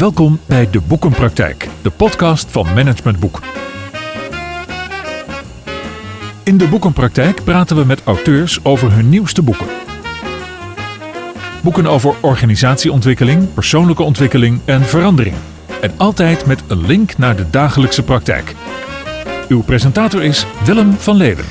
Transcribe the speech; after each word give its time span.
Welkom 0.00 0.40
bij 0.46 0.70
De 0.70 0.80
Boekenpraktijk, 0.80 1.68
de 1.82 1.90
podcast 1.90 2.50
van 2.50 2.66
Management 2.74 3.20
Boek. 3.20 3.40
In 6.44 6.56
De 6.56 6.68
Boekenpraktijk 6.68 7.44
praten 7.44 7.76
we 7.76 7.84
met 7.84 8.04
auteurs 8.04 8.64
over 8.64 8.92
hun 8.92 9.08
nieuwste 9.08 9.42
boeken. 9.42 9.66
Boeken 11.62 11.86
over 11.86 12.14
organisatieontwikkeling, 12.20 13.54
persoonlijke 13.54 14.02
ontwikkeling 14.02 14.60
en 14.64 14.82
verandering. 14.82 15.36
En 15.80 15.92
altijd 15.96 16.46
met 16.46 16.62
een 16.66 16.86
link 16.86 17.18
naar 17.18 17.36
de 17.36 17.50
dagelijkse 17.50 18.02
praktijk. 18.02 18.54
Uw 19.48 19.62
presentator 19.62 20.22
is 20.22 20.46
Willem 20.64 20.92
van 20.92 21.16
Leeuwen. 21.16 21.46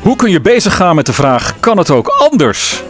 Hoe 0.00 0.16
kun 0.16 0.30
je 0.30 0.40
bezig 0.40 0.76
gaan 0.76 0.96
met 0.96 1.06
de 1.06 1.12
vraag: 1.12 1.60
kan 1.60 1.78
het 1.78 1.90
ook 1.90 2.08
anders? 2.08 2.82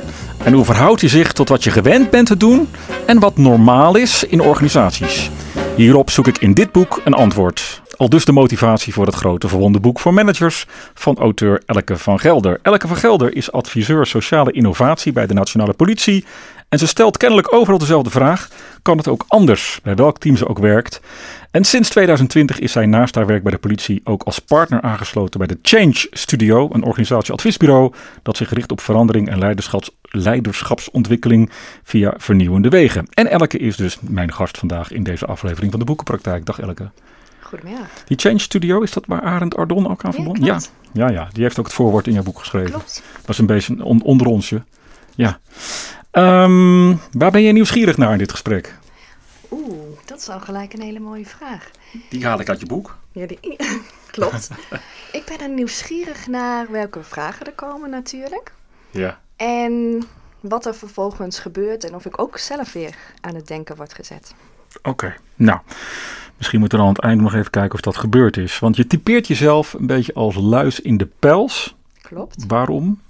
En 0.45 0.53
hoe 0.53 0.65
verhoudt 0.65 1.01
je 1.01 1.09
zich 1.09 1.33
tot 1.33 1.49
wat 1.49 1.65
je 1.65 1.71
gewend 1.71 2.11
bent 2.11 2.27
te 2.27 2.37
doen 2.37 2.69
en 3.07 3.19
wat 3.19 3.37
normaal 3.37 3.97
is 3.97 4.25
in 4.25 4.41
organisaties? 4.41 5.31
Hierop 5.77 6.11
zoek 6.11 6.27
ik 6.27 6.39
in 6.39 6.55
dit 6.55 6.73
boek 6.73 7.01
een 7.05 7.15
antwoord. 7.15 7.83
Al 7.97 8.09
dus 8.09 8.25
de 8.25 8.33
motivatie 8.33 8.93
voor 8.93 9.07
het 9.07 9.15
grote 9.15 9.49
verwonde 9.49 9.81
boek 9.81 10.01
voor 10.01 10.15
managers 10.15 10.67
van 10.95 11.17
auteur 11.17 11.63
Elke 11.67 11.97
van 11.97 12.21
Gelder. 12.21 12.59
Elke 12.63 12.89
van 12.89 12.97
Gelder 12.97 13.37
is 13.37 13.53
adviseur 13.53 14.07
sociale 14.07 14.53
innovatie 14.53 15.13
bij 15.13 15.27
de 15.27 15.35
Nationale 15.35 15.73
Politie. 15.73 16.25
En 16.69 16.79
ze 16.79 16.87
stelt 16.87 17.17
kennelijk 17.17 17.55
overal 17.55 17.79
dezelfde 17.79 18.11
vraag: 18.11 18.49
kan 18.83 18.97
het 18.97 19.09
ook 19.09 19.25
anders, 19.29 19.81
bij 19.83 19.95
welk 19.95 20.19
team 20.19 20.37
ze 20.37 20.49
ook 20.49 20.59
werkt? 20.59 21.01
En 21.51 21.65
sinds 21.65 21.89
2020 21.89 22.59
is 22.59 22.73
zij 22.73 22.87
naast 22.87 23.15
haar 23.15 23.27
werk 23.27 23.43
bij 23.43 23.53
de 23.53 23.59
politie 23.59 24.01
ook 24.05 24.23
als 24.23 24.39
partner 24.39 24.81
aangesloten 24.81 25.39
bij 25.39 25.49
de 25.49 25.59
Change 25.63 26.07
Studio, 26.11 26.69
een 26.73 26.83
organisatieadviesbureau 26.83 27.93
dat 28.23 28.37
zich 28.37 28.53
richt 28.53 28.71
op 28.71 28.81
verandering 28.81 29.29
en 29.29 29.39
leiderschaps, 29.39 29.91
leiderschapsontwikkeling 30.13 31.51
via 31.83 32.15
vernieuwende 32.17 32.69
wegen. 32.69 33.07
En 33.11 33.31
Elke 33.31 33.59
is 33.59 33.77
dus 33.77 33.99
mijn 34.01 34.33
gast 34.33 34.59
vandaag 34.59 34.93
in 34.93 35.03
deze 35.03 35.27
aflevering 35.27 35.71
van 35.71 35.81
de 35.81 35.87
Boekenpraktijk. 35.87 36.47
Dag 36.47 36.61
Elke. 36.61 36.91
Goedemiddag. 37.41 37.89
Die 38.05 38.19
Change 38.19 38.39
Studio, 38.39 38.81
is 38.81 38.93
dat 38.93 39.07
waar 39.07 39.23
Arend 39.23 39.57
Ardon 39.57 39.91
ook 39.91 40.05
aan 40.05 40.15
verbonden? 40.15 40.45
Ja, 40.45 40.61
ja, 40.93 41.11
ja, 41.11 41.29
die 41.33 41.43
heeft 41.43 41.59
ook 41.59 41.67
het 41.67 41.75
voorwoord 41.75 42.07
in 42.07 42.13
jouw 42.13 42.23
boek 42.23 42.39
geschreven. 42.39 42.71
Klopt. 42.71 43.03
Dat 43.21 43.29
is 43.29 43.39
een 43.39 43.47
beetje 43.47 43.73
een 43.73 43.83
on 43.83 44.03
onder 44.03 44.27
onsje. 44.27 44.63
Ja. 45.15 45.39
Um, 46.13 47.01
waar 47.13 47.31
ben 47.31 47.43
je 47.43 47.53
nieuwsgierig 47.53 47.97
naar 47.97 48.13
in 48.13 48.19
dit 48.19 48.31
gesprek? 48.31 48.79
Oeh, 49.51 49.99
dat 50.05 50.19
is 50.19 50.29
al 50.29 50.41
gelijk 50.41 50.73
een 50.73 50.83
hele 50.83 51.01
mooie 51.01 51.27
vraag. 51.27 51.71
Die 52.09 52.27
haal 52.27 52.41
ik 52.41 52.49
uit 52.49 52.61
je 52.61 52.67
boek. 52.67 52.97
Ja, 53.13 53.27
die, 53.27 53.39
klopt. 54.11 54.51
ik 55.13 55.25
ben 55.25 55.41
er 55.41 55.49
nieuwsgierig 55.49 56.27
naar 56.27 56.71
welke 56.71 57.03
vragen 57.03 57.47
er 57.47 57.53
komen 57.53 57.91
natuurlijk. 57.91 58.53
Ja. 58.91 59.21
En 59.43 60.03
wat 60.41 60.67
er 60.67 60.75
vervolgens 60.75 61.39
gebeurt 61.39 61.85
en 61.85 61.95
of 61.95 62.07
ik 62.07 62.21
ook 62.21 62.39
zelf 62.39 62.73
weer 62.73 62.97
aan 63.21 63.35
het 63.35 63.47
denken 63.47 63.77
word 63.77 63.95
gezet. 63.95 64.35
Oké, 64.83 65.15
nou, 65.35 65.61
misschien 66.37 66.61
moeten 66.61 66.79
we 66.79 66.85
dan 66.85 66.95
aan 66.95 67.01
het 67.01 67.05
einde 67.05 67.23
nog 67.23 67.35
even 67.35 67.51
kijken 67.51 67.75
of 67.75 67.81
dat 67.81 67.97
gebeurd 67.97 68.37
is. 68.37 68.59
Want 68.59 68.77
je 68.77 68.87
typeert 68.87 69.27
jezelf 69.27 69.73
een 69.73 69.87
beetje 69.87 70.15
als 70.15 70.37
luis 70.37 70.81
in 70.81 70.97
de 70.97 71.09
pels. 71.19 71.77
Klopt. 72.03 72.45
Waarom? 72.47 73.01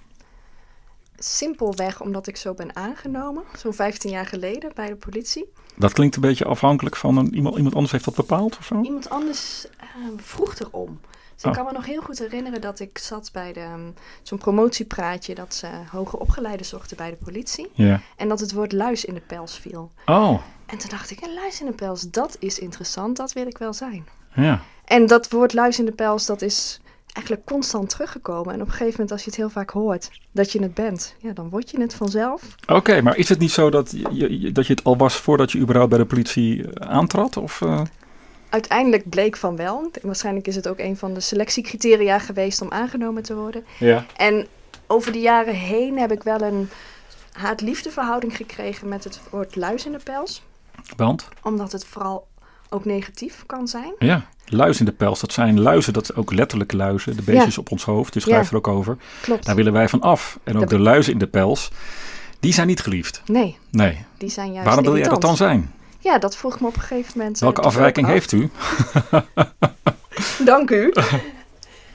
Simpelweg 1.19 2.01
omdat 2.01 2.27
ik 2.27 2.37
zo 2.37 2.55
ben 2.55 2.77
aangenomen, 2.77 3.43
zo'n 3.57 3.75
15 3.75 4.11
jaar 4.11 4.27
geleden 4.27 4.71
bij 4.75 4.89
de 4.89 4.97
politie. 4.97 5.53
Dat 5.77 5.93
klinkt 5.93 6.15
een 6.15 6.23
beetje 6.23 6.45
afhankelijk 6.45 6.97
van 6.97 7.17
een, 7.17 7.35
iemand, 7.35 7.57
iemand 7.57 7.75
anders 7.75 7.93
heeft 7.93 8.05
dat 8.05 8.15
bepaald 8.15 8.59
of 8.59 8.65
zo? 8.65 8.81
Iemand 8.83 9.11
anders 9.11 9.67
uh, 9.81 10.07
vroeg 10.17 10.59
erom. 10.59 11.01
Dus 11.43 11.51
ik 11.51 11.57
kan 11.57 11.67
me 11.67 11.79
nog 11.79 11.87
heel 11.87 12.03
goed 12.03 12.19
herinneren 12.19 12.61
dat 12.61 12.81
ik 12.81 12.99
zat 12.99 13.31
bij 13.33 13.53
de, 13.53 13.93
zo'n 14.23 14.39
promotiepraatje 14.39 15.35
dat 15.35 15.55
ze 15.55 15.67
hoger 15.91 16.19
opgeleiden 16.19 16.67
zochten 16.67 16.97
bij 16.97 17.11
de 17.11 17.17
politie. 17.25 17.71
Ja. 17.73 18.01
En 18.17 18.29
dat 18.29 18.41
het 18.41 18.53
woord 18.53 18.73
luis 18.73 19.05
in 19.05 19.15
de 19.15 19.21
pels 19.21 19.59
viel. 19.59 19.91
Oh. 20.07 20.41
En 20.67 20.79
toen 20.79 20.91
dacht 20.91 21.11
ik, 21.11 21.21
een 21.21 21.35
luis 21.35 21.61
in 21.61 21.67
de 21.67 21.73
pels, 21.73 22.11
dat 22.11 22.37
is 22.39 22.59
interessant, 22.59 23.17
dat 23.17 23.33
wil 23.33 23.47
ik 23.47 23.59
wel 23.59 23.73
zijn. 23.73 24.07
Ja. 24.35 24.61
En 24.85 25.07
dat 25.07 25.31
woord 25.31 25.53
luis 25.53 25.79
in 25.79 25.85
de 25.85 25.93
pels, 25.93 26.27
dat 26.27 26.43
is 26.43 26.81
eigenlijk 27.13 27.47
constant 27.47 27.89
teruggekomen. 27.89 28.55
En 28.55 28.61
op 28.61 28.67
een 28.67 28.73
gegeven 28.73 28.93
moment, 28.93 29.11
als 29.13 29.21
je 29.21 29.27
het 29.27 29.39
heel 29.39 29.51
vaak 29.51 29.71
hoort 29.71 30.11
dat 30.33 30.53
je 30.53 30.63
het 30.63 30.75
bent, 30.75 31.17
ja, 31.19 31.33
dan 31.33 31.49
word 31.49 31.71
je 31.71 31.81
het 31.81 31.95
vanzelf. 31.95 32.55
Oké, 32.67 33.03
maar 33.03 33.17
is 33.17 33.29
het 33.29 33.39
niet 33.39 33.51
zo 33.51 33.71
dat 33.71 33.91
je, 33.91 34.53
dat 34.53 34.67
je 34.67 34.73
het 34.73 34.85
al 34.85 34.97
was 34.97 35.17
voordat 35.17 35.53
je 35.53 35.59
überhaupt 35.59 35.91
bij 35.91 35.99
de 35.99 36.07
politie 36.07 36.81
aantrad? 36.81 37.37
Of, 37.37 37.61
uh... 37.61 37.81
Uiteindelijk 38.53 39.09
bleek 39.09 39.37
van 39.37 39.57
wel. 39.57 39.91
Waarschijnlijk 40.03 40.47
is 40.47 40.57
het 40.57 40.69
ook 40.69 40.79
een 40.79 40.97
van 40.97 41.15
de 41.15 41.21
selectiecriteria 41.21 42.19
geweest 42.19 42.63
om 42.63 42.71
aangenomen 42.71 43.23
te 43.23 43.35
worden. 43.35 43.65
Ja. 43.79 44.07
En 44.17 44.47
over 44.87 45.13
de 45.13 45.21
jaren 45.21 45.55
heen 45.55 45.99
heb 45.99 46.13
ik 46.13 46.23
wel 46.23 46.41
een 46.41 46.69
haat-liefde 47.33 47.91
verhouding 47.91 48.37
gekregen 48.37 48.89
met 48.89 49.05
het 49.05 49.21
woord 49.31 49.57
luis 49.57 49.87
in 49.87 49.93
de 49.93 49.99
pels. 50.05 50.43
Want? 50.97 51.29
Omdat 51.43 51.73
het 51.73 51.85
vooral 51.85 52.27
ook 52.69 52.85
negatief 52.85 53.43
kan 53.47 53.69
zijn. 53.69 53.95
Ja, 53.99 54.27
luis 54.47 54.79
in 54.79 54.85
de 54.85 54.93
pels, 54.93 55.21
dat 55.21 55.33
zijn 55.33 55.61
luizen, 55.61 55.93
dat 55.93 56.17
ook 56.17 56.33
letterlijk 56.33 56.73
luizen, 56.73 57.17
de 57.17 57.23
beestjes 57.23 57.55
ja. 57.55 57.61
op 57.61 57.71
ons 57.71 57.85
hoofd, 57.85 58.13
dus 58.13 58.23
schrijft 58.23 58.45
ja. 58.45 58.51
er 58.51 58.57
ook 58.57 58.69
over. 58.69 58.97
Klopt. 59.21 59.47
Daar 59.47 59.57
willen 59.57 59.73
wij 59.73 59.89
van 59.89 60.01
af. 60.01 60.39
En 60.45 60.55
ook 60.55 60.61
dat 60.61 60.71
de 60.71 60.79
luizen 60.79 61.13
in 61.13 61.19
de 61.19 61.27
pels, 61.27 61.71
die 62.41 62.53
zijn 62.53 62.67
niet 62.67 62.81
geliefd. 62.81 63.23
Nee. 63.27 63.59
Nee. 63.71 64.05
Die 64.19 64.29
zijn 64.29 64.53
juist 64.53 64.67
Waarom 64.67 64.85
wil 64.85 64.97
jij 64.97 65.09
dat 65.09 65.13
irritant. 65.13 65.39
dan 65.39 65.49
zijn? 65.49 65.73
Ja, 66.03 66.19
dat 66.19 66.37
vroeg 66.37 66.61
me 66.61 66.67
op 66.67 66.75
een 66.75 66.81
gegeven 66.81 67.19
moment. 67.19 67.39
Welke 67.39 67.61
uh, 67.61 67.67
afwijking 67.67 68.07
heeft 68.07 68.33
u? 68.33 68.51
Dank 70.45 70.71
u. 70.71 70.93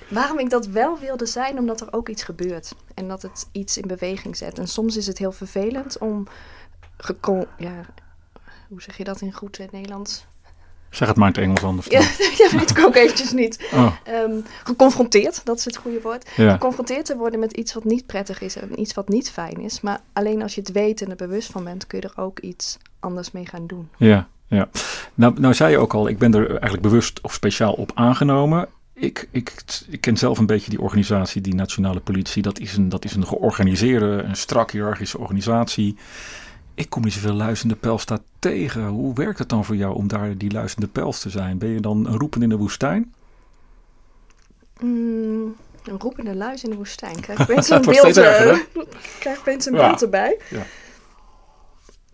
Waarom 0.07 0.39
ik 0.39 0.49
dat 0.49 0.65
wel 0.65 0.99
wilde 0.99 1.25
zijn, 1.25 1.57
omdat 1.57 1.81
er 1.81 1.93
ook 1.93 2.09
iets 2.09 2.23
gebeurt. 2.23 2.75
En 2.93 3.07
dat 3.07 3.21
het 3.21 3.47
iets 3.51 3.77
in 3.77 3.87
beweging 3.87 4.37
zet. 4.37 4.59
En 4.59 4.67
soms 4.67 4.97
is 4.97 5.07
het 5.07 5.17
heel 5.17 5.31
vervelend 5.31 5.97
om... 5.97 6.27
Ja, 7.57 7.85
hoe 8.67 8.81
zeg 8.81 8.97
je 8.97 9.03
dat 9.03 9.21
in 9.21 9.33
goed 9.33 9.59
Nederlands? 9.71 10.25
Zeg 10.89 11.07
het 11.07 11.17
maar 11.17 11.27
in 11.27 11.33
het 11.33 11.43
Engels 11.43 11.63
anders. 11.63 11.87
Ja, 11.87 11.99
ja 12.45 12.57
weet 12.57 12.69
ik 12.69 12.79
ook 12.79 12.95
eventjes 12.95 13.31
niet. 13.31 13.69
Oh. 13.73 13.95
Um, 14.07 14.45
geconfronteerd, 14.63 15.45
dat 15.45 15.57
is 15.57 15.65
het 15.65 15.77
goede 15.77 16.01
woord. 16.01 16.29
Ja. 16.35 16.51
Geconfronteerd 16.51 17.05
te 17.05 17.17
worden 17.17 17.39
met 17.39 17.51
iets 17.51 17.73
wat 17.73 17.83
niet 17.83 18.05
prettig 18.05 18.41
is 18.41 18.55
en 18.55 18.79
iets 18.79 18.93
wat 18.93 19.09
niet 19.09 19.31
fijn 19.31 19.59
is. 19.59 19.81
Maar 19.81 20.01
alleen 20.13 20.41
als 20.41 20.55
je 20.55 20.61
het 20.61 20.71
weet 20.71 21.01
en 21.01 21.09
er 21.09 21.15
bewust 21.15 21.51
van 21.51 21.63
bent, 21.63 21.87
kun 21.87 21.99
je 21.99 22.07
er 22.07 22.23
ook 22.23 22.39
iets 22.39 22.77
anders 22.99 23.31
mee 23.31 23.45
gaan 23.45 23.67
doen. 23.67 23.89
Ja, 23.97 24.27
ja. 24.47 24.69
Nou, 25.13 25.39
nou 25.39 25.53
zei 25.53 25.71
je 25.71 25.77
ook 25.77 25.93
al, 25.93 26.07
ik 26.07 26.17
ben 26.17 26.33
er 26.33 26.49
eigenlijk 26.49 26.81
bewust 26.81 27.21
of 27.21 27.33
speciaal 27.33 27.73
op 27.73 27.91
aangenomen. 27.95 28.67
Ik, 28.93 29.27
ik, 29.31 29.53
ik 29.89 30.01
ken 30.01 30.17
zelf 30.17 30.37
een 30.37 30.45
beetje 30.45 30.69
die 30.69 30.81
organisatie, 30.81 31.41
die 31.41 31.55
nationale 31.55 31.99
politie. 31.99 32.41
Dat 32.41 32.59
is 32.59 32.77
een, 32.77 32.89
dat 32.89 33.05
is 33.05 33.15
een 33.15 33.27
georganiseerde, 33.27 34.05
een 34.05 34.35
strak 34.35 34.71
hiërarchische 34.71 35.17
organisatie. 35.17 35.97
Ik 36.73 36.89
kom 36.89 37.03
niet 37.03 37.13
zoveel 37.13 37.33
luizende 37.33 37.75
pels 37.75 38.05
daar 38.05 38.19
tegen. 38.39 38.87
Hoe 38.87 39.15
werkt 39.15 39.39
het 39.39 39.49
dan 39.49 39.65
voor 39.65 39.75
jou 39.75 39.95
om 39.95 40.07
daar 40.07 40.37
die 40.37 40.51
luizende 40.51 40.87
pels 40.87 41.19
te 41.19 41.29
zijn? 41.29 41.57
Ben 41.57 41.69
je 41.69 41.79
dan 41.79 42.07
een 42.07 42.17
roepen 42.17 42.41
in 42.41 42.49
de 42.49 42.57
woestijn? 42.57 43.13
Mm, 44.79 45.55
een 45.83 45.99
roepende 45.99 46.35
luis 46.35 46.63
in 46.63 46.69
de 46.69 46.75
woestijn. 46.75 47.19
Krijg 47.19 47.39
ik 47.39 47.45
opeens 47.49 47.69
een 47.69 47.81
beeld, 47.81 48.17
uh, 48.17 48.57
krijg 49.19 49.39
opeens 49.39 49.65
een 49.65 49.73
ja. 49.73 49.87
beeld 49.87 50.01
erbij. 50.01 50.39
Ja. 50.49 50.65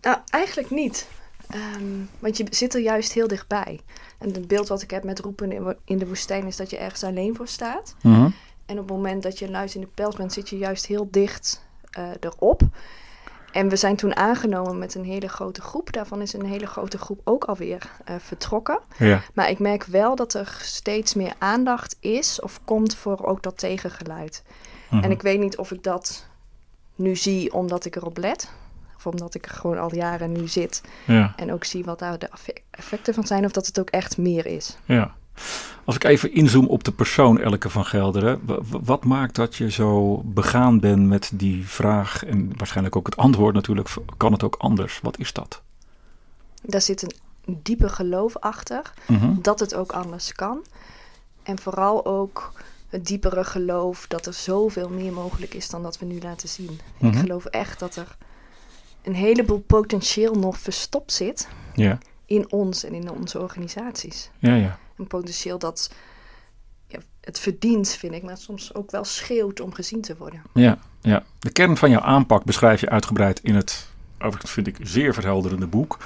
Nou, 0.04 0.18
eigenlijk 0.30 0.70
niet. 0.70 1.08
Um, 1.54 2.10
want 2.18 2.36
je 2.36 2.46
zit 2.50 2.74
er 2.74 2.80
juist 2.80 3.12
heel 3.12 3.28
dichtbij. 3.28 3.80
En 4.18 4.32
het 4.32 4.48
beeld 4.48 4.68
wat 4.68 4.82
ik 4.82 4.90
heb 4.90 5.04
met 5.04 5.18
roepen 5.18 5.76
in 5.84 5.98
de 5.98 6.06
woestijn 6.06 6.46
is 6.46 6.56
dat 6.56 6.70
je 6.70 6.76
ergens 6.76 7.04
alleen 7.04 7.36
voor 7.36 7.48
staat. 7.48 7.94
Mm 8.02 8.14
-hmm. 8.14 8.34
En 8.66 8.78
op 8.78 8.88
het 8.88 8.96
moment 8.96 9.22
dat 9.22 9.38
je 9.38 9.50
luis 9.50 9.74
in 9.74 9.80
de 9.80 9.86
pels 9.94 10.16
bent, 10.16 10.32
zit 10.32 10.48
je 10.48 10.58
juist 10.58 10.86
heel 10.86 11.08
dicht 11.10 11.64
uh, 11.98 12.04
erop. 12.20 12.62
En 13.52 13.68
we 13.68 13.76
zijn 13.76 13.96
toen 13.96 14.16
aangenomen 14.16 14.78
met 14.78 14.94
een 14.94 15.04
hele 15.04 15.28
grote 15.28 15.60
groep. 15.60 15.92
Daarvan 15.92 16.22
is 16.22 16.32
een 16.32 16.44
hele 16.44 16.66
grote 16.66 16.98
groep 16.98 17.20
ook 17.24 17.44
alweer 17.44 17.90
uh, 18.08 18.16
vertrokken. 18.18 18.78
Ja. 18.98 19.22
Maar 19.34 19.50
ik 19.50 19.58
merk 19.58 19.84
wel 19.84 20.16
dat 20.16 20.34
er 20.34 20.58
steeds 20.62 21.14
meer 21.14 21.34
aandacht 21.38 21.96
is 22.00 22.40
of 22.40 22.60
komt 22.64 22.94
voor 22.94 23.24
ook 23.24 23.42
dat 23.42 23.58
tegengeluid. 23.58 24.42
Mhm. 24.44 24.52
Mm 24.54 25.00
-hmm. 25.00 25.02
En 25.02 25.10
ik 25.10 25.22
weet 25.22 25.40
niet 25.40 25.56
of 25.56 25.70
ik 25.70 25.82
dat 25.82 26.26
nu 26.94 27.16
zie 27.16 27.52
omdat 27.52 27.84
ik 27.84 27.96
erop 27.96 28.16
let. 28.16 28.50
Omdat 29.06 29.34
ik 29.34 29.44
er 29.44 29.54
gewoon 29.54 29.78
al 29.78 29.94
jaren 29.94 30.32
nu 30.32 30.48
zit. 30.48 30.82
Ja. 31.06 31.32
En 31.36 31.52
ook 31.52 31.64
zie 31.64 31.84
wat 31.84 31.98
daar 31.98 32.18
de 32.18 32.28
effecten 32.70 33.14
van 33.14 33.26
zijn. 33.26 33.44
Of 33.44 33.52
dat 33.52 33.66
het 33.66 33.80
ook 33.80 33.90
echt 33.90 34.18
meer 34.18 34.46
is. 34.46 34.76
Ja. 34.84 35.14
Als 35.84 35.96
ik 35.96 36.04
even 36.04 36.32
inzoom 36.32 36.66
op 36.66 36.84
de 36.84 36.92
persoon 36.92 37.40
Elke 37.40 37.70
van 37.70 37.84
Gelderen. 37.84 38.40
Wat 38.84 39.04
maakt 39.04 39.34
dat 39.34 39.56
je 39.56 39.70
zo 39.70 40.22
begaan 40.24 40.80
bent 40.80 41.06
met 41.06 41.30
die 41.34 41.66
vraag 41.68 42.24
en 42.24 42.52
waarschijnlijk 42.56 42.96
ook 42.96 43.06
het 43.06 43.16
antwoord 43.16 43.54
natuurlijk, 43.54 43.88
kan 44.16 44.32
het 44.32 44.42
ook 44.42 44.54
anders? 44.58 45.00
Wat 45.02 45.18
is 45.18 45.32
dat? 45.32 45.62
Daar 46.62 46.80
zit 46.80 47.02
een 47.02 47.12
diepe 47.62 47.88
geloof 47.88 48.36
achter 48.36 48.92
mm 49.06 49.16
-hmm. 49.18 49.38
dat 49.42 49.60
het 49.60 49.74
ook 49.74 49.92
anders 49.92 50.32
kan. 50.32 50.58
En 51.42 51.58
vooral 51.58 52.06
ook 52.06 52.52
het 52.88 53.06
diepere 53.06 53.44
geloof 53.44 54.06
dat 54.08 54.26
er 54.26 54.32
zoveel 54.32 54.88
meer 54.88 55.12
mogelijk 55.12 55.54
is 55.54 55.68
dan 55.70 55.82
dat 55.82 55.98
we 55.98 56.04
nu 56.04 56.20
laten 56.20 56.48
zien. 56.48 56.70
Mm 56.70 56.76
Mhm. 56.76 57.06
-hmm. 57.06 57.12
Ik 57.12 57.18
geloof 57.18 57.44
echt 57.44 57.78
dat 57.78 57.96
er 57.96 58.16
een 59.04 59.14
heleboel 59.14 59.60
potentieel 59.66 60.34
nog 60.34 60.58
verstopt 60.58 61.12
zit 61.12 61.48
ja. 61.74 61.98
in 62.26 62.52
ons 62.52 62.84
en 62.84 62.94
in 62.94 63.10
onze 63.10 63.40
organisaties. 63.40 64.30
Ja, 64.38 64.54
ja. 64.54 64.78
Een 64.96 65.06
potentieel 65.06 65.58
dat 65.58 65.90
ja, 66.86 66.98
het 67.20 67.38
verdient, 67.38 67.88
vind 67.88 68.14
ik, 68.14 68.22
maar 68.22 68.38
soms 68.38 68.74
ook 68.74 68.90
wel 68.90 69.04
schreeuwt 69.04 69.60
om 69.60 69.72
gezien 69.72 70.00
te 70.00 70.16
worden. 70.18 70.42
Ja, 70.54 70.78
ja. 71.00 71.24
De 71.38 71.50
kern 71.50 71.76
van 71.76 71.90
jouw 71.90 72.00
aanpak 72.00 72.44
beschrijf 72.44 72.80
je 72.80 72.88
uitgebreid 72.88 73.40
in 73.42 73.54
het 73.54 73.92
Overigens 74.18 74.52
vind 74.52 74.66
ik 74.66 74.76
zeer 74.82 75.14
verhelderende 75.14 75.66
boek. 75.66 75.98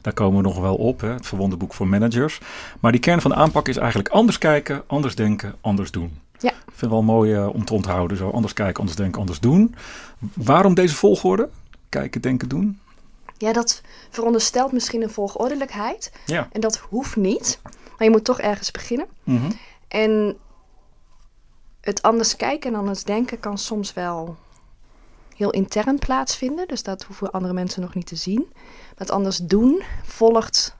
Daar 0.00 0.12
komen 0.12 0.36
we 0.36 0.48
nog 0.48 0.58
wel 0.58 0.74
op, 0.74 1.00
hè, 1.00 1.08
het 1.08 1.26
verwonde 1.26 1.56
boek 1.56 1.74
voor 1.74 1.88
managers. 1.88 2.40
Maar 2.80 2.92
die 2.92 3.00
kern 3.00 3.20
van 3.20 3.30
de 3.30 3.36
aanpak 3.36 3.68
is 3.68 3.76
eigenlijk 3.76 4.08
anders 4.08 4.38
kijken, 4.38 4.82
anders 4.86 5.14
denken, 5.14 5.54
anders 5.60 5.90
doen. 5.90 6.18
Ja. 6.38 6.50
Ik 6.50 6.56
vind 6.64 6.80
het 6.80 6.90
wel 6.90 7.02
mooi 7.02 7.34
uh, 7.34 7.54
om 7.54 7.64
te 7.64 7.74
onthouden. 7.74 8.16
Zo 8.16 8.30
anders 8.30 8.52
kijken, 8.52 8.78
anders 8.78 8.96
denken, 8.96 9.20
anders 9.20 9.40
doen. 9.40 9.74
Waarom 10.34 10.74
deze 10.74 10.94
volgorde? 10.94 11.48
Kijken, 11.88 12.20
denken, 12.20 12.48
doen? 12.48 12.80
Ja, 13.38 13.52
dat 13.52 13.80
veronderstelt 14.10 14.72
misschien 14.72 15.02
een 15.02 15.10
volgordelijkheid. 15.10 16.12
Ja. 16.26 16.48
En 16.52 16.60
dat 16.60 16.76
hoeft 16.76 17.16
niet. 17.16 17.60
Maar 17.62 18.06
je 18.06 18.10
moet 18.10 18.24
toch 18.24 18.40
ergens 18.40 18.70
beginnen. 18.70 19.06
Mm 19.24 19.38
-hmm. 19.38 19.52
En 19.88 20.36
het 21.80 22.02
anders 22.02 22.36
kijken 22.36 22.72
en 22.72 22.78
anders 22.78 23.04
denken 23.04 23.40
kan 23.40 23.58
soms 23.58 23.92
wel 23.92 24.36
heel 25.36 25.50
intern 25.50 25.98
plaatsvinden. 25.98 26.68
Dus 26.68 26.82
dat 26.82 27.02
hoeven 27.02 27.30
andere 27.30 27.54
mensen 27.54 27.82
nog 27.82 27.94
niet 27.94 28.06
te 28.06 28.16
zien. 28.16 28.46
Maar 28.52 29.06
het 29.06 29.10
anders 29.10 29.36
doen 29.36 29.82
volgt 30.02 30.76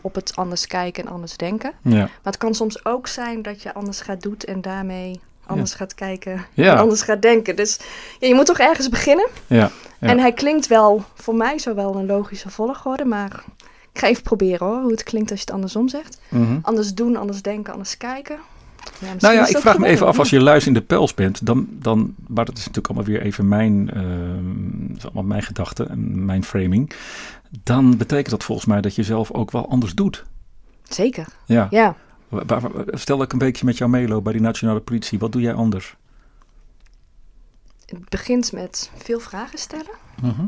op 0.00 0.14
het 0.14 0.36
anders 0.36 0.66
kijken 0.66 1.04
en 1.04 1.12
anders 1.12 1.36
denken. 1.36 1.72
Ja. 1.82 1.98
Maar 1.98 2.10
het 2.22 2.36
kan 2.36 2.54
soms 2.54 2.84
ook 2.84 3.06
zijn 3.06 3.42
dat 3.42 3.62
je 3.62 3.74
anders 3.74 4.00
gaat 4.00 4.22
doen 4.22 4.36
en 4.38 4.60
daarmee 4.60 5.20
anders 5.46 5.70
Ja. 5.70 5.76
gaat 5.76 5.94
kijken 5.94 6.46
Ja. 6.52 6.72
en 6.72 6.78
anders 6.78 7.02
gaat 7.02 7.22
denken. 7.22 7.56
Dus 7.56 7.78
ja, 8.20 8.28
je 8.28 8.34
moet 8.34 8.46
toch 8.46 8.58
ergens 8.58 8.88
beginnen. 8.88 9.28
Ja. 9.46 9.70
En 10.00 10.18
hij 10.18 10.32
klinkt 10.32 10.66
wel, 10.66 11.04
voor 11.14 11.34
mij 11.34 11.58
zo 11.58 11.74
wel 11.74 11.96
een 11.96 12.06
logische 12.06 12.50
volgorde, 12.50 13.04
maar 13.04 13.44
ik 13.92 13.98
ga 14.00 14.06
even 14.06 14.22
proberen 14.22 14.66
hoor, 14.66 14.80
hoe 14.80 14.90
het 14.90 15.02
klinkt 15.02 15.30
als 15.30 15.38
je 15.40 15.44
het 15.46 15.54
andersom 15.54 15.88
zegt. 15.88 16.20
Mhm. 16.28 16.58
Anders 16.62 16.94
doen, 16.94 17.16
anders 17.16 17.42
denken, 17.42 17.72
anders 17.72 17.96
kijken. 17.96 18.36
Ja, 18.98 19.14
Nou 19.18 19.34
ja, 19.34 19.46
ik 19.46 19.56
vraag 19.58 19.78
me 19.78 19.86
even 19.86 20.06
af, 20.06 20.18
als 20.18 20.30
je 20.30 20.40
luis 20.40 20.66
in 20.66 20.72
de 20.72 20.80
pels 20.80 21.14
bent, 21.14 21.46
dan, 21.46 21.66
dan, 21.70 22.14
maar 22.26 22.44
dat 22.44 22.54
is 22.58 22.66
natuurlijk 22.66 22.86
allemaal 22.86 23.06
weer 23.12 23.22
even 23.22 23.48
mijn, 23.48 23.90
is 24.96 25.04
allemaal 25.04 25.22
mijn 25.22 25.42
gedachte 25.42 25.84
en 25.84 26.24
mijn 26.24 26.44
framing, 26.44 26.90
dan 27.62 27.96
betekent 27.96 28.30
dat 28.30 28.44
volgens 28.44 28.66
mij 28.66 28.80
dat 28.80 28.94
je 28.94 29.02
zelf 29.02 29.30
ook 29.32 29.50
wel 29.50 29.68
anders 29.70 29.94
doet. 29.94 30.24
Zeker, 30.82 31.26
Ja. 31.46 31.66
ja. 31.70 31.94
Stel 32.86 33.16
dat 33.16 33.26
ik 33.26 33.32
een 33.32 33.38
beetje 33.38 33.64
met 33.64 33.78
jou 33.78 33.90
meeloop 33.90 34.24
bij 34.24 34.32
die 34.32 34.42
nationale 34.42 34.80
politie, 34.80 35.18
wat 35.18 35.32
doe 35.32 35.42
jij 35.42 35.54
anders? 35.54 35.96
Het 37.86 38.08
begint 38.08 38.52
met 38.52 38.90
veel 38.96 39.20
vragen 39.20 39.58
stellen 39.58 39.94
Mhm. 40.22 40.46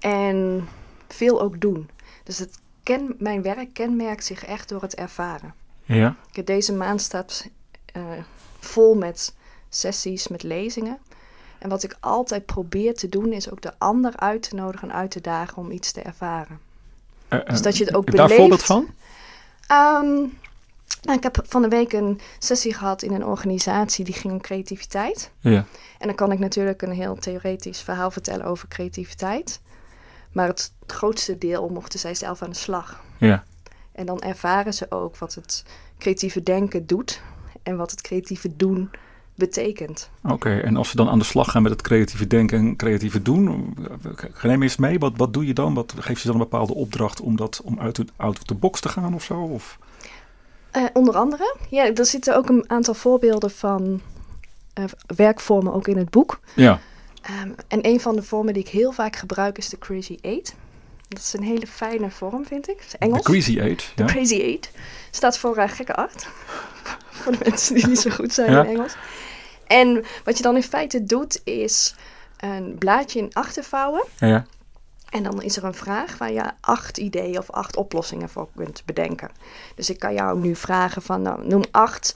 en 0.00 0.68
veel 1.08 1.40
ook 1.42 1.60
doen. 1.60 1.88
Dus 2.24 2.38
het 2.38 2.58
ken, 2.82 3.14
mijn 3.18 3.42
werk 3.42 3.72
kenmerkt 3.72 4.24
zich 4.24 4.44
echt 4.44 4.68
door 4.68 4.82
het 4.82 4.94
ervaren. 4.94 5.54
Ja. 5.84 6.16
Ik 6.28 6.36
heb 6.36 6.46
Deze 6.46 6.72
maand 6.72 7.00
staat 7.00 7.48
eh, 7.92 8.02
vol 8.58 8.94
met 8.94 9.34
sessies, 9.68 10.28
met 10.28 10.42
lezingen. 10.42 10.98
En 11.58 11.68
wat 11.68 11.82
ik 11.82 11.96
altijd 12.00 12.46
probeer 12.46 12.94
te 12.94 13.08
doen, 13.08 13.32
is 13.32 13.50
ook 13.50 13.60
de 13.60 13.72
ander 13.78 14.16
uit 14.16 14.48
te 14.48 14.54
nodigen 14.54 14.88
en 14.88 14.94
uit 14.94 15.10
te 15.10 15.20
dagen 15.20 15.56
om 15.56 15.70
iets 15.70 15.92
te 15.92 16.00
ervaren. 16.02 16.58
Eh, 17.28 17.46
Dus 17.46 17.62
dat 17.62 17.76
je 17.76 17.84
het 17.84 17.94
ook 17.94 18.04
heb 18.04 18.14
je 18.14 18.20
daar 18.20 18.30
een 18.30 18.36
beleeft. 18.48 18.64
voorbeeld 18.64 18.86
van? 18.86 18.94
Ehm, 19.66 20.26
nou, 21.02 21.16
ik 21.16 21.22
heb 21.22 21.42
van 21.46 21.62
de 21.62 21.68
week 21.68 21.92
een 21.92 22.20
sessie 22.38 22.74
gehad 22.74 23.02
in 23.02 23.12
een 23.12 23.24
organisatie 23.24 24.04
die 24.04 24.14
ging 24.14 24.32
om 24.32 24.40
creativiteit. 24.40 25.30
Ja. 25.40 25.64
En 25.98 26.06
dan 26.06 26.14
kan 26.14 26.32
ik 26.32 26.38
natuurlijk 26.38 26.82
een 26.82 26.92
heel 26.92 27.14
theoretisch 27.14 27.80
verhaal 27.80 28.10
vertellen 28.10 28.46
over 28.46 28.68
creativiteit. 28.68 29.60
Maar 30.32 30.46
het 30.46 30.72
grootste 30.86 31.38
deel 31.38 31.68
mochten 31.68 31.98
zij 31.98 32.14
zelf 32.14 32.42
aan 32.42 32.50
de 32.50 32.56
slag. 32.56 33.02
Ja. 33.18 33.44
En 33.92 34.06
dan 34.06 34.20
ervaren 34.20 34.74
ze 34.74 34.86
ook 34.88 35.16
wat 35.16 35.34
het 35.34 35.64
creatieve 35.98 36.42
denken 36.42 36.86
doet 36.86 37.20
en 37.62 37.76
wat 37.76 37.90
het 37.90 38.00
creatieve 38.00 38.56
doen 38.56 38.90
betekent. 39.34 40.10
Oké, 40.22 40.58
en 40.58 40.76
als 40.76 40.90
we 40.90 40.96
dan 40.96 41.08
aan 41.08 41.18
de 41.18 41.24
slag 41.24 41.50
gaan 41.50 41.62
met 41.62 41.72
het 41.72 41.82
creatieve 41.82 42.26
denken 42.26 42.58
en 42.58 42.76
creatieve 42.76 43.22
doen, 43.22 43.76
neem 44.42 44.62
eens 44.62 44.76
mee, 44.76 44.98
wat, 44.98 45.12
wat 45.16 45.32
doe 45.32 45.46
je 45.46 45.54
dan? 45.54 45.74
Wat 45.74 45.94
geef 45.98 46.18
je 46.18 46.26
dan 46.26 46.36
een 46.36 46.48
bepaalde 46.48 46.74
opdracht 46.74 47.20
om, 47.20 47.36
dat, 47.36 47.60
om 47.64 47.80
uit, 47.80 47.96
de, 47.96 48.04
out 48.16 48.36
of 48.38 48.44
the 48.44 48.54
box 48.54 48.80
te 48.80 48.88
gaan 48.88 49.14
of 49.14 49.22
zo? 49.22 49.40
Of? 49.40 49.78
Eh, 50.74 50.84
onder 50.92 51.16
andere, 51.16 51.56
ja, 51.70 51.92
er 51.94 52.06
zitten 52.06 52.36
ook 52.36 52.48
een 52.48 52.64
aantal 52.70 52.94
voorbeelden 52.94 53.50
van 53.50 54.00
eh, 54.72 54.84
werkvormen 55.16 55.72
ook 55.72 55.88
in 55.88 55.96
het 55.96 56.10
boek. 56.10 56.40
Ja. 56.54 56.80
Ehm, 57.22 57.50
en 57.68 57.86
een 57.86 58.00
van 58.00 58.16
de 58.16 58.22
vormen 58.22 58.54
die 58.54 58.62
ik 58.62 58.68
heel 58.68 58.92
vaak 58.92 59.16
gebruik 59.16 59.58
is 59.58 59.68
de 59.68 59.78
Crazy 59.78 60.18
Eight. 60.20 60.54
Dat 61.08 61.18
is 61.18 61.32
een 61.32 61.42
hele 61.42 61.66
fijne 61.66 62.10
vorm, 62.10 62.46
vind 62.46 62.68
ik. 62.68 62.76
Het 62.76 62.86
is 62.86 62.98
Engels. 62.98 63.24
De 63.24 63.30
Crazy 63.30 63.58
Eight. 63.58 63.92
De 63.94 64.02
Ja. 64.02 64.08
Crazy 64.08 64.40
Eight 64.40 64.70
staat 65.10 65.38
voor 65.38 65.56
eh, 65.56 65.68
gekke 65.68 65.94
acht. 65.94 66.26
voor 67.20 67.32
de 67.32 67.38
mensen 67.42 67.74
die 67.74 67.86
niet 67.86 68.00
zo 68.00 68.10
goed 68.10 68.32
zijn 68.34 68.50
Ja. 68.50 68.62
in 68.64 68.68
Engels. 68.70 68.94
En 69.66 70.04
wat 70.24 70.36
je 70.36 70.42
dan 70.42 70.56
in 70.56 70.62
feite 70.62 71.04
doet, 71.04 71.40
is 71.44 71.94
een 72.36 72.76
blaadje 72.78 73.18
in 73.18 73.30
acht 73.32 73.58
vouwen. 73.62 74.04
Ja. 74.18 74.46
En 75.14 75.22
dan 75.22 75.42
is 75.42 75.56
er 75.56 75.64
een 75.64 75.74
vraag 75.74 76.18
waar 76.18 76.32
je 76.32 76.42
acht 76.60 76.98
ideeën 76.98 77.38
of 77.38 77.50
acht 77.50 77.76
oplossingen 77.76 78.28
voor 78.28 78.48
kunt 78.56 78.82
bedenken. 78.84 79.30
Dus 79.74 79.90
ik 79.90 79.98
kan 79.98 80.14
jou 80.14 80.38
nu 80.40 80.54
vragen 80.56 81.02
van, 81.02 81.22
nou, 81.22 81.46
noem 81.46 81.62
acht 81.70 82.14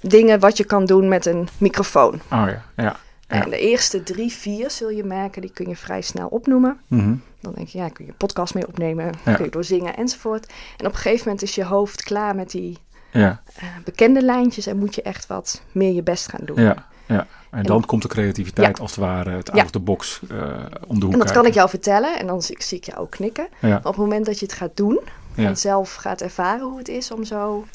dingen 0.00 0.40
wat 0.40 0.56
je 0.56 0.64
kan 0.64 0.84
doen 0.84 1.08
met 1.08 1.26
een 1.26 1.48
microfoon. 1.58 2.14
Oh 2.14 2.20
ja, 2.30 2.62
ja. 2.76 2.96
Ja. 3.28 3.44
En 3.44 3.50
de 3.50 3.58
eerste 3.58 4.02
drie, 4.02 4.32
vier 4.32 4.70
zul 4.70 4.90
je 4.90 5.04
merken, 5.04 5.40
die 5.42 5.52
kun 5.52 5.68
je 5.68 5.76
vrij 5.76 6.00
snel 6.02 6.28
opnoemen. 6.28 6.80
Mhm. 6.86 7.14
Dan 7.40 7.52
denk 7.54 7.68
je, 7.68 7.78
ja, 7.78 7.88
kun 7.88 8.04
je 8.04 8.10
een 8.10 8.16
podcast 8.16 8.54
mee 8.54 8.66
opnemen, 8.68 9.12
Ja. 9.24 9.34
kun 9.34 9.44
je 9.44 9.50
door 9.50 9.64
zingen 9.64 9.96
enzovoort. 9.96 10.52
En 10.76 10.86
op 10.86 10.92
een 10.92 10.98
gegeven 10.98 11.24
moment 11.24 11.42
is 11.42 11.54
je 11.54 11.64
hoofd 11.64 12.02
klaar 12.02 12.34
met 12.34 12.50
die 12.50 12.78
Ja, 13.12 13.42
eh, 13.56 13.64
bekende 13.84 14.22
lijntjes 14.22 14.66
en 14.66 14.78
moet 14.78 14.94
je 14.94 15.02
echt 15.02 15.26
wat 15.26 15.62
meer 15.72 15.92
je 15.92 16.02
best 16.02 16.28
gaan 16.28 16.44
doen. 16.44 16.60
ja, 16.62 16.86
ja. 17.08 17.26
En 17.50 17.62
dan 17.62 17.84
komt 17.84 18.02
de 18.02 18.08
creativiteit 18.08 18.76
Ja. 18.76 18.82
als 18.82 18.90
het 18.90 19.00
ware, 19.00 19.30
het 19.30 19.50
out 19.50 19.64
of 19.64 19.70
the 19.70 19.78
box 19.78 20.20
eh, 20.30 20.38
om 20.86 20.98
de 20.98 21.04
hoek 21.04 21.12
En 21.12 21.18
dat 21.18 21.30
kan 21.30 21.46
ik 21.46 21.54
jou 21.54 21.68
vertellen 21.68 22.18
en 22.18 22.26
dan 22.26 22.42
zie, 22.42 22.56
zie 22.62 22.78
ik 22.78 22.84
jou 22.84 22.98
ook 22.98 23.10
knikken. 23.10 23.48
Maar 23.60 23.76
op 23.76 23.84
het 23.84 23.96
moment 23.96 24.26
dat 24.26 24.38
je 24.38 24.46
het 24.46 24.54
gaat 24.54 24.76
doen 24.76 25.00
en 25.34 25.56
zelf 25.56 25.94
gaat 25.94 26.20
ervaren 26.20 26.66
hoe 26.66 26.78
het 26.78 26.88
is 26.88 27.10
om 27.10 27.24
zo 27.24 27.66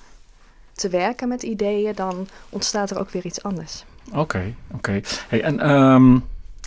te 0.74 0.90
werken 0.90 1.28
met 1.28 1.44
ideeën, 1.44 1.96
dan 1.96 2.28
ontstaat 2.50 2.92
er 2.92 3.00
ook 3.00 3.10
weer 3.10 3.26
iets 3.26 3.44
anders. 3.44 3.86
Oké, 4.12 4.54
oké. 4.72 5.02
Hey, 5.28 5.42
en 5.42 5.60
ehm, 5.60 6.18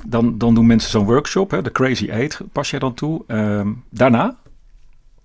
dan, 0.04 0.38
dan 0.38 0.54
doen 0.54 0.66
mensen 0.66 0.90
zo'n 0.90 1.04
workshop, 1.04 1.50
hè, 1.50 1.62
de 1.62 1.72
Crazy 1.72 2.08
Eight, 2.08 2.40
pas 2.52 2.70
jij 2.70 2.78
dan 2.78 2.94
toe. 2.94 3.22
Ehm, 3.26 3.72
daarna 3.88 4.36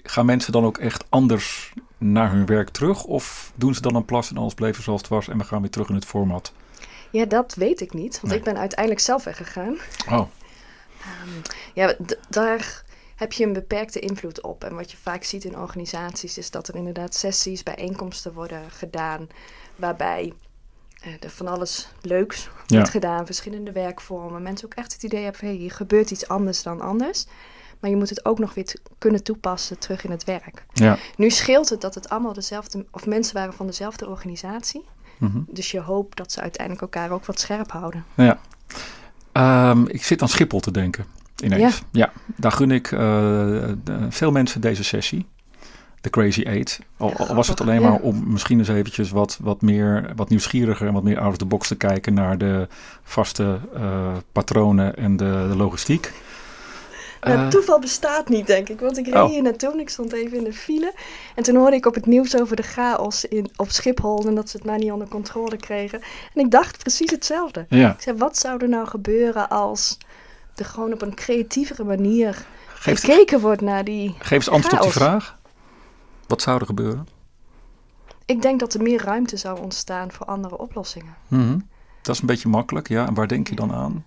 gaan 0.03 0.25
mensen 0.25 0.51
dan 0.51 0.65
ook 0.65 0.77
echt 0.77 1.05
anders 1.09 1.73
naar 1.97 2.31
hun 2.31 2.45
werk 2.45 2.69
terug? 2.69 3.03
Of 3.03 3.51
doen 3.55 3.73
ze 3.73 3.81
dan 3.81 3.95
een 3.95 4.05
plas 4.05 4.29
en 4.29 4.37
alles 4.37 4.53
bleven 4.53 4.83
zoals 4.83 5.01
het 5.01 5.09
was 5.09 5.27
en 5.27 5.37
we 5.37 5.43
gaan 5.43 5.61
weer 5.61 5.69
terug 5.69 5.89
in 5.89 5.95
het 5.95 6.05
format? 6.05 6.53
Ja, 7.11 7.25
dat 7.25 7.53
weet 7.55 7.81
ik 7.81 7.93
niet, 7.93 8.13
want 8.13 8.27
Nee. 8.27 8.37
ik 8.37 8.43
ben 8.43 8.57
uiteindelijk 8.57 9.01
zelf 9.01 9.23
weggegaan. 9.23 9.77
Oh, 10.09 10.27
Ja, 11.73 11.93
d- 12.05 12.17
daar 12.29 12.83
heb 13.15 13.31
je 13.33 13.43
een 13.45 13.53
beperkte 13.53 13.99
invloed 13.99 14.41
op. 14.41 14.63
En 14.63 14.75
wat 14.75 14.91
je 14.91 14.97
vaak 14.97 15.23
ziet 15.23 15.43
in 15.43 15.57
organisaties 15.57 16.37
is 16.37 16.51
dat 16.51 16.67
er 16.67 16.75
inderdaad 16.75 17.15
sessies, 17.15 17.63
bijeenkomsten 17.63 18.33
worden 18.33 18.71
gedaan. 18.71 19.27
Waarbij 19.75 20.33
eh, 21.01 21.13
er 21.19 21.29
van 21.29 21.47
alles 21.47 21.87
leuks 22.01 22.49
Ja. 22.65 22.75
wordt 22.75 22.89
gedaan, 22.91 23.25
verschillende 23.25 23.71
werkvormen. 23.71 24.41
Mensen 24.41 24.65
ook 24.65 24.73
echt 24.73 24.93
het 24.93 25.03
idee 25.03 25.21
hebben 25.21 25.39
van 25.39 25.47
hey, 25.49 25.57
hier 25.57 25.71
gebeurt 25.71 26.11
iets 26.11 26.27
anders 26.27 26.63
dan 26.63 26.81
anders. 26.81 27.25
Maar 27.79 27.89
je 27.89 27.95
moet 27.95 28.09
het 28.09 28.25
ook 28.25 28.39
nog 28.39 28.53
weer 28.53 28.73
kunnen 28.97 29.23
toepassen 29.23 29.79
terug 29.79 30.03
in 30.03 30.11
het 30.11 30.23
werk. 30.23 30.65
ja. 30.73 30.97
Nu 31.17 31.29
scheelt 31.29 31.69
het 31.69 31.81
dat 31.81 31.95
het 31.95 32.09
allemaal 32.09 32.33
dezelfde, 32.33 32.85
of 32.91 33.05
mensen 33.05 33.33
waren 33.35 33.53
van 33.53 33.65
dezelfde 33.67 34.07
organisatie. 34.09 34.85
Mhm. 35.21 35.39
Dus 35.47 35.71
je 35.71 35.79
hoopt 35.79 36.17
dat 36.17 36.31
ze 36.31 36.41
uiteindelijk 36.41 36.81
elkaar 36.81 37.11
ook 37.11 37.25
wat 37.25 37.39
scherp 37.39 37.71
houden. 37.71 38.03
Ja. 38.15 38.39
Ehm, 39.31 39.85
ik 39.87 40.03
zit 40.03 40.21
aan 40.21 40.29
Schiphol 40.29 40.59
te 40.59 40.71
denken, 40.71 41.05
ineens. 41.43 41.81
Ja, 41.91 42.11
daar 42.35 42.51
gun 42.51 42.71
ik 42.71 42.91
eh, 42.91 43.63
veel 44.09 44.31
mensen 44.31 44.61
deze 44.61 44.83
sessie. 44.83 45.25
De 46.01 46.09
Crazy 46.09 46.41
Eight. 46.41 46.79
Al, 46.97 47.13
Ja, 47.17 47.25
al 47.25 47.35
was 47.35 47.47
het 47.47 47.61
alleen 47.61 47.81
ja. 47.81 47.89
maar 47.89 47.99
om 47.99 48.23
misschien 48.31 48.57
eens 48.57 48.67
eventjes 48.67 49.09
wat, 49.09 49.39
wat, 49.41 49.61
meer, 49.61 50.11
wat 50.15 50.29
nieuwsgieriger 50.29 50.87
en 50.87 50.93
wat 50.93 51.03
meer 51.03 51.19
out 51.19 51.31
of 51.31 51.37
the 51.37 51.45
box 51.45 51.67
te 51.67 51.75
kijken 51.75 52.13
naar 52.13 52.37
de 52.37 52.67
vaste 53.03 53.59
eh, 53.75 54.13
patronen 54.31 54.95
en 54.97 55.17
de, 55.17 55.45
de 55.49 55.55
logistiek. 55.55 56.13
Nou, 57.21 57.37
Eh, 57.37 57.47
toeval 57.47 57.79
bestaat 57.79 58.29
niet, 58.29 58.47
denk 58.47 58.69
ik. 58.69 58.79
Want 58.79 58.97
ik 58.97 59.05
reed 59.05 59.13
Oh. 59.15 59.25
hier 59.29 59.41
naartoe 59.41 59.71
en 59.71 59.79
ik 59.79 59.89
stond 59.89 60.11
even 60.13 60.37
in 60.37 60.43
de 60.43 60.53
file. 60.53 60.93
En 61.35 61.43
toen 61.43 61.55
hoorde 61.55 61.75
ik 61.75 61.85
op 61.85 61.93
het 61.95 62.05
nieuws 62.05 62.39
over 62.41 62.55
de 62.55 62.63
chaos 62.63 63.25
in, 63.25 63.49
op 63.55 63.69
Schiphol 63.71 64.27
en 64.27 64.35
dat 64.35 64.49
ze 64.49 64.57
het 64.57 64.65
maar 64.65 64.77
niet 64.77 64.91
onder 64.91 65.07
controle 65.07 65.57
kregen. 65.57 66.01
En 66.33 66.41
ik 66.45 66.51
dacht 66.51 66.77
precies 66.77 67.11
hetzelfde. 67.11 67.65
ja, 67.69 67.91
Ik 67.93 68.01
zei, 68.01 68.17
wat 68.17 68.37
zou 68.37 68.57
er 68.61 68.69
nou 68.69 68.87
gebeuren 68.87 69.49
als 69.49 69.97
er 70.55 70.65
gewoon 70.65 70.93
op 70.93 71.01
een 71.01 71.13
creatievere 71.15 71.83
manier 71.83 72.45
gekeken 72.73 73.39
wordt 73.39 73.61
naar 73.61 73.83
die... 73.83 74.15
geef 74.19 74.31
eens 74.31 74.49
antwoord 74.49 74.73
op 74.77 74.81
die 74.81 74.91
vraag. 74.91 75.37
Wat 76.27 76.41
zou 76.41 76.59
er 76.59 76.65
gebeuren? 76.65 77.07
Ik 78.25 78.41
denk 78.41 78.59
dat 78.59 78.73
er 78.73 78.81
meer 78.81 79.03
ruimte 79.03 79.37
zou 79.37 79.59
ontstaan 79.61 80.11
voor 80.11 80.25
andere 80.25 80.57
oplossingen. 80.57 81.15
Mhm. 81.27 81.59
Dat 82.01 82.15
is 82.15 82.21
een 82.21 82.27
beetje 82.27 82.49
makkelijk, 82.49 82.87
ja. 82.87 83.07
En 83.07 83.13
waar 83.13 83.27
denk 83.27 83.47
je 83.47 83.55
dan 83.55 83.71
aan? 83.73 84.05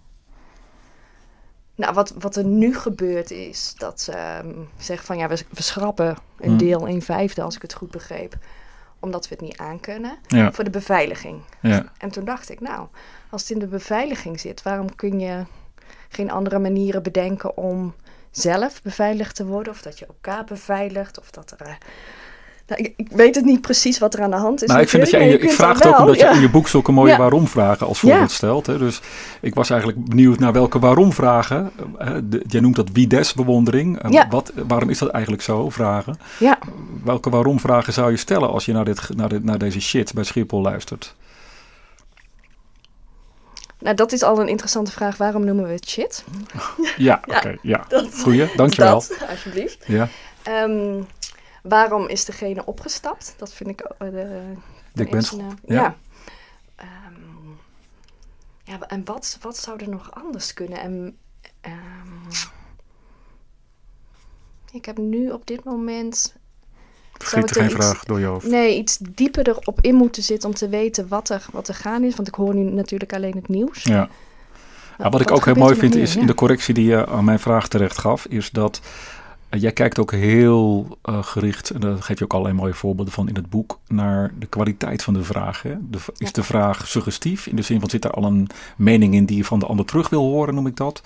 Nou, 1.75 1.95
wat, 1.95 2.15
wat 2.19 2.37
er 2.37 2.45
nu 2.45 2.75
gebeurt 2.77 3.31
is 3.31 3.75
dat 3.77 4.01
ze 4.01 4.13
ehm, 4.13 4.55
zeggen 4.79 5.07
van 5.07 5.19
ja, 5.19 5.29
we, 5.29 5.45
we 5.51 5.63
schrappen 5.63 6.17
een 6.39 6.49
Hmm. 6.49 6.57
deel, 6.59 6.89
een 6.89 7.03
vijfde 7.03 7.43
als 7.43 7.57
ik 7.57 7.63
het 7.63 7.75
goed 7.75 7.91
begreep. 7.91 8.35
Omdat 9.01 9.29
we 9.29 9.35
het 9.35 9.45
niet 9.45 9.57
aankunnen. 9.59 10.19
Ja, 10.27 10.53
Voor 10.53 10.65
de 10.65 10.71
beveiliging. 10.71 11.41
ja, 11.61 11.85
En 11.99 12.11
toen 12.11 12.25
dacht 12.25 12.51
ik, 12.51 12.61
nou, 12.61 12.87
als 13.31 13.43
het 13.43 13.51
in 13.51 13.59
de 13.59 13.67
beveiliging 13.67 14.41
zit, 14.41 14.63
waarom 14.63 14.95
kun 14.95 15.21
je 15.21 15.45
geen 16.09 16.31
andere 16.31 16.59
manieren 16.59 17.03
bedenken 17.03 17.57
om 17.57 17.95
zelf 18.31 18.83
beveiligd 18.83 19.35
te 19.37 19.47
worden. 19.47 19.73
Of 19.73 19.83
dat 19.83 19.99
je 19.99 20.07
elkaar 20.07 20.45
beveiligt. 20.45 21.21
Of 21.21 21.31
dat 21.31 21.51
er... 21.51 21.67
eh, 21.67 21.75
nou, 22.67 22.83
ik, 22.83 22.93
ik 22.97 23.09
weet 23.11 23.35
het 23.35 23.45
niet 23.45 23.61
precies 23.61 23.99
wat 23.99 24.15
er 24.15 24.23
aan 24.23 24.31
de 24.31 24.37
hand 24.37 24.63
is. 24.63 24.69
Nou, 24.69 24.81
ik, 24.81 24.89
vind 24.89 25.03
dat 25.03 25.11
je, 25.11 25.39
ik 25.39 25.51
vraag 25.51 25.75
het 25.79 25.87
ook 25.87 25.99
omdat 25.99 26.19
je 26.21 26.27
in 26.27 26.41
je 26.41 26.51
boek 26.51 26.69
zulke 26.69 26.93
mooie 26.93 27.11
Ja. 27.11 27.19
waarom-vragen 27.19 27.87
als 27.87 28.01
Ja. 28.01 28.09
voorbeeld 28.09 28.31
stelt. 28.31 28.67
Hè? 28.67 28.79
Dus 28.79 29.01
ik 29.41 29.55
was 29.55 29.71
eigenlijk 29.71 30.05
benieuwd 30.05 30.39
naar 30.39 30.53
welke 30.53 30.79
waarom-vragen. 30.79 31.71
eh, 31.99 32.17
jij 32.47 32.61
noemt 32.61 32.77
dat 32.77 32.89
wie 32.93 33.07
des 33.07 33.35
bewondering. 33.35 34.03
Eh, 34.03 34.23
wat, 34.31 34.53
waarom 34.69 34.91
is 34.91 34.99
dat 34.99 35.09
eigenlijk 35.09 35.43
zo? 35.45 35.71
Vragen. 35.71 36.19
Ja, 36.39 36.59
Welke 37.05 37.31
waarom-vragen 37.31 37.93
zou 37.93 38.11
je 38.11 38.17
stellen 38.17 38.49
als 38.51 38.65
je 38.65 38.73
naar, 38.73 38.85
dit, 38.85 39.09
naar, 39.17 39.29
dit, 39.29 39.45
naar 39.45 39.59
deze 39.59 39.81
shit 39.81 40.15
bij 40.15 40.25
Schiphol 40.25 40.61
luistert? 40.61 41.15
nou 43.79 43.97
dat 43.97 44.13
is 44.13 44.23
al 44.23 44.41
een 44.41 44.49
interessante 44.49 44.91
vraag. 44.93 45.17
Waarom 45.17 45.45
noemen 45.45 45.65
we 45.67 45.73
het 45.73 45.89
shit? 45.89 46.25
Ja, 46.97 47.21
oké. 47.37 47.57
ja. 47.63 47.85
dat- 47.89 48.21
Goeie, 48.23 48.49
dankjewel. 48.57 48.93
Dat, 48.95 49.17
alsjeblieft. 49.31 49.85
Ja, 49.87 50.09
Ehm, 50.43 51.01
waarom 51.69 52.09
is 52.09 52.25
degene 52.25 52.65
opgestapt? 52.67 53.35
Dat 53.39 53.53
vind 53.53 53.71
ik 53.71 53.81
eh, 53.81 54.11
de, 54.11 54.53
Dick 54.93 55.11
Bensel. 55.11 55.39
eerste, 55.39 55.57
Ja. 55.67 55.75
Ja. 55.75 55.97
Ehm, 56.77 57.51
ja, 58.65 58.81
en 58.81 59.05
wat, 59.05 59.39
wat 59.41 59.57
zou 59.57 59.81
er 59.81 59.89
nog 59.89 60.11
anders 60.13 60.55
kunnen? 60.55 60.79
En, 60.79 61.17
ehm, 61.61 62.31
ik 64.73 64.85
heb 64.85 64.99
nu 64.99 65.31
op 65.31 65.47
dit 65.47 65.65
moment... 65.65 66.35
Schiet 67.19 67.43
er 67.43 67.49
er 67.49 67.55
geen 67.55 67.65
iets- 67.65 67.75
vraag 67.75 68.05
door 68.05 68.21
je 68.21 68.27
hoofd. 68.27 68.47
Nee, 68.47 68.79
iets 68.79 68.99
dieper 68.99 69.49
erop 69.49 69.81
in 69.81 69.95
moeten 69.95 70.23
zitten 70.23 70.49
om 70.49 70.55
te 70.55 70.69
weten 70.69 71.09
wat 71.09 71.29
er, 71.29 71.47
wat 71.53 71.69
er 71.69 71.75
gaan 71.75 72.05
is. 72.05 72.15
Want 72.17 72.29
ik 72.29 72.35
hoor 72.35 72.55
nu 72.55 72.63
natuurlijk 72.71 73.13
alleen 73.13 73.35
het 73.35 73.49
nieuws. 73.49 73.83
Ja. 73.83 74.09
Nou, 74.99 75.11
wat 75.11 75.21
ik 75.21 75.31
ook 75.31 75.45
heel 75.45 75.55
mooi 75.55 75.75
vind 75.75 75.95
meer? 75.95 76.03
is 76.03 76.17
in 76.17 76.27
de 76.27 76.35
correctie 76.35 76.75
die 76.75 76.85
je 76.87 77.07
aan 77.07 77.25
mijn 77.25 77.39
vraag 77.39 77.69
terecht 77.69 77.99
gaf, 77.99 78.27
is 78.27 78.51
dat 78.51 78.81
eh, 78.85 79.14
jij 79.59 79.73
kijkt 79.73 79.99
ook 79.99 80.11
heel 80.13 80.99
eh, 81.03 81.23
gericht, 81.23 81.71
en 81.71 81.81
daar 81.81 82.03
geef 82.03 82.19
je 82.19 82.25
ook 82.25 82.33
allerlei 82.33 82.57
mooie 82.59 82.75
voorbeelden 82.75 83.15
van 83.15 83.29
in 83.29 83.35
het 83.35 83.51
boek, 83.51 83.79
naar 83.89 84.33
de 84.39 84.47
kwaliteit 84.47 85.03
van 85.03 85.15
de 85.15 85.23
vraag. 85.25 85.63
Hè? 85.63 85.75
De, 85.91 85.99
v- 85.99 86.09
is 86.09 86.27
Ja. 86.27 86.33
de 86.33 86.43
vraag 86.43 86.89
suggestief, 86.89 87.47
in 87.47 87.57
de 87.57 87.63
zin 87.63 87.81
van 87.81 87.91
zit 87.91 88.05
er 88.05 88.11
al 88.11 88.25
een 88.25 88.49
mening 88.77 89.15
in 89.15 89.25
die 89.25 89.37
je 89.37 89.45
van 89.45 89.59
de 89.59 89.67
ander 89.67 89.87
terug 89.87 90.09
wil 90.09 90.23
horen, 90.23 90.55
noem 90.55 90.67
ik 90.67 90.77
dat? 90.77 91.03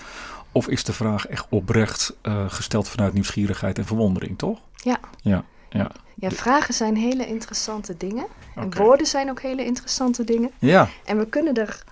Of 0.53 0.69
is 0.69 0.85
de 0.85 0.93
vraag 0.93 1.27
echt 1.27 1.47
oprecht 1.49 2.17
eh, 2.23 2.45
gesteld 2.49 2.89
vanuit 2.89 3.13
nieuwsgierigheid 3.13 3.79
en 3.79 3.85
verwondering, 3.85 4.39
toch? 4.39 4.59
Ja. 4.75 4.99
Ja, 5.23 5.45
ja. 5.71 5.91
Ja, 6.15 6.31
vragen 6.31 6.75
zijn 6.75 6.97
hele 6.97 7.27
interessante 7.27 7.97
dingen. 7.97 8.27
En 8.55 8.75
woorden 8.77 9.07
zijn 9.07 9.31
ook 9.31 9.41
hele 9.43 9.65
interessante 9.65 10.25
dingen. 10.25 10.51
Ja, 10.59 10.89
En 11.05 11.19
we 11.19 11.27
kunnen 11.27 11.55
er 11.55 11.83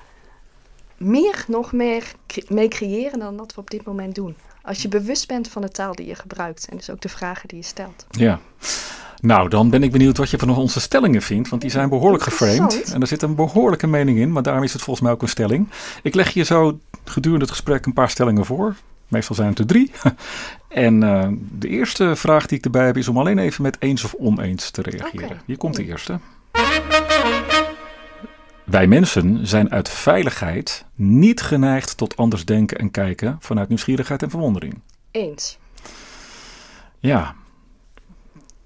meer, 0.97 1.45
nog 1.49 1.73
meer 1.73 2.13
mee 2.49 2.69
creëren 2.69 3.19
dan 3.19 3.37
dat 3.37 3.55
we 3.55 3.61
op 3.61 3.71
dit 3.71 3.85
moment 3.85 4.15
doen. 4.15 4.37
Als 4.67 4.83
je 4.83 4.89
bewust 4.89 5.29
bent 5.29 5.49
van 5.49 5.63
de 5.63 5.69
taal 5.69 5.95
die 5.95 6.07
je 6.07 6.15
gebruikt 6.15 6.69
en 6.69 6.77
dus 6.77 6.91
ook 6.91 7.01
de 7.01 7.09
vragen 7.09 7.49
die 7.49 7.59
je 7.59 7.65
stelt. 7.65 8.07
Ja. 8.11 8.41
Nou, 9.21 9.49
dan 9.49 9.71
ben 9.71 9.83
ik 9.83 9.93
benieuwd 9.93 10.17
wat 10.17 10.31
je 10.31 10.39
van 10.39 10.57
onze 10.57 10.81
stellingen 10.81 11.23
vindt, 11.23 11.49
want 11.49 11.63
die 11.63 11.71
zijn 11.71 11.89
behoorlijk 11.89 12.23
geframed. 12.23 12.93
En 12.93 13.01
er 13.01 13.07
zit 13.07 13.23
een 13.23 13.35
behoorlijke 13.35 13.87
mening 13.87 14.19
in, 14.19 14.33
maar 14.33 14.43
daarom 14.43 14.63
is 14.63 14.73
het 14.73 14.83
volgens 14.83 15.05
mij 15.05 15.15
ook 15.15 15.23
een 15.23 15.29
stelling. 15.29 15.69
Ik 16.03 16.15
leg 16.15 16.31
je 16.31 16.43
zo 16.43 16.79
gedurende 17.05 17.45
het 17.45 17.55
gesprek 17.55 17.87
een 17.87 17.93
paar 17.93 18.11
stellingen 18.11 18.45
voor. 18.45 18.75
Meestal 19.09 19.35
zijn 19.35 19.49
het 19.49 19.59
er 19.59 19.67
drie. 19.67 19.91
En 20.69 21.03
eh, 21.03 21.29
de 21.59 21.69
eerste 21.69 22.17
vraag 22.17 22.47
die 22.47 22.59
ik 22.59 22.65
erbij 22.65 22.87
heb 22.87 22.97
is 22.97 23.09
om 23.09 23.19
alleen 23.19 23.39
even 23.39 23.63
met 23.63 23.77
eens 23.79 24.05
of 24.05 24.15
oneens 24.15 24.71
te 24.71 24.83
reageren. 24.83 25.41
Hier 25.47 25.57
komt 25.57 25.77
de 25.77 25.85
eerste. 25.85 26.19
Wij 28.67 28.87
mensen 28.87 29.47
zijn 29.47 29.71
uit 29.71 29.89
veiligheid 29.89 30.85
niet 30.95 31.41
geneigd 31.41 31.97
tot 31.97 32.17
anders 32.17 32.45
denken 32.45 32.79
en 32.79 32.91
kijken 32.91 33.37
vanuit 33.41 33.69
nieuwsgierigheid 33.69 34.23
en 34.23 34.31
verwondering. 34.31 34.81
Eens. 35.11 35.59
Ja, 36.99 37.35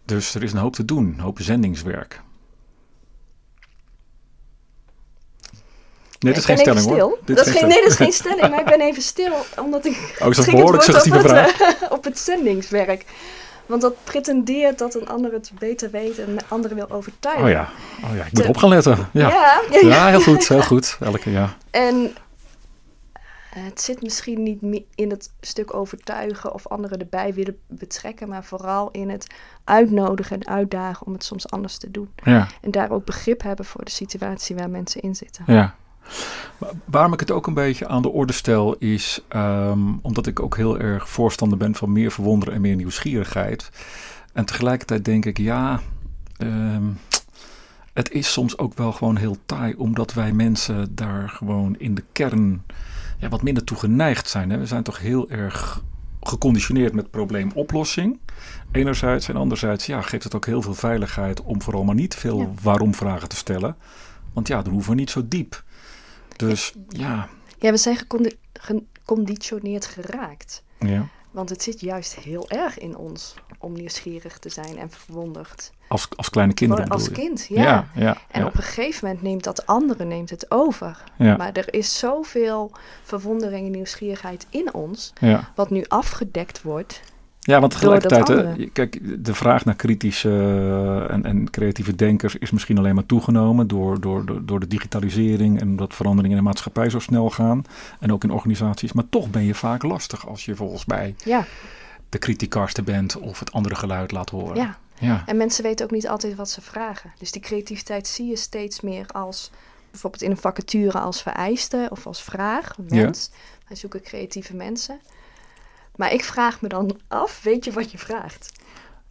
dus 0.04 0.34
er 0.34 0.42
is 0.42 0.52
een 0.52 0.58
hoop 0.58 0.74
te 0.74 0.84
doen, 0.84 1.04
een 1.04 1.20
hoop 1.20 1.38
zendingswerk. 1.40 2.22
Nee, 6.18 6.32
dit 6.32 6.36
is 6.36 6.44
geen 6.44 6.58
stelling 6.58 6.86
hoor. 6.86 7.18
Dit 7.24 7.36
dat 7.36 7.46
is 7.46 7.52
geen, 7.52 7.68
nee, 7.68 7.80
dat 7.80 7.90
is 7.90 7.96
geen 7.96 8.12
stelling, 8.12 8.48
maar 8.48 8.60
ik 8.60 8.64
ben 8.64 8.80
even 8.80 9.02
stil 9.02 9.32
omdat 9.56 9.84
ik. 9.84 10.16
Oh, 10.22 10.28
is 10.28 10.36
dat 10.36 10.46
behoorlijk 10.56 10.82
suggestieve 10.82 11.18
op 11.18 11.22
het, 11.22 11.32
vraag? 11.32 11.60
eh, 11.60 11.92
op 11.92 12.04
het 12.04 12.18
zendingswerk. 12.18 13.04
Want 13.70 13.82
dat 13.82 13.94
pretendeert 14.04 14.78
dat 14.78 14.94
een 14.94 15.08
ander 15.08 15.32
het 15.32 15.50
beter 15.58 15.90
weet 15.90 16.18
en 16.18 16.28
een 16.30 16.40
ander 16.48 16.74
wil 16.74 16.90
overtuigen. 16.90 17.44
Oh 17.44 17.50
ja, 17.50 17.68
oh 18.04 18.16
ja 18.16 18.24
ik 18.24 18.32
moet 18.32 18.42
Te- 18.42 18.48
op 18.48 18.56
gaan 18.56 18.68
letten. 18.68 19.08
Ja. 19.12 19.28
Ja, 19.28 19.60
ja, 19.70 19.78
ja. 19.80 19.88
Ja, 19.88 20.06
heel 20.08 20.20
goed, 20.20 20.48
heel 20.48 20.62
goed. 20.62 20.96
Elke, 21.00 21.30
ja. 21.30 21.56
En 21.70 22.12
het 23.50 23.80
zit 23.80 24.02
misschien 24.02 24.42
niet 24.42 24.82
in 24.94 25.10
het 25.10 25.32
stuk 25.40 25.74
overtuigen 25.74 26.54
of 26.54 26.66
anderen 26.66 26.98
erbij 26.98 27.34
willen 27.34 27.58
betrekken, 27.66 28.28
maar 28.28 28.44
vooral 28.44 28.88
in 28.90 29.10
het 29.10 29.26
uitnodigen 29.64 30.40
en 30.40 30.48
uitdagen 30.48 31.06
om 31.06 31.12
het 31.12 31.24
soms 31.24 31.50
anders 31.50 31.78
te 31.78 31.90
doen. 31.90 32.10
Ja, 32.24 32.46
En 32.60 32.70
daar 32.70 32.90
ook 32.90 33.04
begrip 33.04 33.42
hebben 33.42 33.64
voor 33.64 33.84
de 33.84 33.90
situatie 33.90 34.56
waar 34.56 34.70
mensen 34.70 35.00
in 35.00 35.14
zitten. 35.14 35.44
ja. 35.46 35.74
Waarom 36.84 37.12
ik 37.12 37.20
het 37.20 37.30
ook 37.30 37.46
een 37.46 37.54
beetje 37.54 37.88
aan 37.88 38.02
de 38.02 38.08
orde 38.10 38.32
stel 38.32 38.76
is 38.76 39.20
ehm, 39.28 39.80
omdat 40.02 40.26
ik 40.26 40.40
ook 40.40 40.56
heel 40.56 40.78
erg 40.78 41.08
voorstander 41.08 41.58
ben 41.58 41.74
van 41.74 41.92
meer 41.92 42.10
verwonderen 42.10 42.54
en 42.54 42.60
meer 42.60 42.76
nieuwsgierigheid. 42.76 43.70
En 44.32 44.44
tegelijkertijd 44.44 45.04
denk 45.04 45.24
ik, 45.24 45.38
ja, 45.38 45.80
ehm, 46.36 46.84
het 47.92 48.10
is 48.10 48.32
soms 48.32 48.58
ook 48.58 48.74
wel 48.74 48.92
gewoon 48.92 49.16
heel 49.16 49.36
taai, 49.46 49.74
omdat 49.76 50.12
wij 50.12 50.32
mensen 50.32 50.94
daar 50.94 51.28
gewoon 51.28 51.74
in 51.78 51.94
de 51.94 52.04
kern 52.12 52.62
ja, 53.18 53.28
wat 53.28 53.42
minder 53.42 53.64
toe 53.64 53.76
geneigd 53.76 54.28
zijn. 54.28 54.50
Hè? 54.50 54.58
We 54.58 54.66
zijn 54.66 54.82
toch 54.82 54.98
heel 54.98 55.30
erg 55.30 55.82
geconditioneerd 56.22 56.92
met 56.92 57.10
probleemoplossing. 57.10 58.18
Enerzijds 58.72 59.28
en 59.28 59.36
anderzijds 59.36 59.86
ja, 59.86 60.02
geeft 60.02 60.24
het 60.24 60.34
ook 60.34 60.46
heel 60.46 60.62
veel 60.62 60.74
veiligheid 60.74 61.42
om 61.42 61.62
vooral 61.62 61.84
maar 61.84 61.94
niet 61.94 62.14
veel 62.14 62.38
Ja. 62.38 62.48
waarom-vragen 62.62 63.28
te 63.28 63.36
stellen. 63.36 63.76
Want 64.32 64.48
ja, 64.48 64.62
dan 64.62 64.72
hoeven 64.72 64.90
we 64.90 64.96
niet 64.96 65.10
zo 65.10 65.28
diep. 65.28 65.62
Dus 66.48 66.72
ja, 66.88 67.28
Ja, 67.58 67.70
we 67.70 67.76
zijn 67.76 67.96
gecondi- 67.96 68.36
geconditioneerd 68.52 69.86
geraakt. 69.86 70.62
ja. 70.78 71.06
Want 71.30 71.48
het 71.48 71.62
zit 71.62 71.80
juist 71.80 72.14
heel 72.14 72.48
erg 72.50 72.78
in 72.78 72.96
ons 72.96 73.34
om 73.58 73.72
nieuwsgierig 73.72 74.38
te 74.38 74.48
zijn 74.48 74.78
en 74.78 74.90
verwonderd. 74.90 75.70
Als, 75.88 76.08
als 76.16 76.30
kleine 76.30 76.54
kinderen 76.54 76.88
als 76.88 77.04
je? 77.04 77.10
kind, 77.10 77.46
ja. 77.48 77.62
Ja, 77.62 77.88
ja, 77.94 78.16
En 78.30 78.40
ja, 78.40 78.46
op 78.46 78.54
een 78.56 78.62
gegeven 78.62 79.04
moment 79.06 79.22
neemt 79.24 79.44
dat 79.44 79.66
andere 79.66 80.04
neemt 80.04 80.30
het 80.30 80.50
over. 80.50 81.02
ja, 81.18 81.36
Maar 81.36 81.52
er 81.52 81.74
is 81.74 81.98
zoveel 81.98 82.72
verwondering 83.02 83.66
en 83.66 83.72
nieuwsgierigheid 83.72 84.46
in 84.50 84.74
ons, 84.74 85.12
wat 85.54 85.70
nu 85.70 85.84
afgedekt 85.88 86.62
wordt. 86.62 87.00
Ja, 87.40 87.60
want 87.60 87.72
tegelijkertijd, 87.72 88.28
hè, 88.28 88.66
kijk, 88.72 89.24
de 89.24 89.34
vraag 89.34 89.64
naar 89.64 89.74
kritische 89.74 90.28
eh, 90.28 91.14
en, 91.14 91.24
en 91.24 91.50
creatieve 91.50 91.94
denkers 91.94 92.36
is 92.36 92.50
misschien 92.50 92.78
alleen 92.78 92.94
maar 92.94 93.06
toegenomen 93.06 93.66
door, 93.66 94.00
door, 94.00 94.44
door, 94.46 94.60
de 94.60 94.66
digitalisering 94.66 95.60
en 95.60 95.76
dat 95.76 95.94
veranderingen 95.94 96.36
in 96.36 96.42
de 96.42 96.48
maatschappij 96.48 96.90
zo 96.90 96.98
snel 96.98 97.30
gaan. 97.30 97.64
En 98.00 98.12
ook 98.12 98.24
in 98.24 98.30
organisaties. 98.30 98.92
Maar 98.92 99.08
toch 99.08 99.30
ben 99.30 99.44
je 99.44 99.54
vaak 99.54 99.82
lastig 99.82 100.28
als 100.28 100.44
je 100.44 100.54
volgens 100.54 100.84
mij 100.84 101.14
Ja, 101.24 101.44
de 102.08 102.18
criticaster 102.18 102.84
bent 102.84 103.18
of 103.18 103.38
het 103.38 103.52
andere 103.52 103.74
geluid 103.74 104.12
laat 104.12 104.30
horen. 104.30 104.56
ja. 104.56 104.78
ja. 104.98 105.22
En 105.26 105.36
mensen 105.36 105.62
weten 105.62 105.84
ook 105.84 105.92
niet 105.92 106.08
altijd 106.08 106.34
wat 106.34 106.50
ze 106.50 106.60
vragen. 106.60 107.12
Dus 107.18 107.32
die 107.32 107.42
creativiteit 107.42 108.06
zie 108.06 108.26
je 108.26 108.36
steeds 108.36 108.80
meer 108.80 109.06
als 109.06 109.50
bijvoorbeeld 109.90 110.22
in 110.22 110.30
een 110.30 110.36
vacature 110.36 110.98
als 110.98 111.22
vereiste 111.22 111.86
of 111.90 112.06
als 112.06 112.22
vraag. 112.22 112.74
Ja. 112.88 113.02
mens. 113.02 113.30
Wij 113.68 113.76
zoeken 113.76 114.02
creatieve 114.02 114.54
mensen. 114.54 115.00
Maar 116.00 116.12
ik 116.12 116.24
vraag 116.24 116.60
me 116.60 116.68
dan 116.68 116.98
af, 117.08 117.42
weet 117.42 117.64
je 117.64 117.72
wat 117.72 117.90
je 117.90 117.98
vraagt? 117.98 118.52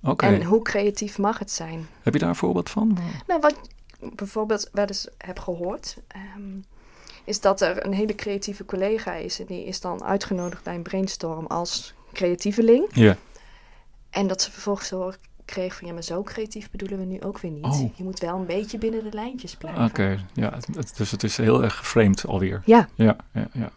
Oké. 0.03 0.25
En 0.25 0.43
hoe 0.43 0.61
creatief 0.61 1.17
mag 1.17 1.39
het 1.39 1.51
zijn? 1.51 1.87
Heb 2.01 2.13
je 2.13 2.19
daar 2.19 2.29
een 2.29 2.35
voorbeeld 2.35 2.69
van? 2.69 2.97
Nou, 3.27 3.39
wat 3.41 3.51
ik 3.99 4.15
bijvoorbeeld 4.15 4.69
wel 4.71 4.85
eens 4.85 5.07
heb 5.17 5.39
gehoord, 5.39 5.97
ehm, 6.07 6.57
is 7.23 7.39
dat 7.41 7.61
er 7.61 7.85
een 7.85 7.93
hele 7.93 8.15
creatieve 8.15 8.65
collega 8.65 9.13
is. 9.13 9.39
En 9.39 9.45
die 9.45 9.65
is 9.65 9.81
dan 9.81 10.03
uitgenodigd 10.03 10.63
bij 10.63 10.75
een 10.75 10.81
brainstorm 10.81 11.45
als 11.45 11.93
creatieveling. 12.13 12.87
Ja. 12.91 13.15
En 14.09 14.27
dat 14.27 14.41
ze 14.41 14.51
vervolgens 14.51 14.89
horen 14.89 15.15
kreeg 15.45 15.75
van, 15.75 15.87
ja, 15.87 15.93
maar 15.93 16.03
zo 16.03 16.23
creatief 16.23 16.71
bedoelen 16.71 16.99
we 16.99 17.05
nu 17.05 17.21
ook 17.21 17.39
weer 17.39 17.51
niet. 17.51 17.65
Oh. 17.65 17.79
Je 17.95 18.03
moet 18.03 18.19
wel 18.19 18.35
een 18.35 18.45
beetje 18.45 18.77
binnen 18.77 19.03
de 19.03 19.13
lijntjes 19.13 19.55
blijven. 19.55 19.83
Oké, 19.83 20.25
ja, 20.33 20.53
het- 20.53 20.67
het- 20.75 20.97
dus 20.97 21.11
het 21.11 21.23
is 21.23 21.37
heel 21.37 21.63
erg 21.63 21.75
geframed 21.77 22.25
alweer. 22.27 22.61
Ja, 22.65 22.89
Ja, 22.95 23.15
ja, 23.33 23.47
ja. 23.53 23.71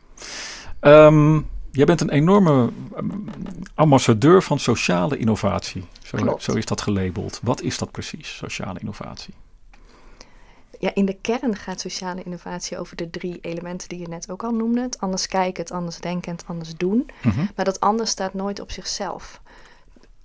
Ehm, 0.81 1.41
jij 1.73 1.85
bent 1.85 2.01
een 2.01 2.11
enorme 2.11 2.71
ehm, 2.97 3.09
ambassadeur 3.75 4.43
van 4.43 4.59
sociale 4.59 5.17
innovatie. 5.17 5.85
Zo, 6.03 6.37
zo 6.39 6.53
is 6.53 6.67
dat 6.67 6.81
gelabeld. 6.81 7.41
Wat 7.43 7.63
is 7.63 7.79
dat 7.79 7.91
precies, 7.91 8.37
sociale 8.37 8.79
innovatie? 8.81 9.35
ja, 10.83 10.95
in 10.95 11.05
de 11.05 11.17
kern 11.21 11.57
gaat 11.57 11.81
sociale 11.81 12.23
innovatie 12.23 12.79
over 12.79 12.97
de 12.97 13.11
drie 13.11 13.39
elementen 13.41 13.89
die 13.89 13.99
je 13.99 14.09
net 14.09 14.31
ook 14.31 14.43
al 14.43 14.51
noemde. 14.51 14.81
Het 14.81 15.01
anders 15.01 15.27
kijken, 15.27 15.63
het 15.63 15.73
anders 15.73 15.99
denken 15.99 16.31
en 16.31 16.37
het 16.37 16.47
anders 16.47 16.77
doen. 16.77 17.11
Mhm. 17.23 17.45
Maar 17.57 17.65
dat 17.65 17.81
anders 17.81 18.11
staat 18.11 18.35
nooit 18.35 18.61
op 18.61 18.71
zichzelf. 18.71 19.41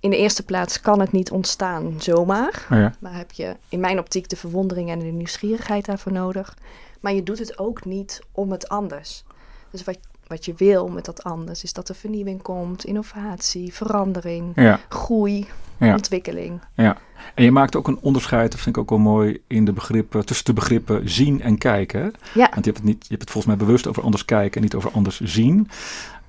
In 0.00 0.10
de 0.10 0.16
eerste 0.16 0.44
plaats 0.44 0.80
kan 0.80 1.00
het 1.00 1.12
niet 1.12 1.30
ontstaan 1.30 1.94
zomaar. 1.98 2.66
Ja, 2.70 2.94
Maar 3.00 3.14
heb 3.14 3.32
je 3.32 3.56
in 3.68 3.80
mijn 3.80 3.98
optiek 3.98 4.28
de 4.28 4.36
verwondering 4.36 4.90
en 4.90 4.98
de 4.98 5.04
nieuwsgierigheid 5.04 5.84
daarvoor 5.84 6.12
nodig. 6.12 6.56
Maar 7.00 7.12
je 7.12 7.22
doet 7.22 7.38
het 7.38 7.58
ook 7.58 7.84
niet 7.84 8.20
om 8.32 8.50
het 8.50 8.68
anders. 8.68 9.24
Dus 9.70 9.84
wat, 9.84 9.98
wat 10.28 10.44
je 10.44 10.54
wil 10.56 10.88
met 10.88 11.04
dat 11.04 11.24
anders, 11.24 11.62
is 11.62 11.72
dat 11.72 11.88
er 11.88 11.94
vernieuwing 11.94 12.42
komt, 12.42 12.84
innovatie, 12.84 13.74
verandering, 13.74 14.52
Ja, 14.54 14.80
groei, 14.88 15.46
ja, 15.76 15.92
ontwikkeling. 15.92 16.60
ja. 16.74 16.96
En 17.34 17.44
je 17.44 17.50
maakt 17.50 17.76
ook 17.76 17.88
een 17.88 17.98
onderscheid, 18.00 18.50
dat 18.50 18.60
vind 18.60 18.76
ik 18.76 18.82
ook 18.82 18.88
wel 18.90 18.98
mooi, 18.98 19.42
in 19.46 19.64
de 19.64 19.72
begrippen, 19.72 20.24
tussen 20.26 20.44
de 20.46 20.52
begrippen 20.52 21.08
zien 21.10 21.42
en 21.42 21.58
kijken. 21.58 22.12
Ja, 22.34 22.48
Want 22.50 22.64
je 22.64 22.70
hebt, 22.70 22.76
het 22.76 22.84
niet, 22.84 23.02
je 23.02 23.08
hebt 23.08 23.20
het 23.20 23.30
volgens 23.30 23.56
mij 23.56 23.66
bewust 23.66 23.86
over 23.86 24.02
anders 24.02 24.24
kijken 24.24 24.56
en 24.56 24.62
niet 24.62 24.74
over 24.74 24.90
anders 24.90 25.20
zien. 25.20 25.68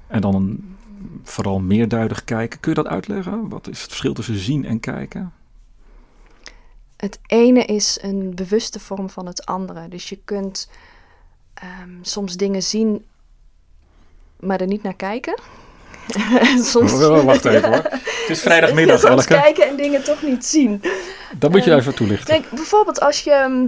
En 0.08 0.22
dan 0.22 0.36
een, 0.36 0.76
vooral 1.24 1.60
meerduidig 1.60 2.24
kijken. 2.24 2.60
Kun 2.60 2.72
je 2.76 2.82
dat 2.84 2.92
uitleggen? 2.92 3.50
Wat 3.50 3.68
is 3.68 3.80
het 3.80 3.88
verschil 3.90 4.14
tussen 4.14 4.38
zien 4.38 4.66
en 4.66 4.80
kijken? 4.80 5.34
het 6.98 7.20
ene 7.28 7.66
is 7.66 7.98
een 8.02 8.36
bewuste 8.36 8.80
vorm 8.80 9.10
van 9.10 9.26
het 9.26 9.46
andere. 9.46 9.88
Dus 9.88 10.10
je 10.10 10.20
kunt 10.26 10.70
ehm, 11.54 11.90
soms 12.02 12.38
dingen 12.38 12.64
zien, 12.64 13.06
maar 14.40 14.62
er 14.62 14.68
niet 14.68 14.84
naar 14.84 14.96
kijken. 14.96 15.40
soms, 16.72 16.94
Oh, 17.04 17.24
wacht 17.24 17.46
even 17.46 17.68
hoor. 17.70 17.84
Het 17.92 18.30
is 18.30 18.42
vrijdagmiddag, 18.42 19.00
soms 19.08 19.26
Elke. 19.26 19.42
kijken 19.44 19.68
en 19.68 19.76
dingen 19.76 20.04
toch 20.04 20.22
niet 20.22 20.46
zien. 20.46 20.82
Dat 21.38 21.52
moet 21.52 21.64
je 21.64 21.70
Ehm, 21.72 21.80
even 21.80 21.96
toelichten. 21.96 22.28
Kijk, 22.42 22.50
bijvoorbeeld 22.52 23.00
als 23.00 23.22
je. 23.24 23.32
ehm, 23.32 23.66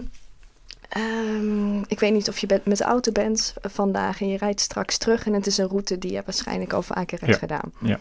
ehm, 0.89 1.77
ik 1.87 1.99
weet 1.99 2.13
niet 2.13 2.29
of 2.29 2.37
je 2.37 2.47
bent- 2.47 2.65
met 2.65 2.77
de 2.77 2.83
auto 2.83 3.11
bent 3.11 3.53
vandaag 3.61 4.21
en 4.21 4.27
je 4.27 4.37
rijdt 4.37 4.59
straks 4.61 4.97
terug 4.97 5.25
en 5.25 5.33
het 5.33 5.47
is 5.47 5.57
een 5.57 5.67
route 5.67 5.97
die 5.97 6.11
je 6.11 6.21
waarschijnlijk 6.25 6.73
al 6.73 6.81
vaker 6.81 7.19
hebt 7.19 7.31
Ja, 7.31 7.37
gedaan. 7.37 7.71
ja. 7.81 7.99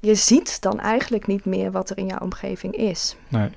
Je 0.00 0.14
ziet 0.14 0.60
dan 0.60 0.80
eigenlijk 0.80 1.26
niet 1.26 1.44
meer 1.44 1.70
wat 1.70 1.90
er 1.90 1.98
in 1.98 2.06
jouw 2.06 2.18
omgeving 2.18 2.76
is. 2.76 3.16
Nee. 3.28 3.48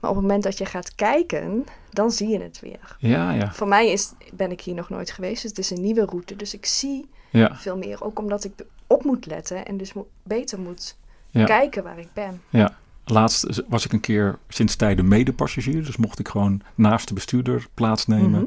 Maar 0.00 0.10
op 0.10 0.16
het 0.16 0.24
moment 0.26 0.42
dat 0.42 0.58
je 0.58 0.66
gaat 0.66 0.94
kijken, 0.94 1.66
dan 1.90 2.10
zie 2.10 2.28
je 2.28 2.40
het 2.40 2.60
weer. 2.60 2.96
Ja, 2.98 3.32
ja, 3.32 3.52
Voor 3.52 3.68
mij 3.68 3.90
is, 3.90 4.12
ben 4.32 4.50
ik 4.50 4.60
hier 4.60 4.74
nog 4.74 4.88
nooit 4.88 5.10
geweest, 5.10 5.42
dus 5.42 5.50
het 5.50 5.58
is 5.58 5.70
een 5.70 5.80
nieuwe 5.80 6.04
route. 6.04 6.36
Dus 6.36 6.54
ik 6.54 6.66
zie 6.66 7.08
ja, 7.32 7.56
veel 7.56 7.76
meer, 7.76 8.04
ook 8.04 8.18
omdat 8.18 8.44
ik 8.44 8.52
op 8.86 9.04
moet 9.04 9.26
letten 9.26 9.66
en 9.66 9.76
dus 9.76 9.92
mo- 9.92 10.08
beter 10.22 10.58
moet 10.60 10.96
ja. 11.30 11.44
kijken 11.44 11.82
waar 11.82 11.98
ik 11.98 12.08
ben. 12.12 12.40
ja. 12.48 12.76
Laatst 13.04 13.62
was 13.68 13.84
ik 13.84 13.92
een 13.92 14.00
keer 14.00 14.38
sinds 14.48 14.76
tijden 14.76 15.08
medepassagier. 15.08 15.84
Dus 15.84 15.96
mocht 15.96 16.18
ik 16.18 16.28
gewoon 16.28 16.62
naast 16.74 17.08
de 17.08 17.14
bestuurder 17.14 17.66
plaatsnemen. 17.74 18.30
Mhm. 18.30 18.44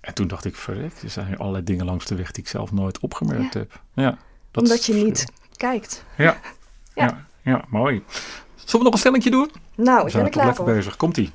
En 0.00 0.14
toen 0.14 0.26
dacht 0.28 0.44
ik, 0.44 0.56
verrek, 0.56 0.92
er 1.02 1.10
zijn 1.10 1.38
allerlei 1.38 1.64
dingen 1.64 1.84
langs 1.84 2.06
de 2.06 2.14
weg 2.14 2.30
die 2.30 2.42
ik 2.42 2.48
zelf 2.48 2.72
nooit 2.72 2.98
opgemerkt 2.98 3.52
Ja. 3.54 3.58
heb. 3.60 3.80
Ja, 3.94 4.18
dat 4.50 4.62
Omdat 4.62 4.84
je 4.86 4.94
niet 4.94 5.24
kijkt. 5.56 6.04
Ja. 6.16 6.36
Ja. 6.94 7.04
Ja. 7.04 7.24
ja, 7.52 7.64
mooi. 7.68 8.02
Zullen 8.54 8.78
we 8.78 8.82
nog 8.84 8.92
een 8.92 8.98
stellingje 8.98 9.30
doen? 9.30 9.50
Nou, 9.76 10.06
ik 10.06 10.12
ben 10.12 10.24
er 10.24 10.30
klaar 10.30 10.46
lekker 10.46 10.64
voor. 10.64 10.74
bezig. 10.74 10.96
Komt-ie. 10.96 11.30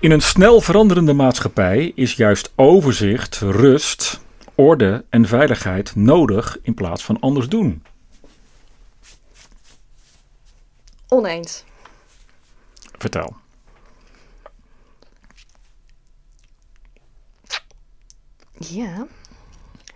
In 0.00 0.10
een 0.10 0.22
snel 0.22 0.60
veranderende 0.60 1.12
maatschappij 1.12 1.92
is 1.94 2.12
juist 2.14 2.52
overzicht, 2.54 3.36
rust, 3.40 4.20
orde 4.56 5.04
en 5.10 5.26
veiligheid 5.26 5.94
nodig 5.96 6.58
in 6.62 6.74
plaats 6.74 7.04
van 7.04 7.20
anders 7.20 7.48
doen. 7.48 7.82
Oneens. 11.08 11.64
Vertel. 12.98 13.36
Ja. 18.58 19.06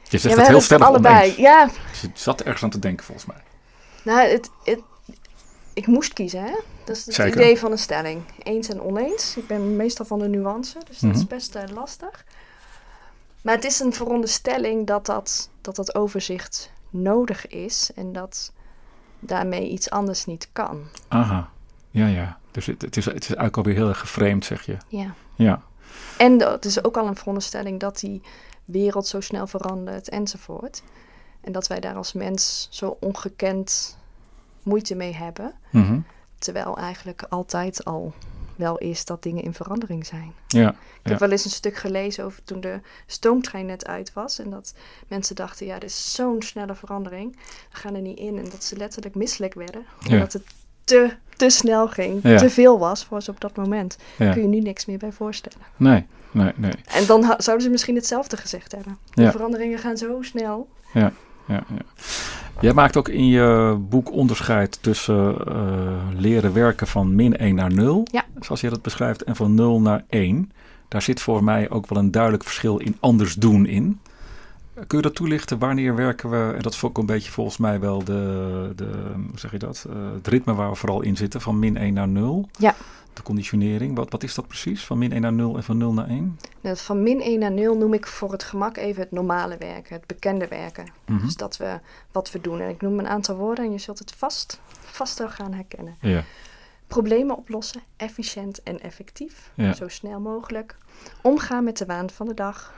Je 0.09 0.19
zegt 0.19 0.35
ja, 0.35 0.41
het 0.41 0.49
heel 0.49 0.61
stellig 0.61 0.87
allebei. 0.87 1.15
oneens. 1.23 1.37
Ja, 1.37 1.71
Je 2.03 2.11
zat 2.15 2.41
ergens 2.41 2.63
aan 2.63 2.71
te 2.71 2.79
denken 2.79 3.05
volgens 3.05 3.27
mij. 3.27 3.43
nou, 4.05 4.29
het, 4.29 4.51
het, 4.65 4.81
ik 5.75 5.87
moest 5.87 6.13
kiezen, 6.13 6.43
hè? 6.45 6.55
Dat 6.85 6.97
is 6.97 7.07
het 7.07 7.15
Zeker. 7.15 7.41
idee 7.41 7.59
van 7.59 7.71
een 7.73 7.79
stelling. 7.79 8.23
Eens 8.43 8.69
en 8.69 8.81
oneens. 8.83 9.37
Ik 9.37 9.47
ben 9.47 9.77
meestal 9.77 10.07
van 10.07 10.19
de 10.19 10.29
nuance, 10.29 10.79
dus 10.89 10.99
dat 10.99 11.11
is 11.11 11.17
Mhm. 11.19 11.27
best 11.27 11.55
eh, 11.55 11.63
lastig. 11.75 12.25
Maar 13.43 13.55
het 13.55 13.65
is 13.65 13.81
een 13.81 13.93
veronderstelling 13.93 14.87
dat 14.87 15.07
dat, 15.07 15.51
dat 15.61 15.77
dat 15.77 15.95
overzicht 15.95 16.73
nodig 16.91 17.47
is 17.47 17.91
en 17.95 18.13
dat 18.13 18.53
daarmee 19.19 19.69
iets 19.69 19.91
anders 19.91 20.25
niet 20.27 20.49
kan. 20.53 20.85
Aha. 21.09 21.51
Ja, 21.91 22.07
ja. 22.07 22.39
Dus 22.51 22.67
het, 22.67 22.83
het, 22.83 22.97
is, 22.97 23.05
het 23.05 23.15
is 23.15 23.27
eigenlijk 23.27 23.57
alweer 23.57 23.75
heel 23.75 23.89
erg 23.89 23.99
geframed, 24.01 24.45
zeg 24.45 24.67
je. 24.67 24.77
Ja. 24.89 25.15
Ja. 25.35 25.63
En 26.17 26.41
het 26.41 26.65
is 26.65 26.85
ook 26.85 26.97
al 26.97 27.07
een 27.07 27.17
veronderstelling 27.17 27.81
dat 27.81 27.99
die 27.99 28.23
wereld 28.65 29.07
zo 29.07 29.21
snel 29.21 29.47
verandert 29.47 30.09
enzovoort. 30.09 30.83
En 31.41 31.53
dat 31.53 31.67
wij 31.67 31.81
daar 31.81 31.95
als 31.95 32.13
mens 32.13 32.69
zo 32.71 32.97
ongekend 33.01 33.99
moeite 34.63 34.95
mee 34.95 35.15
hebben. 35.15 35.55
Mhm. 35.71 36.01
Terwijl 36.39 36.77
eigenlijk 36.77 37.23
altijd 37.29 37.85
al 37.85 38.15
wel 38.61 38.79
is 38.79 39.05
dat 39.05 39.23
dingen 39.23 39.43
in 39.43 39.55
verandering 39.55 40.07
zijn. 40.07 40.33
Ja. 40.47 40.69
Ik 40.69 40.75
Ja. 41.03 41.11
heb 41.11 41.19
wel 41.19 41.31
eens 41.31 41.45
een 41.45 41.51
stuk 41.51 41.77
gelezen 41.77 42.25
over 42.25 42.45
toen 42.45 42.61
de 42.61 42.81
stoomtrein 43.07 43.67
net 43.67 43.87
uit 43.87 44.13
was. 44.13 44.39
En 44.39 44.51
dat 44.51 44.75
mensen 45.09 45.37
dachten, 45.37 45.67
ja, 45.67 45.79
dit 45.79 45.89
is 45.91 46.13
zo'n 46.15 46.43
snelle 46.43 46.75
verandering. 46.75 47.37
We 47.71 47.77
gaan 47.77 47.95
er 47.95 48.01
niet 48.01 48.19
in. 48.19 48.39
En 48.39 48.45
dat 48.45 48.65
ze 48.65 48.77
letterlijk 48.77 49.15
misselijk 49.15 49.55
werden. 49.55 49.85
Ja. 50.01 50.15
Omdat 50.15 50.33
het 50.33 50.43
te, 50.85 51.11
te 51.37 51.51
snel 51.51 51.89
ging. 51.89 52.23
Ja. 52.23 52.39
Te 52.39 52.51
veel 52.51 52.79
was 52.79 53.05
voor 53.05 53.23
ze 53.23 53.31
op 53.31 53.41
dat 53.41 53.57
moment. 53.57 53.97
Kun 54.17 54.41
je 54.43 54.49
nu 54.49 54.61
niks 54.61 54.87
meer 54.87 54.99
bij 54.99 55.13
voorstellen. 55.13 55.67
Nee, 55.77 56.07
nee, 56.31 56.53
nee. 56.57 56.73
En 56.87 57.07
dan 57.07 57.23
zouden 57.39 57.61
ze 57.67 57.71
misschien 57.71 57.95
hetzelfde 57.95 58.37
gezegd 58.37 58.73
hebben. 58.73 58.99
De 59.15 59.31
veranderingen 59.31 59.79
gaan 59.79 59.97
zo 59.97 60.23
snel. 60.23 60.69
Ja, 60.93 61.13
ja. 61.47 61.63
Jij 62.61 62.73
maakt 62.73 62.97
ook 62.97 63.09
in 63.09 63.27
je 63.27 63.77
boek 63.89 64.13
onderscheid 64.13 64.83
tussen 64.83 65.47
eh, 65.47 65.55
leren 66.17 66.53
werken 66.53 66.87
van 66.87 67.15
min 67.15 67.37
1 67.37 67.55
naar 67.55 67.73
0, 67.73 68.07
Ja. 68.13 68.25
zoals 68.41 68.61
je 68.61 68.71
dat 68.71 68.83
beschrijft, 68.83 69.23
en 69.25 69.37
van 69.37 69.55
0 69.55 69.81
naar 69.81 70.05
1. 70.09 70.53
Daar 70.89 71.03
zit 71.03 71.21
voor 71.21 71.45
mij 71.45 71.71
ook 71.71 71.89
wel 71.89 71.99
een 71.99 72.11
duidelijk 72.11 72.43
verschil 72.45 72.77
in 72.77 72.97
anders 73.01 73.35
doen 73.35 73.67
in. 73.67 74.01
Kun 74.87 74.99
je 74.99 75.05
dat 75.05 75.15
toelichten? 75.15 75.59
Wanneer 75.59 75.95
werken 75.95 76.31
we, 76.31 76.53
en 76.57 76.63
dat 76.63 76.73
is 76.73 76.85
ook 76.85 76.99
een 76.99 77.07
beetje 77.07 77.31
volgens 77.31 77.57
mij 77.57 77.81
wel 77.81 78.05
de, 78.05 78.73
de 78.77 79.13
hoe 79.29 79.39
zeg 79.39 79.51
je 79.51 79.59
dat, 79.59 79.87
Eh, 79.91 79.97
het 80.13 80.27
ritme 80.27 80.55
waar 80.55 80.71
we 80.71 80.77
vooral 80.77 81.01
in 81.03 81.17
zitten, 81.17 81.41
van 81.41 81.59
min 81.59 81.77
1 81.77 81.95
naar 81.95 82.09
0. 82.09 82.49
Ja. 82.59 82.75
De 83.13 83.23
conditionering, 83.23 83.97
wat, 83.97 84.11
wat 84.11 84.23
is 84.23 84.35
dat 84.35 84.47
precies? 84.47 84.85
Van 84.85 84.99
min 84.99 85.13
1 85.13 85.21
naar 85.21 85.33
0 85.33 85.57
en 85.57 85.63
van 85.63 85.77
0 85.77 85.93
naar 85.93 86.09
1? 86.09 86.39
Dat 86.61 86.81
van 86.81 87.03
min 87.03 87.21
1 87.21 87.39
naar 87.39 87.53
0 87.53 87.77
noem 87.77 87.95
ik 87.95 88.07
voor 88.07 88.33
het 88.33 88.43
gemak 88.43 88.77
even 88.77 89.03
het 89.03 89.11
normale 89.11 89.57
werken. 89.57 89.95
Het 89.95 90.07
bekende 90.07 90.49
werken. 90.49 90.87
Mhm. 91.07 91.25
Dus 91.25 91.37
dat 91.37 91.57
we 91.57 91.79
wat 92.13 92.31
we 92.31 92.41
doen. 92.41 92.61
En 92.61 92.69
ik 92.69 92.81
noem 92.81 92.99
een 92.99 93.09
aantal 93.09 93.37
woorden 93.37 93.65
en 93.65 93.73
je 93.73 93.79
zult 93.79 93.99
het 93.99 94.13
vast, 94.13 94.61
vast 94.81 95.19
wel 95.19 95.29
gaan 95.29 95.53
herkennen. 95.53 95.97
Ja, 96.01 96.25
Problemen 96.87 97.37
oplossen, 97.37 97.81
efficiënt 97.97 98.63
en 98.63 98.81
effectief. 98.81 99.51
Ja. 99.55 99.73
Zo 99.73 99.89
snel 99.89 100.21
mogelijk. 100.21 100.77
Omgaan 101.23 101.65
met 101.65 101.79
de 101.79 101.87
waan 101.87 102.11
van 102.11 102.27
de 102.27 102.35
dag. 102.35 102.73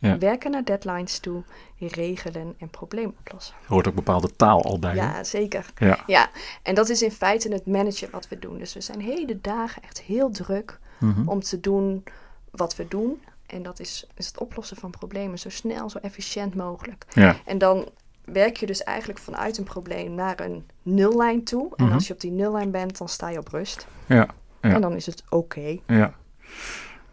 Ja. 0.00 0.18
Werken 0.18 0.50
naar 0.50 0.64
deadlines 0.64 1.18
toe. 1.18 1.42
Regelen 1.78 2.54
en 2.58 2.68
problemen 2.70 3.14
oplossen. 3.18 3.54
er 3.62 3.68
hoort 3.68 3.88
ook 3.88 3.94
bepaalde 3.94 4.36
taal 4.36 4.62
al 4.64 4.78
bij. 4.78 4.90
hè? 4.90 4.96
Ja, 4.96 5.24
zeker. 5.24 5.66
Ja. 5.78 5.98
Ja, 6.06 6.30
en 6.62 6.74
dat 6.74 6.88
is 6.88 7.02
in 7.02 7.10
feite 7.10 7.52
het 7.52 7.66
managen 7.66 8.08
wat 8.10 8.28
we 8.28 8.38
doen. 8.38 8.58
Dus 8.58 8.74
we 8.74 8.80
zijn 8.80 9.00
hele 9.00 9.40
dagen 9.40 9.82
echt 9.82 10.00
heel 10.00 10.30
druk 10.30 10.78
Mhm. 10.98 11.28
om 11.28 11.40
te 11.40 11.60
doen 11.60 12.04
wat 12.50 12.76
we 12.76 12.88
doen. 12.88 13.22
En 13.46 13.62
dat 13.62 13.80
is, 13.80 14.06
is 14.16 14.26
het 14.26 14.38
oplossen 14.38 14.76
van 14.76 14.90
problemen 14.90 15.38
zo 15.38 15.48
snel, 15.50 15.90
zo 15.90 15.98
efficiënt 15.98 16.54
mogelijk. 16.54 17.04
ja. 17.14 17.36
En 17.44 17.58
dan 17.58 17.88
werk 18.24 18.56
je 18.56 18.66
dus 18.66 18.82
eigenlijk 18.82 19.18
vanuit 19.18 19.58
een 19.58 19.64
probleem 19.64 20.14
naar 20.14 20.40
een 20.40 20.66
nullijn 20.82 21.44
toe. 21.44 21.72
En 21.76 21.84
Mhm. 21.84 21.94
als 21.94 22.06
je 22.06 22.12
op 22.12 22.20
die 22.20 22.30
nullijn 22.30 22.70
bent, 22.70 22.98
dan 22.98 23.08
sta 23.08 23.28
je 23.28 23.38
op 23.38 23.48
rust. 23.48 23.86
Ja, 24.06 24.16
Ja. 24.62 24.70
En 24.74 24.80
dan 24.80 24.92
is 24.94 25.06
het 25.06 25.22
oké. 25.28 25.78
Ja. 25.86 26.14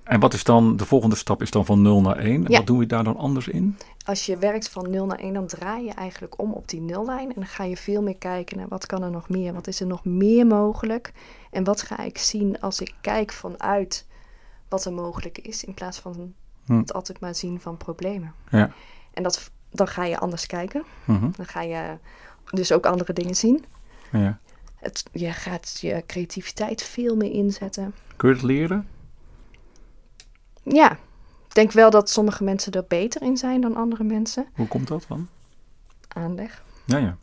En 0.08 0.20
wat 0.20 0.34
is 0.34 0.44
dan, 0.44 0.78
de 0.78 0.86
volgende 0.86 1.16
stap 1.16 1.42
is 1.42 1.52
dan 1.52 1.66
van 1.66 1.82
0 1.82 2.02
naar 2.02 2.18
1. 2.18 2.46
En 2.46 2.52
Ja. 2.52 2.58
Wat 2.58 2.68
doen 2.68 2.78
we 2.78 2.86
daar 2.86 3.04
dan 3.04 3.18
anders 3.18 3.48
in? 3.48 3.78
Als 4.06 4.26
je 4.26 4.38
werkt 4.38 4.70
van 4.70 4.90
0 4.90 5.06
naar 5.06 5.20
1, 5.20 5.34
dan 5.34 5.48
draai 5.48 5.86
je 5.86 5.92
eigenlijk 5.92 6.42
om 6.42 6.52
op 6.52 6.68
die 6.70 6.82
nullijn. 6.82 7.28
En 7.28 7.36
dan 7.36 7.46
ga 7.46 7.64
je 7.64 7.78
veel 7.78 8.02
meer 8.02 8.18
kijken 8.18 8.58
naar 8.58 8.68
wat 8.68 8.86
kan 8.86 9.04
er 9.04 9.12
nog 9.12 9.30
meer? 9.30 9.54
Wat 9.54 9.68
is 9.68 9.80
er 9.80 9.88
nog 9.88 10.06
meer 10.06 10.48
mogelijk? 10.48 11.12
En 11.52 11.64
wat 11.64 11.82
ga 11.82 12.00
ik 12.00 12.18
zien 12.18 12.60
als 12.60 12.82
ik 12.82 12.94
kijk 13.02 13.32
vanuit 13.32 14.06
wat 14.70 14.86
er 14.86 14.94
mogelijk 14.94 15.38
is, 15.38 15.64
in 15.64 15.74
plaats 15.74 16.00
van 16.00 16.34
Hm. 16.66 16.78
het 16.78 16.94
altijd 16.94 17.20
maar 17.20 17.36
zien 17.36 17.60
van 17.60 17.78
problemen. 17.78 18.34
Ja. 18.50 18.72
En 19.14 19.24
dat, 19.24 19.52
dan 19.72 19.88
ga 19.88 20.04
je 20.04 20.18
anders 20.18 20.46
kijken. 20.46 20.84
Mhm. 21.06 21.30
Dan 21.36 21.46
ga 21.46 21.62
je 21.62 21.98
dus 22.52 22.72
ook 22.72 22.86
andere 22.86 23.14
dingen 23.14 23.36
zien. 23.36 23.66
ja. 24.12 24.40
Het, 24.76 25.04
je 25.12 25.32
gaat 25.32 25.78
je 25.82 26.04
creativiteit 26.08 26.84
veel 26.84 27.16
meer 27.16 27.32
inzetten. 27.32 27.94
Kun 28.16 28.30
je 28.30 28.36
het 28.36 28.44
leren? 28.44 28.88
Ja, 30.70 30.92
ik 31.48 31.54
denk 31.54 31.72
wel 31.72 31.90
dat 31.90 32.10
sommige 32.10 32.44
mensen 32.44 32.72
er 32.72 32.86
beter 32.88 33.22
in 33.22 33.38
zijn 33.38 33.62
dan 33.62 33.76
andere 33.76 34.04
mensen. 34.04 34.46
Hoe 34.56 34.68
komt 34.68 34.88
dat 34.88 35.06
dan? 35.08 35.28
Aanleg. 36.08 36.64
Ja, 36.86 36.98
ja. 36.98 37.18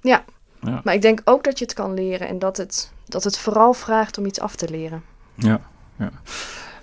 Ja, 0.00 0.24
Ja. 0.60 0.80
maar 0.84 0.94
ik 0.94 1.02
denk 1.02 1.20
ook 1.24 1.44
dat 1.44 1.58
je 1.58 1.64
het 1.64 1.74
kan 1.74 1.94
leren 1.94 2.28
en 2.28 2.38
dat 2.38 2.56
het, 2.56 2.92
dat 3.04 3.24
het 3.24 3.38
vooral 3.38 3.74
vraagt 3.74 4.18
om 4.18 4.26
iets 4.26 4.40
af 4.40 4.56
te 4.56 4.70
leren. 4.70 5.02
ja, 5.34 5.60
ja. 5.96 6.10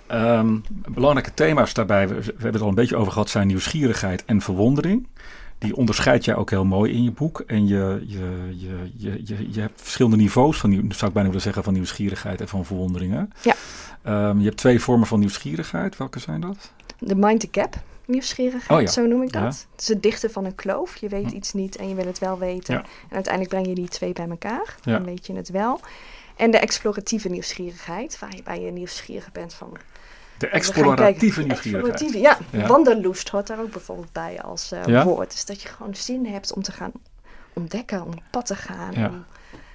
Ehm, 0.06 0.58
belangrijke 0.88 1.34
thema's 1.34 1.74
daarbij, 1.74 2.08
we, 2.08 2.14
we 2.14 2.22
hebben 2.26 2.52
het 2.52 2.60
al 2.62 2.68
een 2.68 2.74
beetje 2.74 2.96
over 2.96 3.12
gehad, 3.12 3.28
zijn 3.30 3.46
nieuwsgierigheid 3.46 4.24
en 4.24 4.40
verwondering. 4.40 5.06
Die 5.66 5.76
onderscheid 5.76 6.24
jij 6.24 6.34
ook 6.36 6.50
heel 6.50 6.64
mooi 6.64 6.92
in 6.92 7.02
je 7.02 7.10
boek. 7.10 7.40
En 7.46 7.66
je, 7.66 8.04
je, 8.06 8.54
je, 8.56 8.90
je, 8.96 9.20
je, 9.24 9.52
je 9.52 9.60
hebt 9.60 9.82
verschillende 9.82 10.16
niveaus 10.16 10.58
van, 10.58 10.70
zou 10.72 11.06
ik 11.06 11.12
bijna 11.12 11.28
willen 11.28 11.40
zeggen, 11.40 11.64
van 11.64 11.72
nieuwsgierigheid 11.72 12.40
en 12.40 12.48
van 12.48 12.64
verwondering. 12.64 13.12
hè? 13.12 13.22
Ja. 13.42 13.54
Ehm, 14.02 14.38
je 14.38 14.44
hebt 14.44 14.56
twee 14.56 14.80
vormen 14.80 15.06
van 15.06 15.18
nieuwsgierigheid. 15.18 15.96
Welke 15.96 16.18
zijn 16.18 16.40
dat? 16.40 16.72
De 16.98 17.14
mind 17.14 17.40
the 17.40 17.48
gap. 17.50 17.74
nieuwsgierigheid, 18.04 18.70
Oh 18.80 18.80
ja. 18.80 18.86
zo 18.92 19.06
noem 19.06 19.22
ik 19.22 19.34
Ja. 19.34 19.40
dat. 19.42 19.66
Het 19.72 19.80
is 19.80 19.88
het 19.88 20.02
dichten 20.02 20.30
van 20.30 20.44
een 20.44 20.54
kloof. 20.54 20.96
Je 20.96 21.08
weet 21.08 21.30
Hm. 21.30 21.36
iets 21.36 21.52
niet 21.52 21.76
en 21.76 21.88
je 21.88 21.94
wil 21.94 22.06
het 22.06 22.18
wel 22.18 22.38
weten. 22.38 22.74
Ja. 22.74 22.80
En 23.08 23.14
uiteindelijk 23.14 23.54
breng 23.54 23.66
je 23.68 23.74
die 23.74 23.88
twee 23.88 24.12
bij 24.12 24.28
elkaar. 24.28 24.74
Dan 24.82 25.04
weet 25.04 25.26
je 25.26 25.32
het 25.34 25.48
wel. 25.48 25.80
En 26.36 26.50
de 26.50 26.58
exploratieve 26.58 27.28
nieuwsgierigheid, 27.28 28.18
waarbij 28.18 28.60
je 28.60 28.70
nieuwsgierig 28.70 29.32
bent 29.32 29.54
van... 29.54 29.76
De 30.38 30.48
exploratieve 30.48 31.42
nieuwsgierigheid. 31.42 31.92
Exploratieve, 32.02 32.38
ja. 32.52 32.66
Wanderlust 32.66 33.28
hoort 33.28 33.46
daar 33.46 33.60
ook 33.60 33.70
bijvoorbeeld 33.70 34.12
bij 34.12 34.42
als 34.42 34.72
eh, 34.72 35.02
woord. 35.04 35.30
Dus 35.30 35.44
dat 35.44 35.62
je 35.62 35.68
gewoon 35.68 35.94
zin 35.94 36.26
hebt 36.26 36.52
om 36.52 36.62
te 36.62 36.72
gaan 36.72 36.92
ontdekken, 37.52 38.02
om 38.02 38.08
op 38.12 38.22
pad 38.30 38.46
te 38.46 38.54
gaan. 38.56 38.94
Om 38.96 39.24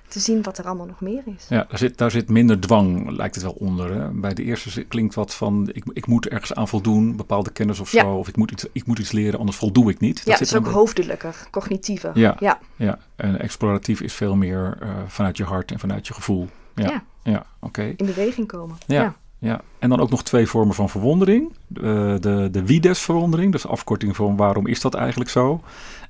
te 0.08 0.20
zien 0.20 0.42
wat 0.44 0.58
er 0.58 0.66
allemaal 0.66 0.86
nog 0.86 1.02
meer 1.02 1.22
is. 1.26 1.46
Ja, 1.50 1.66
daar 1.70 1.78
zit, 1.78 1.98
daar 1.98 2.12
zit 2.12 2.30
minder 2.30 2.60
dwang, 2.60 3.10
lijkt 3.12 3.36
het 3.36 3.44
wel 3.44 3.56
onder. 3.60 3.94
Hè? 3.94 4.10
Bij 4.10 4.34
de 4.34 4.44
eerste 4.44 4.84
klinkt 4.84 5.16
wat 5.16 5.34
van, 5.34 5.70
ik, 5.74 5.84
ik 5.94 6.08
moet 6.08 6.28
ergens 6.28 6.54
aan 6.54 6.68
voldoen, 6.68 7.16
bepaalde 7.16 7.52
kennis 7.52 7.80
of 7.80 7.92
Ja. 7.92 8.02
zo. 8.02 8.14
Of 8.16 8.28
ik 8.28 8.36
moet, 8.36 8.52
iets, 8.52 8.66
ik 8.72 8.86
moet 8.86 9.00
iets 9.00 9.12
leren, 9.12 9.40
anders 9.40 9.58
voldoe 9.58 9.90
ik 9.90 10.00
niet. 10.00 10.18
ja, 10.18 10.24
zit 10.24 10.34
het 10.40 10.42
is 10.42 10.56
ook 10.56 10.68
hoofdelijker, 10.68 11.36
cognitiever. 11.52 12.12
Ja. 12.20 12.36
ja. 12.40 12.60
Ja, 12.76 13.00
en 13.16 13.40
exploratief 13.40 14.02
is 14.02 14.14
veel 14.14 14.36
meer 14.36 14.78
eh, 14.82 14.90
vanuit 15.08 15.38
je 15.38 15.44
hart 15.44 15.72
en 15.72 15.80
vanuit 15.80 16.08
je 16.08 16.14
gevoel. 16.14 16.48
Ja, 16.76 16.84
Ja. 16.90 17.04
ja, 17.24 17.46
oké. 17.60 17.94
in 17.98 18.06
beweging 18.06 18.48
komen. 18.48 18.78
Ja. 18.88 19.16
Ja. 19.42 19.62
En 19.80 19.90
dan 19.90 20.00
ook 20.00 20.10
nog 20.10 20.24
twee 20.24 20.48
vormen 20.48 20.76
van 20.76 20.90
verwondering. 20.90 21.54
De, 21.68 22.18
de, 22.20 22.48
de 22.52 22.66
wie-des-verwondering, 22.66 23.52
dus 23.52 23.68
afkorting 23.68 24.16
van 24.16 24.36
waarom 24.36 24.68
is 24.68 24.82
dat 24.82 24.94
eigenlijk 24.94 25.30
zo. 25.30 25.62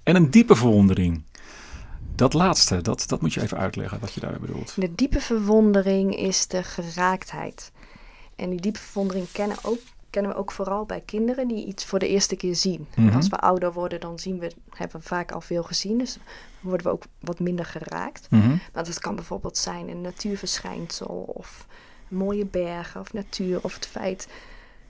En 0.03 0.15
een 0.15 0.31
diepe 0.31 0.55
verwondering. 0.55 1.23
Dat 2.15 2.33
laatste, 2.33 2.81
dat, 2.81 3.03
dat 3.07 3.21
moet 3.21 3.33
je 3.33 3.41
even 3.41 3.57
uitleggen 3.57 3.99
wat 3.99 4.13
je 4.13 4.19
daar 4.19 4.39
bedoelt. 4.39 4.73
De 4.75 4.95
diepe 4.95 5.19
verwondering 5.19 6.15
is 6.15 6.47
de 6.47 6.63
geraaktheid. 6.63 7.71
En 8.35 8.49
die 8.49 8.61
diepe 8.61 8.79
verwondering 8.79 9.31
kennen, 9.31 9.57
ook, 9.61 9.79
kennen 10.09 10.31
we 10.31 10.37
ook 10.37 10.51
vooral 10.51 10.85
bij 10.85 11.01
kinderen 11.05 11.47
die 11.47 11.65
iets 11.65 11.85
voor 11.85 11.99
de 11.99 12.07
eerste 12.07 12.35
keer 12.35 12.55
zien. 12.55 12.87
Mhm. 12.95 13.15
Als 13.15 13.27
we 13.27 13.39
ouder 13.39 13.73
worden, 13.73 13.99
dan 13.99 14.19
zien 14.19 14.39
we, 14.39 14.51
hebben 14.69 14.99
we 15.01 15.07
vaak 15.07 15.31
al 15.31 15.41
veel 15.41 15.63
gezien. 15.63 15.97
Dus 15.97 16.17
worden 16.59 16.87
we 16.87 16.93
ook 16.93 17.03
wat 17.19 17.39
minder 17.39 17.65
geraakt. 17.65 18.27
Mhm. 18.29 18.49
Maar 18.49 18.83
dat 18.83 18.99
kan 18.99 19.15
bijvoorbeeld 19.15 19.57
zijn 19.57 19.89
een 19.89 20.01
natuurverschijnsel 20.01 21.31
of 21.35 21.67
mooie 22.12 22.45
bergen 22.45 23.00
of 23.02 23.13
natuur. 23.13 23.60
Of 23.62 23.74
het 23.74 23.88
feit 23.88 24.28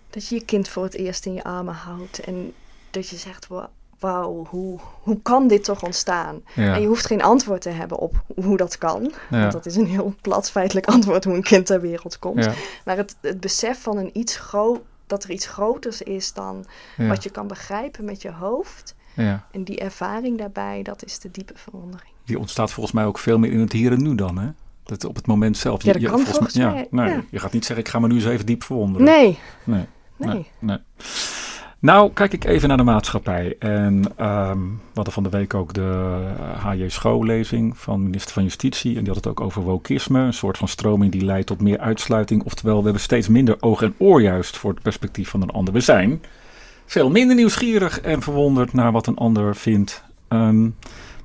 dat 0.09 0.27
je 0.27 0.35
je 0.35 0.45
kind 0.45 0.67
voor 0.67 0.83
het 0.83 0.93
eerst 0.95 1.25
in 1.25 1.33
je 1.33 1.43
armen 1.43 1.73
houdt. 1.73 2.19
En 2.19 2.53
dat 2.91 3.09
je 3.09 3.15
zegt, 3.15 3.47
"Wa- 3.47 3.69
wauw, 3.99 4.45
hoe, 4.49 4.79
hoe 5.01 5.21
kan 5.21 5.47
dit 5.47 5.63
toch 5.63 5.83
ontstaan? 5.83 6.41
Ja. 6.55 6.73
En 6.75 6.81
je 6.81 6.87
hoeft 6.87 7.05
geen 7.05 7.21
antwoord 7.21 7.61
te 7.61 7.69
hebben 7.69 7.97
op 7.97 8.23
hoe 8.35 8.57
dat 8.57 8.77
kan. 8.77 9.11
Ja. 9.29 9.39
Want 9.39 9.51
dat 9.51 9.65
is 9.65 9.75
een 9.75 9.87
heel 9.87 10.15
plat 10.21 10.51
feitelijk 10.51 10.85
antwoord 10.87 11.23
hoe 11.23 11.33
een 11.35 11.43
kind 11.43 11.65
ter 11.65 11.81
wereld 11.81 12.19
komt. 12.19 12.43
Ja, 12.43 12.53
Maar 12.85 12.97
het, 12.97 13.15
het 13.21 13.39
besef 13.39 13.81
van 13.81 13.97
een 13.97 14.09
iets 14.13 14.35
gro- 14.37 14.83
dat 15.07 15.23
er 15.23 15.29
iets 15.31 15.47
groters 15.47 16.01
is 16.01 16.33
dan 16.33 16.65
ja, 16.97 17.07
wat 17.07 17.23
je 17.23 17.29
kan 17.29 17.47
begrijpen 17.47 18.05
met 18.05 18.21
je 18.21 18.31
hoofd. 18.31 18.95
ja. 19.15 19.45
En 19.51 19.63
die 19.63 19.79
ervaring 19.79 20.37
daarbij, 20.37 20.83
dat 20.83 21.03
is 21.05 21.19
de 21.19 21.31
diepe 21.31 21.53
verwondering. 21.55 22.11
Die 22.25 22.39
ontstaat 22.39 22.71
volgens 22.71 22.95
mij 22.95 23.05
ook 23.05 23.17
veel 23.17 23.37
meer 23.39 23.51
in 23.51 23.59
het 23.59 23.71
hier 23.71 23.91
en 23.91 24.01
nu 24.03 24.15
dan, 24.15 24.37
hè? 24.37 24.49
Dat 24.83 25.05
op 25.05 25.15
het 25.15 25.27
moment 25.27 25.57
zelf. 25.57 25.83
Ja, 25.83 25.93
dat 25.93 26.03
kan 26.03 26.19
volgens 26.19 26.53
ja, 26.53 26.71
mij, 26.71 26.87
nee, 26.91 27.09
ja. 27.09 27.23
Je 27.29 27.39
gaat 27.39 27.53
niet 27.53 27.65
zeggen, 27.65 27.85
ik 27.85 27.91
ga 27.91 27.99
me 27.99 28.07
nu 28.07 28.15
eens 28.15 28.25
even 28.25 28.45
diep 28.45 28.63
verwonderen. 28.63 29.07
Nee, 29.07 29.39
Nee. 29.63 29.85
nee. 30.17 30.33
Nee, 30.33 30.47
nee. 30.59 30.77
Nou, 31.81 32.11
kijk 32.13 32.33
ik 32.33 32.43
even 32.43 32.67
naar 32.67 32.77
de 32.77 32.83
maatschappij. 32.83 33.55
En 33.59 34.03
ehm, 34.15 34.59
we 34.59 34.93
hadden 34.93 35.13
van 35.13 35.23
de 35.23 35.29
week 35.29 35.53
ook 35.53 35.73
de 35.73 36.19
HJ 36.57 36.89
schoollezing 36.89 37.77
van 37.77 38.03
minister 38.03 38.33
van 38.33 38.43
Justitie. 38.43 38.95
En 38.95 39.03
die 39.03 39.07
had 39.13 39.23
het 39.23 39.27
ook 39.27 39.41
over 39.41 39.61
wokisme. 39.61 40.19
Een 40.19 40.33
soort 40.33 40.57
van 40.57 40.67
stroming 40.67 41.11
die 41.11 41.25
leidt 41.25 41.47
tot 41.47 41.61
meer 41.61 41.79
uitsluiting. 41.79 42.43
Oftewel, 42.43 42.77
we 42.77 42.83
hebben 42.83 43.01
steeds 43.01 43.27
minder 43.27 43.57
oog 43.59 43.81
en 43.81 43.93
oor 43.97 44.21
juist 44.21 44.57
voor 44.57 44.71
het 44.73 44.81
perspectief 44.81 45.29
van 45.29 45.41
een 45.41 45.49
ander. 45.49 45.73
We 45.73 45.79
zijn 45.79 46.21
veel 46.85 47.09
minder 47.09 47.35
nieuwsgierig 47.35 48.01
en 48.01 48.21
verwonderd 48.21 48.73
naar 48.73 48.91
wat 48.91 49.07
een 49.07 49.17
ander 49.17 49.55
vindt. 49.55 50.03
Ehm, 50.27 50.69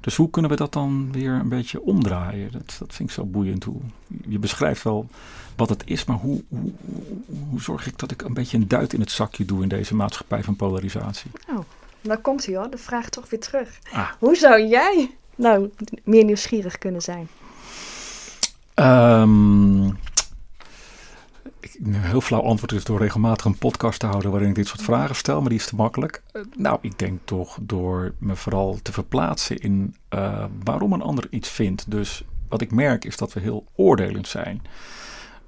dus 0.07 0.17
hoe 0.17 0.31
kunnen 0.31 0.51
we 0.51 0.57
dat 0.57 0.73
dan 0.73 1.09
weer 1.13 1.33
een 1.33 1.49
beetje 1.49 1.83
omdraaien? 1.83 2.53
Dat, 2.53 2.77
dat 2.79 2.95
vind 2.95 3.09
ik 3.09 3.15
zo 3.15 3.25
boeiend. 3.25 3.65
Hoe, 3.65 3.81
je 4.29 4.39
beschrijft 4.39 4.83
wel 4.83 5.07
wat 5.57 5.69
het 5.69 5.83
is, 5.87 6.05
maar 6.05 6.17
hoe, 6.17 6.43
hoe, 6.49 6.73
hoe, 7.51 7.61
zorg 7.61 7.87
ik 7.87 7.99
dat 7.99 8.11
ik 8.11 8.23
een 8.23 8.35
beetje 8.35 8.57
een 8.57 8.69
duit 8.69 8.93
in 8.93 9.01
het 9.01 9.11
zakje 9.11 9.45
doe 9.45 9.63
in 9.63 9.69
deze 9.69 9.95
maatschappij 9.95 10.43
van 10.43 10.57
polarisatie? 10.57 11.31
Nou, 11.47 11.63
daar 12.01 12.19
komt 12.19 12.47
hij 12.47 12.57
hoor, 12.57 12.71
de 12.71 12.79
vraag 12.79 13.09
toch 13.09 13.31
weer 13.31 13.41
terug. 13.41 13.79
Ah. 13.93 14.11
Hoe 14.19 14.37
zou 14.37 14.67
jij 14.67 15.11
nou 15.35 15.71
meer 16.05 16.25
nieuwsgierig 16.25 16.79
kunnen 16.79 17.03
zijn? 17.03 17.29
Ehm, 18.75 19.87
ik, 19.87 19.93
een 21.75 21.95
heel 21.95 22.21
flauw 22.21 22.43
antwoord 22.43 22.73
is 22.73 22.85
door 22.85 22.99
regelmatig 22.99 23.45
een 23.45 23.59
podcast 23.59 24.01
te 24.01 24.07
houden 24.07 24.31
waarin 24.31 24.49
ik 24.49 24.55
dit 24.55 24.67
soort 24.67 24.83
vragen 24.83 25.17
stel, 25.17 25.41
maar 25.41 25.49
die 25.49 25.59
is 25.59 25.67
te 25.67 25.75
makkelijk. 25.75 26.23
Eh, 26.33 26.43
nou, 26.57 26.79
ik 26.81 26.99
denk 26.99 27.21
toch 27.25 27.59
door 27.63 28.15
me 28.19 28.37
vooral 28.37 28.79
te 28.83 28.93
verplaatsen 28.93 29.59
in 29.59 29.95
eh, 30.09 30.45
waarom 30.65 30.93
een 30.93 31.03
ander 31.03 31.27
iets 31.31 31.49
vindt. 31.49 31.91
Dus 31.91 32.25
wat 32.49 32.61
ik 32.61 32.71
merk 32.71 33.05
is 33.05 33.17
dat 33.17 33.33
we 33.33 33.41
heel 33.41 33.65
oordelend 33.75 34.29
zijn. 34.29 34.63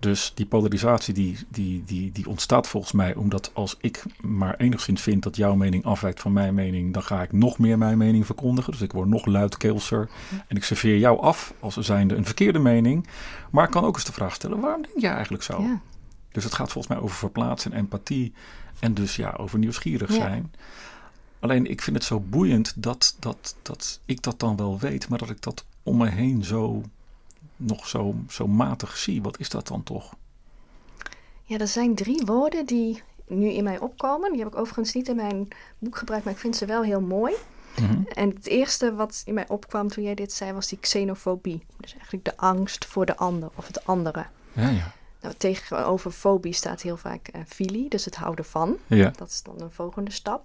Dus 0.00 0.33
die 0.35 0.46
polarisatie 0.46 1.14
die, 1.14 1.38
die, 1.48 1.83
die, 1.87 2.12
die 2.12 2.28
ontstaat 2.28 2.68
volgens 2.68 2.92
mij 2.92 3.14
omdat 3.14 3.50
als 3.54 3.76
ik 3.81 4.02
maar 4.20 4.57
enigszins 4.57 5.02
vind 5.02 5.22
dat 5.22 5.37
jouw 5.37 5.54
mening 5.54 5.85
afwijkt 5.85 6.20
van 6.20 6.33
mijn 6.33 6.54
mening, 6.54 6.92
dan 6.92 7.02
ga 7.02 7.22
ik 7.22 7.33
nog 7.33 7.59
meer 7.59 7.78
mijn 7.78 7.98
mening 7.98 8.26
verkondigen. 8.26 8.72
Dus 8.72 8.81
ik 8.81 8.92
word 8.92 9.09
nog 9.09 9.26
luidkeelser 9.26 10.09
en 10.46 10.57
ik 10.57 10.64
serveer 10.64 10.98
jou 10.98 11.20
af 11.20 11.54
als 11.61 11.76
zijnde 11.76 12.14
een 12.14 12.24
verkeerde 12.24 12.59
mening. 12.59 13.07
Maar 13.50 13.64
ik 13.64 13.70
kan 13.70 13.85
ook 13.85 13.94
eens 13.94 14.04
de 14.04 14.12
vraag 14.12 14.35
stellen, 14.35 14.61
waarom 14.61 14.83
denk 14.83 14.98
jij 14.98 15.12
eigenlijk 15.12 15.42
zo? 15.42 15.62
Ja. 15.62 15.81
Dus 16.33 16.45
het 16.45 16.55
gaat 16.55 16.73
volgens 16.73 16.95
mij 16.95 17.03
over 17.03 17.17
verplaatsen 17.17 17.73
en 17.73 17.79
empathie 17.79 18.33
en 18.81 18.95
dus 18.95 19.17
ja, 19.17 19.31
over 19.37 19.59
nieuwsgierig 19.59 20.09
Ja. 20.09 20.14
zijn. 20.14 20.53
Alleen 21.41 21.67
ik 21.67 21.83
vind 21.83 21.97
het 21.97 22.05
zo 22.05 22.21
boeiend 22.21 22.83
dat, 22.83 23.17
dat, 23.19 23.57
dat 23.62 24.01
ik 24.05 24.23
dat 24.23 24.41
dan 24.41 24.57
wel 24.57 24.79
weet, 24.79 25.09
maar 25.09 25.19
dat 25.19 25.31
ik 25.31 25.43
dat 25.43 25.64
om 25.83 25.97
me 25.97 26.09
heen 26.09 26.45
zo 26.45 26.83
nog 27.57 27.87
zo, 27.87 28.14
zo 28.29 28.47
matig 28.47 28.97
zie. 28.97 29.23
Wat 29.23 29.38
is 29.38 29.49
dat 29.49 29.67
dan 29.69 29.83
toch? 29.83 30.14
Ja, 31.43 31.59
er 31.59 31.69
zijn 31.69 31.95
drie 31.95 32.23
woorden 32.25 32.67
die 32.67 33.03
nu 33.27 33.49
in 33.49 33.64
mij 33.64 33.79
opkomen. 33.79 34.31
Die 34.33 34.38
heb 34.43 34.53
ik 34.53 34.59
overigens 34.59 34.93
niet 34.95 35.09
in 35.09 35.17
mijn 35.17 35.49
boek 35.79 35.97
gebruikt, 35.97 36.25
maar 36.25 36.35
ik 36.35 36.41
vind 36.41 36.57
ze 36.57 36.67
wel 36.67 36.83
heel 36.83 37.01
mooi. 37.01 37.35
Mhm. 37.81 38.03
En 38.12 38.29
het 38.29 38.47
eerste 38.47 38.95
wat 38.95 39.23
in 39.25 39.35
mij 39.35 39.49
opkwam 39.49 39.88
toen 39.88 40.05
jij 40.05 40.14
dit 40.14 40.33
zei, 40.33 40.53
was 40.53 40.69
die 40.69 40.79
xenofobie. 40.79 41.62
Dus 41.77 41.93
eigenlijk 41.93 42.25
de 42.25 42.37
angst 42.37 42.85
voor 42.85 43.07
de 43.07 43.17
ander 43.17 43.51
of 43.55 43.67
het 43.67 43.87
andere. 43.87 44.27
Ja, 44.53 44.69
ja. 44.69 44.93
Nou, 45.20 45.35
tegenover 45.35 46.11
fobie 46.11 46.52
staat 46.52 46.83
heel 46.83 46.96
vaak 46.96 47.28
eh 47.28 47.40
filie, 47.46 47.88
dus 47.88 48.04
het 48.04 48.16
houden 48.16 48.44
van. 48.44 48.76
Ja, 48.87 49.12
Dat 49.16 49.28
is 49.28 49.42
dan 49.42 49.61
een 49.61 49.70
volgende 49.70 50.11
stap. 50.11 50.44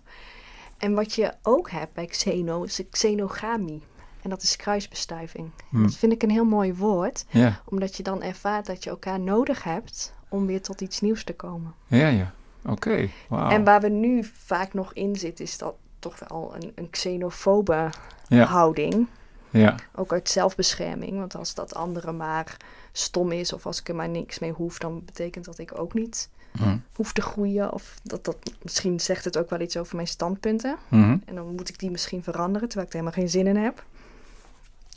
En 0.77 0.93
wat 0.93 1.13
je 1.13 1.33
ook 1.41 1.69
hebt 1.69 1.93
bij 1.93 2.05
xeno 2.05 2.63
is 2.63 2.81
xenogamie. 2.89 3.81
En 4.21 4.29
dat 4.29 4.41
is 4.41 4.55
kruisbestuiving. 4.55 5.49
Hmm. 5.69 5.83
Dat 5.83 5.95
vind 5.95 6.11
ik 6.11 6.23
een 6.23 6.29
heel 6.29 6.45
mooi 6.45 6.73
woord, 6.73 7.25
ja, 7.29 7.61
omdat 7.65 7.95
je 7.97 8.03
dan 8.03 8.21
ervaart 8.21 8.65
dat 8.65 8.83
je 8.83 8.89
elkaar 8.89 9.19
nodig 9.19 9.63
hebt 9.63 10.13
om 10.29 10.45
weer 10.45 10.61
tot 10.61 10.81
iets 10.81 11.01
nieuws 11.01 11.23
te 11.23 11.33
komen. 11.35 11.73
ja. 11.87 12.07
ja. 12.07 12.33
Oké, 12.65 13.09
wauw. 13.29 13.49
En 13.49 13.63
waar 13.63 13.81
we 13.81 13.89
nu 13.89 14.23
vaak 14.33 14.73
nog 14.73 14.93
in 14.93 15.15
zitten, 15.15 15.45
is 15.45 15.57
dat 15.57 15.73
toch 15.99 16.19
wel 16.27 16.55
een, 16.55 16.71
een 16.75 16.89
xenofobe 16.89 17.89
Ja, 18.27 18.45
houding. 18.45 19.07
ja, 19.49 19.75
Ook 19.95 20.11
uit 20.13 20.29
zelfbescherming. 20.29 21.17
Want 21.17 21.35
als 21.35 21.53
dat 21.53 21.75
andere 21.75 22.11
maar 22.11 22.57
stom 22.93 23.31
is 23.31 23.53
of 23.53 23.65
als 23.65 23.79
ik 23.79 23.89
er 23.89 23.95
maar 23.95 24.09
niks 24.09 24.39
mee 24.39 24.51
hoef, 24.51 24.77
dan 24.77 25.05
betekent 25.05 25.45
dat 25.45 25.57
ik 25.59 25.79
ook 25.79 25.93
niet 25.93 26.29
Mhm. 26.59 26.77
hoef 26.95 27.13
te 27.13 27.21
groeien. 27.21 27.73
Of 27.73 27.99
dat, 28.03 28.25
dat 28.25 28.37
misschien 28.61 28.99
zegt 28.99 29.25
het 29.25 29.37
ook 29.37 29.49
wel 29.49 29.59
iets 29.59 29.77
over 29.77 29.95
mijn 29.95 30.07
standpunten. 30.07 30.75
Mhm. 30.89 31.17
En 31.25 31.35
dan 31.35 31.55
moet 31.55 31.69
ik 31.69 31.79
die 31.79 31.91
misschien 31.91 32.23
veranderen, 32.23 32.67
terwijl 32.69 32.87
ik 32.89 32.93
er 32.93 32.99
helemaal 32.99 33.19
geen 33.23 33.29
zin 33.31 33.47
in 33.47 33.55
heb. 33.63 33.85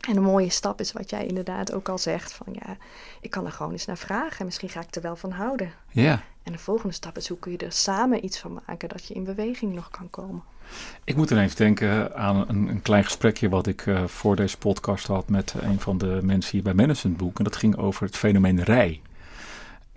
En 0.07 0.17
een 0.17 0.23
mooie 0.23 0.51
stap 0.51 0.81
is 0.81 0.93
wat 0.93 1.11
jij 1.11 1.27
inderdaad 1.27 1.73
ook 1.73 1.89
al 1.89 1.99
zegt. 1.99 2.33
Van 2.33 2.47
ja, 2.53 2.77
ik 3.21 3.31
kan 3.31 3.47
er 3.47 3.53
gewoon 3.53 3.73
eens 3.73 3.87
naar 3.87 3.99
vragen. 3.99 4.39
En 4.39 4.45
misschien 4.45 4.69
ga 4.69 4.81
ik 4.81 4.95
er 4.95 5.03
wel 5.03 5.17
van 5.17 5.31
houden. 5.31 5.73
ja. 5.93 6.23
En 6.43 6.53
de 6.53 6.59
volgende 6.59 6.95
stap 6.95 7.17
is 7.17 7.29
hoe 7.29 7.39
kun 7.39 7.53
je 7.53 7.59
er 7.59 7.73
samen 7.73 8.25
iets 8.25 8.39
van 8.39 8.61
maken 8.67 8.89
dat 8.89 9.07
je 9.07 9.15
in 9.15 9.25
beweging 9.25 9.75
nog 9.75 9.91
kan 9.91 10.11
komen. 10.11 10.43
Ik 11.05 11.17
moet 11.17 11.31
ineens 11.31 11.55
denken 11.55 12.17
aan 12.17 12.49
een, 12.49 12.69
een 12.69 12.83
klein 12.83 13.05
gesprekje 13.05 13.49
wat 13.49 13.67
ik 13.67 13.87
eh, 13.87 14.05
voor 14.05 14.37
deze 14.37 14.59
podcast 14.59 15.07
had 15.07 15.29
met 15.29 15.55
een 15.61 15.81
van 15.81 15.99
de 15.99 16.21
mensen 16.23 16.53
hier 16.53 16.63
bij 16.63 16.75
Management 16.75 17.17
Boek. 17.17 17.39
En 17.39 17.45
dat 17.45 17.57
ging 17.57 17.77
over 17.77 18.07
het 18.07 18.17
fenomeen 18.17 18.63
rij. 18.63 19.01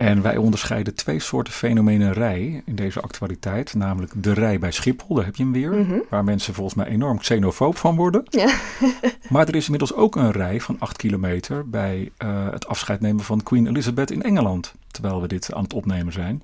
En 0.00 0.22
wij 0.22 0.36
onderscheiden 0.36 0.94
twee 0.94 1.20
soorten 1.20 1.52
fenomenen 1.52 2.12
rij 2.12 2.62
in 2.64 2.74
deze 2.74 3.00
actualiteit. 3.00 3.74
Namelijk 3.74 4.12
de 4.16 4.32
rij 4.32 4.58
bij 4.58 4.70
Schiphol, 4.70 5.14
daar 5.14 5.24
heb 5.24 5.36
je 5.36 5.42
hem 5.42 5.52
weer. 5.52 5.72
Mhm. 5.72 5.98
Waar 6.08 6.24
mensen 6.24 6.54
volgens 6.54 6.76
mij 6.76 6.86
enorm 6.86 7.18
xenofoob 7.18 7.76
van 7.76 7.96
worden. 7.96 8.22
Ja. 8.24 8.50
Maar 9.28 9.48
er 9.48 9.54
is 9.54 9.64
inmiddels 9.64 9.94
ook 9.94 10.16
een 10.16 10.30
rij 10.30 10.60
van 10.60 10.76
acht 10.78 10.96
kilometer 10.96 11.68
bij 11.68 12.10
eh, 12.16 12.50
het 12.50 12.66
afscheid 12.66 13.00
nemen 13.00 13.24
van 13.24 13.42
Queen 13.42 13.66
Elizabeth 13.66 14.10
in 14.10 14.22
Engeland. 14.22 14.74
Terwijl 14.90 15.20
we 15.20 15.28
dit 15.28 15.52
aan 15.54 15.62
het 15.62 15.74
opnemen 15.74 16.12
zijn. 16.12 16.42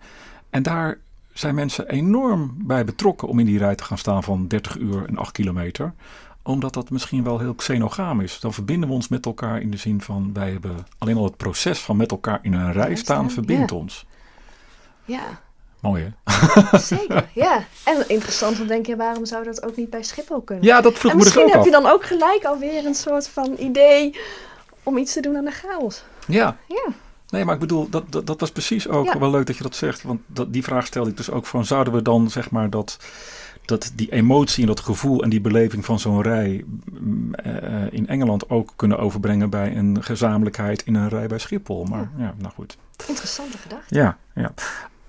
En 0.50 0.62
daar 0.62 0.98
zijn 1.32 1.54
mensen 1.54 1.88
enorm 1.88 2.54
bij 2.58 2.84
betrokken 2.84 3.28
om 3.28 3.38
in 3.38 3.46
die 3.46 3.58
rij 3.58 3.74
te 3.74 3.84
gaan 3.84 3.98
staan 3.98 4.22
van 4.22 4.46
30 4.46 4.76
uur 4.76 5.04
en 5.06 5.16
8 5.16 5.32
kilometer. 5.32 5.92
Omdat 6.46 6.74
dat 6.74 6.90
misschien 6.90 7.24
wel 7.24 7.38
heel 7.38 7.54
xenogaam 7.54 8.20
is. 8.20 8.40
Dan 8.40 8.52
verbinden 8.54 8.88
we 8.88 8.94
ons 8.94 9.08
met 9.08 9.26
elkaar 9.26 9.60
in 9.60 9.70
de 9.70 9.76
zin 9.76 10.00
van 10.00 10.30
wij 10.32 10.50
hebben 10.50 10.86
alleen 10.98 11.16
al 11.16 11.24
het 11.24 11.36
proces 11.36 11.78
van 11.78 11.96
met 11.96 12.10
elkaar 12.10 12.38
in 12.42 12.52
een 12.52 12.72
rij 12.72 12.94
staan 12.94 13.30
verbindt 13.30 13.70
ja. 13.70 13.76
ons. 13.76 14.06
Ja, 15.04 15.40
Mooi 15.80 16.14
hè? 16.24 16.78
Zeker, 16.78 17.28
ja. 17.34 17.64
En 17.84 18.08
interessant, 18.08 18.58
dan 18.58 18.66
denk 18.66 18.86
je, 18.86 18.96
waarom 18.96 19.24
zou 19.26 19.44
dat 19.44 19.62
ook 19.62 19.76
niet 19.76 19.90
bij 19.90 20.02
Schiphol 20.02 20.40
kunnen? 20.40 20.64
Ja, 20.64 20.80
dat 20.80 20.98
vroeg 20.98 21.10
en 21.10 21.16
me 21.16 21.22
misschien 21.22 21.42
ook 21.44 21.48
heb 21.48 21.58
af. 21.58 21.64
je 21.64 21.70
dan 21.70 21.86
ook 21.86 22.04
gelijk 22.04 22.44
alweer 22.44 22.86
een 22.86 22.94
soort 22.94 23.28
van 23.28 23.54
idee 23.58 24.18
om 24.82 24.96
iets 24.98 25.12
te 25.12 25.20
doen 25.20 25.36
aan 25.36 25.44
de 25.44 25.50
chaos. 25.50 26.04
Ja. 26.26 26.56
Ja. 26.68 26.86
Nee, 27.28 27.44
maar 27.44 27.54
ik 27.54 27.60
bedoel, 27.60 27.88
dat, 27.88 28.12
dat, 28.12 28.26
dat 28.26 28.40
was 28.40 28.50
precies 28.50 28.88
ook 28.88 29.04
Ja. 29.04 29.18
wel 29.18 29.30
leuk 29.30 29.46
dat 29.46 29.56
je 29.56 29.62
dat 29.62 29.76
zegt. 29.76 30.02
Want 30.02 30.20
dat, 30.26 30.52
die 30.52 30.62
vraag 30.62 30.86
stelde 30.86 31.10
ik 31.10 31.16
dus 31.16 31.30
ook 31.30 31.46
van, 31.46 31.64
zouden 31.64 31.92
we 31.92 32.02
dan 32.02 32.30
zeg 32.30 32.50
maar 32.50 32.70
dat, 32.70 32.98
dat 33.66 33.92
die 33.94 34.12
emotie 34.12 34.60
en 34.60 34.66
dat 34.66 34.80
gevoel 34.80 35.22
en 35.22 35.30
die 35.30 35.40
beleving 35.40 35.84
van 35.84 35.98
zo'n 35.98 36.22
rij 36.22 36.64
mm, 36.90 37.34
eh, 37.34 37.92
in 37.92 38.08
Engeland 38.08 38.50
ook 38.50 38.72
kunnen 38.76 38.98
overbrengen 38.98 39.50
bij 39.50 39.76
een 39.76 40.02
gezamenlijkheid 40.02 40.82
in 40.82 40.94
een 40.94 41.08
rij 41.08 41.26
bij 41.26 41.38
Schiphol. 41.38 41.84
Maar 41.84 42.10
ja, 42.16 42.34
nou 42.38 42.52
goed. 42.54 42.78
Interessante 43.06 43.58
gedachte. 43.58 43.94
Ja, 43.94 44.18
ja. 44.34 44.52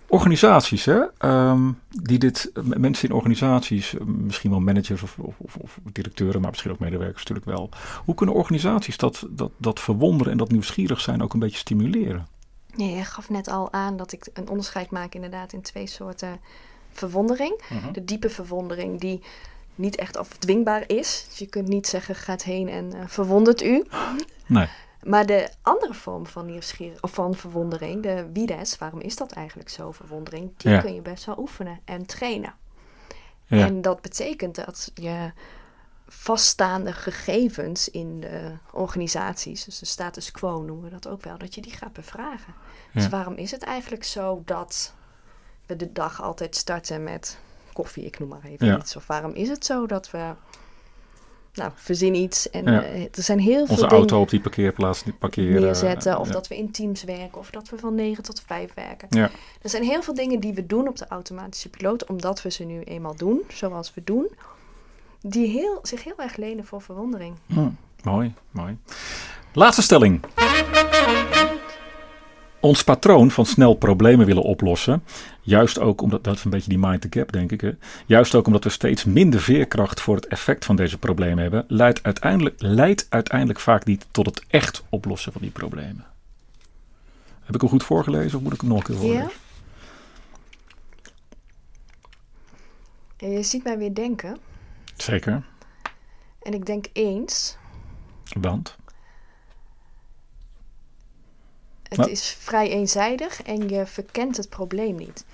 Organisaties, 0.09 0.85
hè? 0.85 0.99
ehm, 1.17 1.71
die 1.89 2.19
dit, 2.19 2.51
mensen 2.63 3.09
in 3.09 3.15
organisaties, 3.15 3.95
misschien 4.05 4.49
wel 4.49 4.59
managers 4.59 5.01
of, 5.01 5.17
of, 5.19 5.35
of, 5.37 5.55
of 5.55 5.79
directeuren, 5.91 6.41
maar 6.41 6.49
misschien 6.49 6.71
ook 6.71 6.79
medewerkers 6.79 7.25
natuurlijk 7.25 7.57
wel. 7.57 7.69
Hoe 8.05 8.15
kunnen 8.15 8.35
organisaties 8.35 8.97
dat, 8.97 9.27
dat, 9.29 9.51
dat 9.57 9.79
verwonderen 9.79 10.31
en 10.31 10.37
dat 10.37 10.51
nieuwsgierig 10.51 11.01
zijn 11.01 11.23
ook 11.23 11.33
een 11.33 11.39
beetje 11.39 11.57
stimuleren? 11.57 12.27
Ja, 12.75 12.85
je 12.85 13.03
gaf 13.03 13.29
net 13.29 13.47
al 13.47 13.73
aan 13.73 13.97
dat 13.97 14.11
ik 14.11 14.29
een 14.33 14.49
onderscheid 14.49 14.91
maak 14.91 15.13
inderdaad 15.13 15.53
in 15.53 15.61
twee 15.61 15.87
soorten 15.87 16.39
verwondering. 16.97 17.61
De 17.91 18.03
diepe 18.05 18.29
verwondering 18.29 18.99
die 18.99 19.21
niet 19.75 19.95
echt 19.95 20.17
afdwingbaar 20.17 20.83
is. 20.87 21.25
Dus 21.29 21.37
je 21.37 21.45
kunt 21.47 21.67
niet 21.67 21.87
zeggen, 21.87 22.15
gaat 22.15 22.43
heen 22.43 22.69
en 22.69 22.93
eh, 22.93 23.01
verwondert 23.07 23.61
u. 23.61 23.85
Nee. 24.45 24.67
Maar 25.03 25.25
de 25.25 25.49
andere 25.61 25.93
vorm 25.93 26.25
van 26.27 26.45
nieuwsgierig 26.45 27.01
of 27.03 27.11
van 27.13 27.35
verwondering, 27.35 28.03
de 28.03 28.29
wides, 28.33 28.77
waarom 28.77 28.99
is 29.01 29.15
dat 29.15 29.31
eigenlijk 29.31 29.69
zo, 29.69 29.91
verwondering, 29.91 30.51
die 30.57 30.71
Ja. 30.71 30.79
kun 30.81 30.93
je 30.93 31.01
best 31.01 31.25
wel 31.25 31.37
oefenen 31.39 31.79
en 31.85 32.05
trainen. 32.05 32.53
Ja. 33.45 33.65
En 33.65 33.81
dat 33.81 34.01
betekent 34.01 34.55
dat 34.65 34.91
je 34.93 35.31
vaststaande 36.07 36.93
gegevens 36.93 37.89
in 37.89 38.19
de 38.19 38.51
organisaties, 38.71 39.63
dus 39.63 39.79
de 39.79 39.85
status 39.85 40.31
quo 40.31 40.61
noemen 40.61 40.83
we 40.83 40.89
dat 40.89 41.07
ook 41.07 41.23
wel, 41.23 41.37
dat 41.37 41.55
je 41.55 41.61
die 41.61 41.71
gaat 41.71 41.93
bevragen. 41.93 42.53
Dus 42.93 43.09
waarom 43.09 43.35
is 43.35 43.51
het 43.51 43.63
eigenlijk 43.63 44.03
zo 44.03 44.41
dat 44.45 44.93
we 45.67 45.75
de 45.75 45.91
dag 45.91 46.21
altijd 46.21 46.55
starten 46.55 47.03
met 47.03 47.37
koffie, 47.73 48.05
ik 48.05 48.19
noem 48.19 48.29
maar 48.29 48.43
even 48.43 48.67
Ja. 48.67 48.77
iets. 48.77 48.95
Of 48.95 49.07
waarom 49.07 49.33
is 49.33 49.49
het 49.49 49.65
zo 49.65 49.85
dat 49.85 50.11
we, 50.11 50.31
nou, 51.53 51.71
verzin 51.75 52.15
iets 52.15 52.49
en 52.49 52.63
Ja. 52.71 52.83
eh, 52.83 53.01
er 53.03 53.09
zijn 53.23 53.39
heel 53.39 53.65
veel 53.65 53.75
Onze 53.75 53.87
auto 53.87 54.21
op 54.21 54.29
die 54.29 54.41
parkeerplaats 54.41 55.03
parkeren. 55.19 55.61
neerzetten. 55.61 56.19
Of 56.19 56.27
ja. 56.27 56.33
dat 56.33 56.47
we 56.47 56.57
in 56.57 56.71
teams 56.71 57.03
werken. 57.03 57.37
Of 57.37 57.49
dat 57.49 57.69
we 57.69 57.77
van 57.77 57.95
9 57.95 58.23
tot 58.23 58.41
5 58.45 58.73
werken. 58.73 59.07
Ja. 59.09 59.29
Er 59.61 59.69
zijn 59.69 59.83
heel 59.83 60.01
veel 60.01 60.13
dingen 60.13 60.39
die 60.39 60.53
we 60.53 60.65
doen 60.65 60.87
op 60.87 60.97
de 60.97 61.07
automatische 61.07 61.69
piloot. 61.69 62.05
Omdat 62.05 62.41
we 62.41 62.51
ze 62.51 62.63
nu 62.63 62.81
eenmaal 62.81 63.15
doen. 63.15 63.41
Zoals 63.47 63.93
we 63.93 64.01
doen. 64.03 64.31
Die 65.21 65.47
heel, 65.47 65.79
zich 65.81 66.03
heel 66.03 66.17
erg 66.17 66.35
lenen 66.35 66.65
voor 66.65 66.81
verwondering. 66.81 67.35
Hm, 67.45 67.69
mooi, 68.03 68.33
mooi. 68.51 68.77
Laatste 69.53 69.81
stelling. 69.81 70.21
Ons 72.59 72.83
patroon 72.83 73.31
van 73.31 73.45
snel 73.45 73.73
problemen 73.73 74.25
willen 74.25 74.43
oplossen, 74.43 75.03
juist 75.41 75.79
ook 75.79 76.01
omdat, 76.01 76.23
dat 76.23 76.35
is 76.35 76.43
een 76.43 76.49
beetje 76.49 76.69
die 76.69 76.79
mind 76.79 77.01
the 77.01 77.07
gap 77.09 77.31
denk 77.31 77.51
ik, 77.51 77.61
hè? 77.61 77.71
juist 78.05 78.35
ook 78.35 78.47
omdat 78.47 78.63
we 78.63 78.69
steeds 78.69 79.03
minder 79.05 79.41
veerkracht 79.41 80.01
voor 80.01 80.15
het 80.15 80.27
effect 80.27 80.65
van 80.65 80.75
deze 80.75 80.97
problemen 80.97 81.37
hebben, 81.37 81.65
leidt 81.67 82.03
uiteindelijk, 82.03 82.55
leidt 82.61 83.05
uiteindelijk 83.09 83.59
vaak 83.59 83.85
niet 83.85 84.05
tot 84.11 84.25
het 84.25 84.43
echt 84.47 84.83
oplossen 84.89 85.31
van 85.31 85.41
die 85.41 85.51
problemen. 85.51 86.05
Heb 87.43 87.55
ik 87.55 87.61
hem 87.61 87.69
goed 87.69 87.83
voorgelezen 87.83 88.37
of 88.37 88.43
moet 88.43 88.53
ik 88.53 88.61
hem 88.61 88.69
nog 88.69 88.77
een 88.77 88.83
keer 88.85 88.95
voorlezen? 88.95 89.23
Ja? 89.23 89.31
En 93.17 93.31
je 93.31 93.43
ziet 93.43 93.63
mij 93.63 93.77
weer 93.77 93.93
denken. 93.93 94.37
Zeker, 94.95 95.43
En 96.41 96.53
ik 96.53 96.65
denk 96.65 96.85
eens. 96.93 97.57
want? 98.41 98.75
Het 101.89 101.97
Nou. 101.97 102.11
is 102.11 102.35
vrij 102.39 102.69
eenzijdig. 102.69 103.41
En 103.43 103.69
je 103.69 103.85
verkent 103.85 104.37
het 104.37 104.49
probleem 104.49 104.95
niet. 104.95 105.25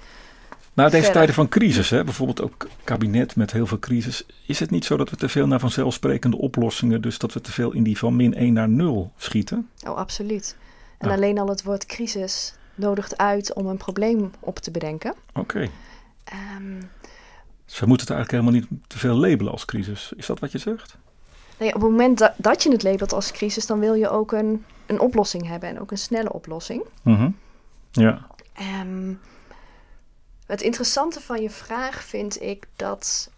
Nou, 0.73 0.89
deze 0.89 1.03
Verder. 1.03 1.11
tijden 1.13 1.35
van 1.35 1.49
crisis, 1.49 1.89
hè, 1.89 2.03
bijvoorbeeld 2.03 2.41
ook 2.41 2.67
kabinet 2.83 3.35
met 3.35 3.51
heel 3.51 3.67
veel 3.67 3.79
crisis. 3.79 4.25
Is 4.47 4.59
het 4.59 4.69
niet 4.69 4.85
zo 4.85 4.97
dat 4.97 5.09
we 5.09 5.15
te 5.15 5.29
veel 5.29 5.47
naar 5.47 5.59
vanzelfsprekende 5.59 6.37
oplossingen, 6.37 7.01
dus 7.01 7.17
dat 7.17 7.33
we 7.33 7.41
te 7.41 7.51
veel 7.51 7.71
in 7.71 7.83
die 7.83 7.97
van 7.97 8.15
min 8.15 8.33
1 8.35 8.53
naar 8.53 8.69
0 8.69 9.11
schieten? 9.17 9.69
Oh, 9.87 9.95
absoluut. 9.95 10.55
En 10.97 11.07
Ja. 11.09 11.15
alleen 11.15 11.37
al 11.39 11.47
het 11.47 11.63
woord 11.63 11.85
crisis 11.85 12.53
nodigt 12.75 13.17
uit 13.17 13.53
om 13.53 13.67
een 13.67 13.77
probleem 13.77 14.31
op 14.39 14.59
te 14.59 14.71
bedenken. 14.71 15.13
Oké. 15.33 15.69
Ehm, 16.23 16.81
Dus 17.65 17.79
we 17.79 17.85
moeten 17.85 18.07
het 18.07 18.15
eigenlijk 18.15 18.31
helemaal 18.45 18.67
niet 18.69 18.87
te 18.89 18.97
veel 18.97 19.15
labelen 19.15 19.51
als 19.51 19.65
crisis. 19.65 20.11
Is 20.15 20.25
dat 20.25 20.39
wat 20.39 20.51
je 20.51 20.57
zegt? 20.57 20.97
Nee, 21.57 21.75
op 21.75 21.81
het 21.81 21.91
moment 21.91 22.17
dat, 22.17 22.33
dat 22.37 22.63
je 22.63 22.71
het 22.71 22.83
labelt 22.83 23.13
als 23.13 23.31
crisis, 23.31 23.65
dan 23.65 23.79
wil 23.79 23.93
je 23.93 24.09
ook 24.09 24.31
een, 24.31 24.65
een 24.85 24.99
oplossing 24.99 25.47
hebben 25.47 25.69
en 25.69 25.79
ook 25.79 25.91
een 25.91 25.97
snelle 25.97 26.33
oplossing. 26.33 26.83
Mhm. 27.01 27.29
Ja. 27.91 28.27
Ehm, 28.53 29.13
het 30.45 30.61
interessante 30.61 31.21
van 31.21 31.41
je 31.41 31.49
vraag 31.49 32.03
vind 32.03 32.41
ik 32.41 32.67
dat 32.75 33.31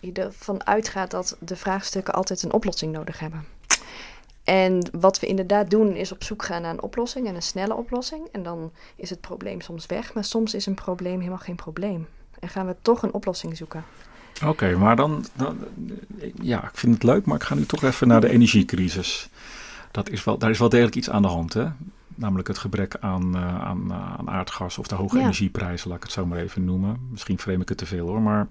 je 0.00 0.12
ervan 0.12 0.66
uitgaat 0.66 1.10
dat 1.10 1.36
de 1.40 1.56
vraagstukken 1.56 2.14
altijd 2.14 2.42
een 2.42 2.52
oplossing 2.52 2.92
nodig 2.92 3.18
hebben. 3.18 3.44
En 4.44 4.88
wat 4.98 5.20
we 5.20 5.26
inderdaad 5.26 5.70
doen 5.70 5.96
is 5.96 6.12
op 6.12 6.24
zoek 6.24 6.44
gaan 6.44 6.62
naar 6.62 6.70
een 6.70 6.82
oplossing 6.82 7.26
en 7.26 7.34
een 7.34 7.42
snelle 7.42 7.74
oplossing. 7.74 8.28
En 8.32 8.42
dan 8.42 8.72
is 8.96 9.10
het 9.10 9.20
probleem 9.20 9.60
soms 9.60 9.86
weg, 9.86 10.14
maar 10.14 10.24
soms 10.24 10.54
is 10.54 10.66
een 10.66 10.74
probleem 10.74 11.18
helemaal 11.18 11.38
geen 11.38 11.56
probleem. 11.56 12.08
En 12.38 12.48
gaan 12.48 12.66
we 12.66 12.76
toch 12.82 13.02
een 13.02 13.12
oplossing 13.12 13.56
zoeken. 13.56 13.84
Oké, 14.44 14.76
maar 14.76 14.96
dan, 14.96 15.24
dan. 15.34 15.58
Ja, 16.42 16.64
ik 16.64 16.70
vind 16.76 16.94
het 16.94 17.02
leuk, 17.02 17.24
maar 17.26 17.36
ik 17.36 17.42
ga 17.42 17.54
nu 17.54 17.66
toch 17.66 17.82
even 17.82 18.08
naar 18.08 18.20
de 18.20 18.28
energiecrisis. 18.30 19.28
Dat 19.90 20.10
is 20.10 20.24
wel, 20.24 20.38
daar 20.38 20.50
is 20.50 20.58
wel 20.58 20.68
degelijk 20.68 20.96
iets 20.96 21.10
aan 21.10 21.22
de 21.22 21.28
hand, 21.28 21.52
hè? 21.52 21.66
Namelijk 22.14 22.48
het 22.48 22.58
gebrek 22.58 22.96
aan, 23.00 23.36
eh, 23.36 23.60
aan, 23.64 23.90
eh, 23.90 24.14
aan 24.18 24.30
aardgas 24.30 24.78
of 24.78 24.86
de 24.86 24.94
hoge 24.94 25.16
Ja. 25.16 25.22
energieprijzen, 25.22 25.88
laat 25.88 25.96
ik 25.96 26.02
het 26.02 26.12
zo 26.12 26.26
maar 26.26 26.38
even 26.38 26.64
noemen. 26.64 26.96
Misschien 27.10 27.38
frame 27.38 27.62
ik 27.62 27.68
het 27.68 27.78
te 27.78 27.86
veel 27.86 28.06
hoor, 28.06 28.20
maar. 28.22 28.48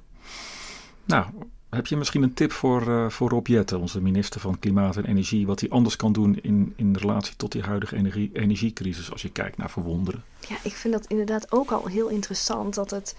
Nou, 1.06 1.26
heb 1.70 1.88
je 1.88 1.98
misschien 1.98 2.24
een 2.24 2.34
tip 2.34 2.52
voor, 2.52 2.82
eh 2.92 3.10
voor 3.10 3.30
Rob 3.30 3.48
Jetten, 3.48 3.80
onze 3.80 4.02
minister 4.02 4.40
van 4.42 4.60
Klimaat 4.60 4.98
en 4.98 5.06
Energie, 5.06 5.46
wat 5.46 5.60
hij 5.60 5.70
anders 5.70 5.96
kan 5.96 6.12
doen 6.14 6.40
in, 6.42 6.74
in 6.76 6.96
relatie 6.96 7.36
tot 7.36 7.52
die 7.52 7.62
huidige 7.62 7.96
energie, 7.96 8.30
energiecrisis 8.34 9.12
als 9.12 9.22
je 9.22 9.30
kijkt 9.30 9.58
naar 9.58 9.70
verwonderen? 9.70 10.24
Ja, 10.50 10.56
ik 10.64 10.74
vind 10.74 10.94
dat 10.94 11.06
inderdaad 11.06 11.52
ook 11.52 11.72
al 11.72 11.86
heel 11.86 12.08
interessant 12.08 12.74
dat 12.74 12.90
het 12.92 13.16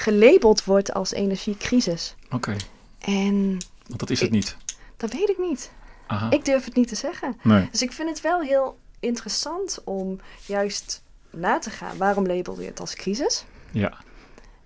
gelabeld 0.00 0.64
wordt 0.64 0.92
als 0.94 1.12
energiecrisis. 1.12 2.14
Oké, 2.30 2.56
En 2.98 3.50
want 3.86 3.98
dat 4.00 4.10
is 4.10 4.18
het 4.20 4.28
Ik- 4.28 4.34
niet. 4.34 4.56
dat 4.96 5.12
weet 5.12 5.28
ik 5.28 5.38
niet. 5.38 5.70
Aha. 6.06 6.30
Ik 6.30 6.44
durf 6.44 6.64
het 6.64 6.74
niet 6.74 6.88
te 6.88 6.94
zeggen. 6.94 7.36
nee. 7.42 7.68
Dus 7.70 7.82
ik 7.82 7.92
vind 7.92 8.08
het 8.08 8.20
wel 8.20 8.40
heel 8.40 8.78
interessant 9.00 9.78
om 9.84 10.20
juist 10.46 11.02
na 11.30 11.58
te 11.58 11.70
gaan. 11.70 11.96
Waarom 11.96 12.26
label 12.26 12.60
je 12.60 12.66
het 12.66 12.80
als 12.80 12.94
crisis? 12.94 13.44
Ja. 13.70 13.98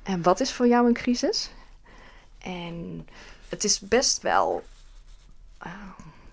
En 0.03 0.23
wat 0.23 0.41
is 0.41 0.53
voor 0.53 0.67
jou 0.69 0.87
een 0.87 0.95
crisis? 0.95 1.51
En 2.39 3.09
het 3.49 3.65
is 3.65 3.81
best 3.81 4.23
wel. 4.23 4.65
ah, 5.59 5.73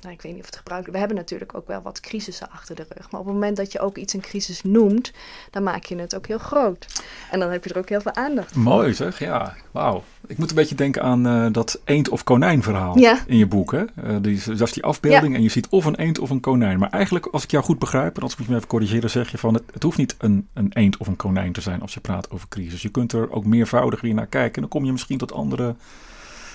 nou, 0.02 0.14
ik 0.14 0.22
weet 0.22 0.32
niet 0.32 0.42
of 0.42 0.46
het 0.48 0.56
gebruikelijk. 0.56 0.94
We 0.94 1.00
hebben 1.00 1.18
natuurlijk 1.24 1.56
ook 1.56 1.68
wel 1.68 1.82
wat 1.82 2.00
crisissen 2.00 2.50
achter 2.52 2.76
de 2.76 2.86
rug. 2.96 3.12
Maar 3.12 3.20
op 3.20 3.26
het 3.26 3.36
moment 3.36 3.58
dat 3.58 3.72
je 3.72 3.80
ook 3.80 3.98
iets 3.98 4.14
een 4.14 4.22
crisis 4.22 4.64
noemt, 4.64 5.12
dan 5.52 5.64
maak 5.64 5.84
je 5.84 5.96
het 5.96 6.16
ook 6.16 6.28
heel 6.28 6.38
groot. 6.38 7.04
En 7.32 7.40
dan 7.40 7.52
heb 7.52 7.64
je 7.64 7.70
er 7.74 7.78
ook 7.78 7.90
heel 7.90 8.02
veel 8.02 8.16
aandacht 8.16 8.52
voor. 8.52 8.62
Mooi 8.62 8.94
zeg, 8.94 9.20
ja. 9.20 9.56
Wauw. 9.72 10.04
Ik 10.28 10.38
moet 10.38 10.50
een 10.50 10.56
beetje 10.56 10.76
denken 10.76 11.02
aan 11.02 11.28
eh, 11.28 11.46
dat 11.52 11.80
eend 11.84 12.10
of 12.10 12.24
konijn 12.24 12.64
verhaal 12.64 12.98
Ja. 12.98 13.18
in 13.28 13.38
je 13.38 13.46
boek. 13.48 13.72
Hè? 13.72 13.84
Eh, 13.96 14.16
die, 14.22 14.42
dat 14.46 14.62
is 14.68 14.74
die 14.74 14.84
afbeelding 14.84 15.36
en 15.36 15.42
je 15.44 15.50
ziet 15.50 15.68
of 15.70 15.86
een 15.86 15.96
eend 15.96 16.20
of 16.20 16.30
een 16.30 16.40
konijn. 16.40 16.80
Maar 16.80 16.90
eigenlijk, 16.90 17.26
als 17.26 17.44
ik 17.44 17.52
jou 17.52 17.64
goed 17.64 17.80
begrijp, 17.80 18.16
en 18.18 18.22
als 18.24 18.36
ik 18.36 18.48
me 18.48 18.56
even 18.56 18.68
corrigeren, 18.68 19.10
zeg 19.10 19.32
je 19.32 19.38
van 19.38 19.54
het, 19.54 19.64
het 19.74 19.84
hoeft 19.84 19.98
niet 19.98 20.16
een, 20.18 20.48
een 20.54 20.72
eend 20.74 20.98
of 20.98 21.08
een 21.08 21.16
konijn 21.16 21.52
te 21.54 21.62
zijn 21.62 21.82
als 21.82 21.94
je 21.94 22.00
praat 22.00 22.30
over 22.32 22.48
crisis. 22.48 22.82
Je 22.82 22.90
kunt 22.90 23.14
er 23.14 23.32
ook 23.32 23.46
meervoudig 23.46 24.02
weer 24.02 24.14
naar 24.14 24.28
kijken 24.28 24.56
en 24.56 24.62
dan 24.62 24.70
kom 24.70 24.86
je 24.86 24.92
misschien 24.92 25.18
tot, 25.18 25.34
andere, 25.34 25.76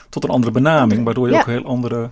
tot 0.08 0.24
een 0.24 0.30
andere 0.30 0.52
benaming, 0.52 1.04
waardoor 1.04 1.26
je 1.26 1.32
Ja. 1.32 1.40
ook 1.40 1.46
heel 1.46 1.64
andere, 1.64 2.10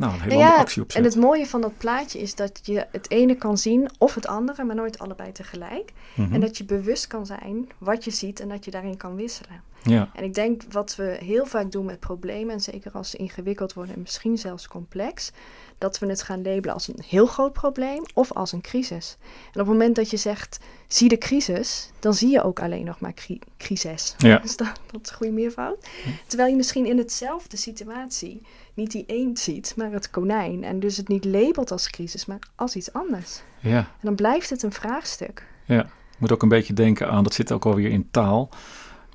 nou, 0.00 0.12
een 0.12 0.20
hele 0.20 0.34
andere 0.34 0.52
ja, 0.52 0.60
actie 0.60 0.82
opzet. 0.82 1.00
en 1.02 1.08
het 1.08 1.16
mooie 1.16 1.46
van 1.46 1.60
dat 1.60 1.78
plaatje 1.78 2.18
is 2.18 2.34
dat 2.34 2.60
je 2.62 2.86
het 2.90 3.10
ene 3.10 3.34
kan 3.34 3.58
zien 3.58 3.90
of 3.98 4.14
het 4.14 4.26
andere, 4.26 4.64
maar 4.64 4.76
nooit 4.76 4.98
allebei 4.98 5.32
tegelijk. 5.32 5.92
Mhm. 6.14 6.34
En 6.34 6.40
dat 6.40 6.58
je 6.58 6.64
bewust 6.64 7.06
kan 7.06 7.26
zijn 7.26 7.68
wat 7.78 8.04
je 8.04 8.10
ziet 8.10 8.40
en 8.40 8.48
dat 8.48 8.64
je 8.64 8.70
daarin 8.70 8.96
kan 8.96 9.14
wisselen. 9.14 9.62
Ja, 9.82 10.10
En 10.14 10.24
ik 10.24 10.34
denk 10.34 10.62
wat 10.70 10.96
we 10.96 11.16
heel 11.20 11.46
vaak 11.46 11.72
doen 11.72 11.84
met 11.84 12.00
problemen, 12.00 12.52
en 12.54 12.60
zeker 12.60 12.92
als 12.92 13.10
ze 13.10 13.16
ingewikkeld 13.16 13.72
worden 13.72 13.94
en 13.94 14.00
misschien 14.00 14.38
zelfs 14.38 14.68
complex, 14.68 15.32
dat 15.78 15.98
we 15.98 16.06
het 16.06 16.22
gaan 16.22 16.42
labelen 16.42 16.74
als 16.74 16.88
een 16.88 17.02
heel 17.06 17.26
groot 17.26 17.52
probleem 17.52 18.02
of 18.14 18.32
als 18.32 18.52
een 18.52 18.60
crisis. 18.60 19.16
En 19.20 19.60
op 19.60 19.66
het 19.66 19.66
moment 19.66 19.96
dat 19.96 20.10
je 20.10 20.16
zegt, 20.16 20.60
zie 20.88 21.08
de 21.08 21.18
crisis, 21.18 21.90
dan 21.98 22.14
zie 22.14 22.30
je 22.30 22.42
ook 22.42 22.60
alleen 22.60 22.84
nog 22.84 23.00
maar 23.00 23.14
cri 23.14 23.38
crisis. 23.58 24.14
ja, 24.18 24.42
Is 24.44 24.56
dat, 24.56 24.80
dat 24.90 25.00
is 25.02 25.10
een 25.10 25.16
goede 25.16 25.32
meervoud? 25.32 25.88
Terwijl 26.26 26.50
je 26.50 26.56
misschien 26.56 26.86
in 26.86 26.98
hetzelfde 26.98 27.56
situatie 27.56 28.42
niet 28.74 28.90
die 28.90 29.04
eend 29.06 29.38
ziet, 29.38 29.72
maar 29.76 29.92
het 29.92 30.10
konijn. 30.10 30.64
En 30.64 30.80
dus 30.80 30.96
het 30.96 31.08
niet 31.08 31.24
labelt 31.24 31.70
als 31.70 31.90
crisis, 31.90 32.26
maar 32.26 32.38
als 32.54 32.76
iets 32.76 32.92
anders. 32.92 33.42
ja, 33.60 33.78
En 33.78 33.86
dan 34.00 34.14
blijft 34.14 34.50
het 34.50 34.62
een 34.62 34.72
vraagstuk. 34.72 35.46
ja. 35.64 35.90
moet 36.18 36.32
ook 36.32 36.42
een 36.42 36.48
beetje 36.48 36.72
denken 36.72 37.10
aan, 37.10 37.24
dat 37.24 37.34
zit 37.34 37.52
ook 37.52 37.66
alweer 37.66 37.90
in 37.90 38.08
taal. 38.10 38.48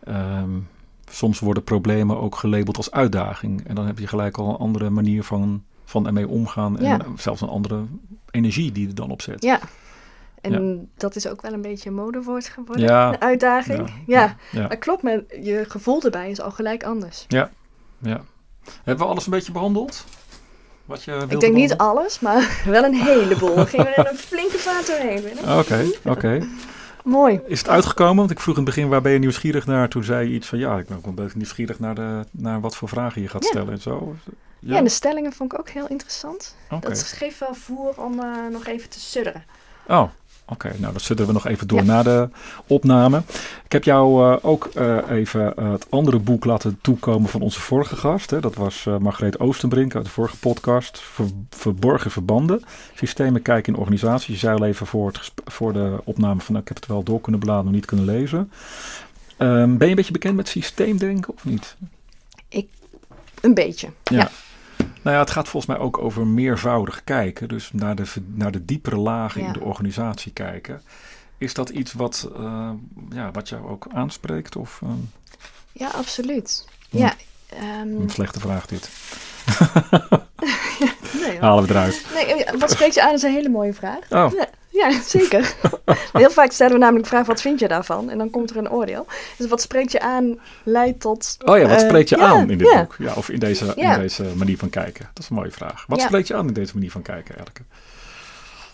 Ehm, 0.06 0.50
soms 1.12 1.39
worden 1.39 1.63
problemen 1.63 2.20
ook 2.20 2.36
gelabeld 2.36 2.78
als 2.78 2.91
uitdaging. 2.91 3.68
En 3.68 3.76
dan 3.76 3.86
heb 3.86 4.00
je 4.00 4.08
gelijk 4.08 4.38
al 4.38 4.50
een 4.50 4.56
andere 4.58 4.89
manier 4.89 5.24
van, 5.24 5.63
van 5.86 6.08
ermee 6.08 6.28
omgaan. 6.28 6.78
En 6.78 6.86
Ja. 6.86 7.00
zelfs 7.18 7.41
een 7.41 7.48
andere 7.50 7.84
energie 8.32 8.72
die 8.72 8.88
er 8.88 8.96
dan 8.96 9.12
op 9.12 9.22
zet. 9.22 9.44
Ja. 9.44 9.60
En 10.41 10.89
dat 10.98 11.15
is 11.15 11.28
ook 11.28 11.41
wel 11.41 11.54
een 11.54 11.62
beetje 11.62 11.89
een 11.89 11.96
modewoord 11.96 12.48
geworden. 12.48 12.86
Ja. 12.86 13.13
Een 13.13 13.22
uitdaging. 13.22 13.88
Ja. 13.88 13.96
Ja, 14.06 14.36
Ja. 14.62 14.68
dat 14.68 14.80
klopt. 14.80 15.02
Maar 15.04 15.22
je 15.41 15.65
gevoel 15.68 16.02
erbij 16.04 16.30
is 16.30 16.41
al 16.41 16.52
gelijk 16.52 16.84
anders. 16.84 17.26
ja. 17.28 17.50
Hebben 18.84 19.06
we 19.06 19.12
alles 19.12 19.26
een 19.26 19.32
beetje 19.32 19.52
behandeld? 19.52 20.06
Wat 20.86 21.04
je 21.04 21.26
Ik 21.28 21.39
denk 21.39 21.56
niet 21.56 21.78
alles, 21.78 22.20
maar 22.20 22.62
wel 22.65 22.84
een 22.84 22.94
heleboel. 22.94 23.56
We 23.56 23.65
gingen 23.65 23.96
er 23.96 24.10
een 24.10 24.18
flinke 24.18 24.58
vaart 24.58 24.88
doorheen. 24.88 25.24
Oké, 25.60 25.86
oké. 26.04 26.48
Mooi. 27.06 27.39
Is 27.46 27.60
het 27.60 27.70
uitgekomen? 27.70 28.15
Want 28.15 28.32
ik 28.32 28.39
vroeg 28.39 28.58
in 28.58 28.63
het 28.65 28.76
begin, 28.76 28.89
waar 28.89 29.02
ben 29.02 29.12
je 29.12 29.20
nieuwsgierig 29.20 29.65
naar? 29.65 29.89
Toen 29.89 30.04
zei 30.04 30.30
je 30.30 30.36
iets 30.36 30.48
van, 30.48 30.58
ja, 30.60 30.78
ik 30.78 30.88
ben 30.88 30.98
ook 30.98 31.04
wel 31.04 31.13
een 31.13 31.24
beetje 31.24 31.38
nieuwsgierig 31.38 31.80
naar, 31.80 31.96
de, 31.96 32.26
naar 32.32 32.62
wat 32.62 32.76
voor 32.76 32.89
vragen 32.89 33.22
je 33.22 33.28
gaat 33.28 33.44
Ja. 33.44 33.50
stellen 33.50 33.74
en 33.74 33.82
zo. 33.82 34.15
Ja. 34.60 34.78
en 34.78 34.84
de 34.84 34.89
stellingen 34.89 35.34
vond 35.34 35.54
ik 35.54 35.60
ook 35.60 35.70
heel 35.70 35.88
interessant. 35.88 36.56
Dat 36.80 37.04
geeft 37.04 37.39
wel 37.39 37.54
voer 37.54 38.02
om 38.04 38.20
eh, 38.20 38.28
nog 38.52 38.65
even 38.68 38.89
te 38.89 39.00
sudderen. 39.00 39.44
Oh, 39.88 40.10
oké. 40.45 40.71
Nou, 40.77 40.93
dat 40.93 41.01
zullen 41.01 41.27
we 41.27 41.34
nog 41.34 41.47
even 41.47 41.67
door 41.67 41.77
Ja. 41.79 41.84
na 41.86 42.03
de 42.03 42.29
opname. 42.67 43.21
Ik 43.65 43.71
heb 43.71 43.84
jou 43.84 44.31
eh, 44.34 44.38
ook 44.45 44.65
eh, 44.65 44.97
even 45.10 45.55
eh, 45.58 45.71
het 45.71 45.86
andere 45.89 46.19
boek 46.19 46.45
laten 46.45 46.79
toekomen 46.81 47.29
van 47.29 47.41
onze 47.41 47.60
vorige 47.60 47.95
gast. 47.95 48.29
Hè. 48.29 48.39
Dat 48.39 48.55
was 48.55 48.88
Margreet 48.99 49.39
Oostenbrink 49.39 49.95
uit 49.95 50.05
de 50.05 50.12
vorige 50.12 50.38
podcast. 50.38 50.99
Ver- 50.99 51.25
Verborgen 51.49 52.12
verbanden. 52.12 52.62
Systemen 52.95 53.41
kijken 53.41 53.73
in 53.73 53.79
organisaties. 53.79 54.27
Je 54.34 54.39
zei 54.39 54.58
al 54.58 54.65
even 54.65 54.88
voor, 54.88 55.08
het 55.08 55.31
voor 55.45 55.73
de 55.73 55.97
opname 56.03 56.39
van... 56.41 56.53
nou, 56.53 56.62
ik 56.62 56.67
heb 56.67 56.77
het 56.77 56.88
wel 56.88 57.03
door 57.03 57.21
kunnen 57.21 57.39
bladeren, 57.41 57.65
maar 57.65 57.73
niet 57.75 57.86
kunnen 57.86 58.05
lezen. 58.05 58.51
Ehm, 59.38 59.77
ben 59.77 59.84
je 59.84 59.89
een 59.89 59.95
beetje 59.95 60.12
bekend 60.12 60.36
met 60.36 60.47
systeemdenken 60.47 61.34
of 61.34 61.45
niet? 61.45 61.75
Een 63.41 63.53
beetje. 63.53 63.88
Ja. 64.03 64.29
Nou 65.06 65.18
ja, 65.18 65.24
het 65.24 65.32
gaat 65.32 65.48
volgens 65.48 65.78
mij 65.78 65.86
ook 65.86 65.98
over 65.98 66.28
meervoudig 66.28 67.04
kijken. 67.04 67.48
Dus 67.48 67.70
naar 67.74 67.96
de, 67.96 68.04
naar 68.26 68.52
de 68.52 68.65
diepere 68.65 68.98
lagen 68.98 69.41
Ja. 69.41 69.48
in 69.48 69.54
de 69.54 69.62
organisatie 69.62 70.32
kijken. 70.34 70.82
Is 71.38 71.54
dat 71.54 71.70
iets 71.70 71.94
wat, 71.94 72.30
eh, 72.36 72.70
ja, 73.10 73.32
wat 73.32 73.50
jou 73.50 73.68
ook 73.68 73.88
aanspreekt? 73.94 74.56
Of 74.56 74.80
eh, 74.84 74.89
Ja, 75.72 75.88
absoluut. 75.89 76.68
Hm. 76.89 76.98
Ja. 76.98 77.13
ehm, 77.50 78.02
een 78.02 78.10
slechte 78.10 78.39
vraag 78.39 78.65
dit? 78.65 78.89
nee. 81.28 81.40
Halen 81.40 81.64
we 81.64 81.70
eruit. 81.70 82.06
nee, 82.14 82.44
eh, 82.44 82.60
wat 82.60 82.72
spreekt 82.72 82.94
je 82.94 83.02
aan 83.04 83.14
is 83.14 83.22
een 83.24 83.32
hele 83.32 83.50
mooie 83.50 83.74
vraag. 83.74 84.00
Oh, 84.10 84.32
Ja, 84.34 84.48
ja, 84.90 85.02
zeker. 85.02 85.54
Heel 86.14 86.30
vaak 86.30 86.52
stellen 86.52 86.74
we 86.74 86.80
namelijk 86.80 87.04
de 87.04 87.10
vraag, 87.10 87.26
wat 87.26 87.42
vind 87.42 87.60
je 87.60 87.68
daarvan? 87.68 88.10
En 88.10 88.18
dan 88.18 88.30
komt 88.30 88.50
er 88.50 88.58
een 88.58 88.70
oordeel. 88.72 89.06
Dus 89.38 89.48
wat 89.48 89.62
spreekt 89.62 89.92
je 89.92 90.00
aan 90.00 90.40
leidt 90.64 91.00
tot... 91.00 91.38
oh 91.46 91.58
ja, 91.58 91.68
wat 91.68 91.82
eh, 91.82 91.88
spreekt 91.88 92.10
je 92.10 92.18
aan 92.18 92.50
in 92.50 92.58
dit 92.58 92.68
ja. 92.72 92.80
boek? 92.80 92.96
Ja, 93.00 93.14
of 93.14 93.30
in 93.30 93.40
deze, 93.40 93.74
Ja. 93.76 93.94
in 93.96 94.00
deze 94.02 94.24
manier 94.36 94.58
van 94.58 94.70
kijken? 94.70 95.10
Dat 95.14 95.24
is 95.24 95.30
een 95.30 95.36
mooie 95.36 95.52
vraag. 95.52 95.86
Wat 95.88 96.00
Ja. 96.00 96.06
spreekt 96.06 96.28
je 96.28 96.36
aan 96.36 96.48
in 96.48 96.54
deze 96.54 96.74
manier 96.74 96.92
van 96.92 97.02
kijken, 97.02 97.38
Elke? 97.38 97.62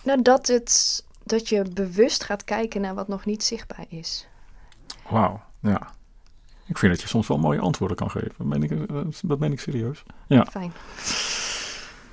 Nou, 0.02 0.22
dat, 0.22 0.46
het, 0.46 1.04
dat 1.24 1.48
je 1.48 1.62
bewust 1.72 2.24
gaat 2.24 2.44
kijken 2.44 2.80
naar 2.80 2.94
wat 2.94 3.08
nog 3.08 3.24
niet 3.24 3.44
zichtbaar 3.44 3.84
is. 3.88 4.26
Wauw, 5.08 5.40
ja. 5.62 5.80
Ik 6.66 6.78
vind 6.78 6.92
dat 6.92 7.02
je 7.02 7.08
soms 7.08 7.28
wel 7.28 7.38
mooie 7.38 7.60
antwoorden 7.60 7.96
kan 7.96 8.10
geven. 8.10 8.32
Dat 8.38 8.46
meen 8.46 8.62
ik, 8.62 8.70
eh, 8.70 8.96
dat 9.22 9.38
meen 9.38 9.52
ik 9.52 9.60
serieus. 9.60 10.02
Ja. 10.26 10.46
Fijn. 10.50 10.72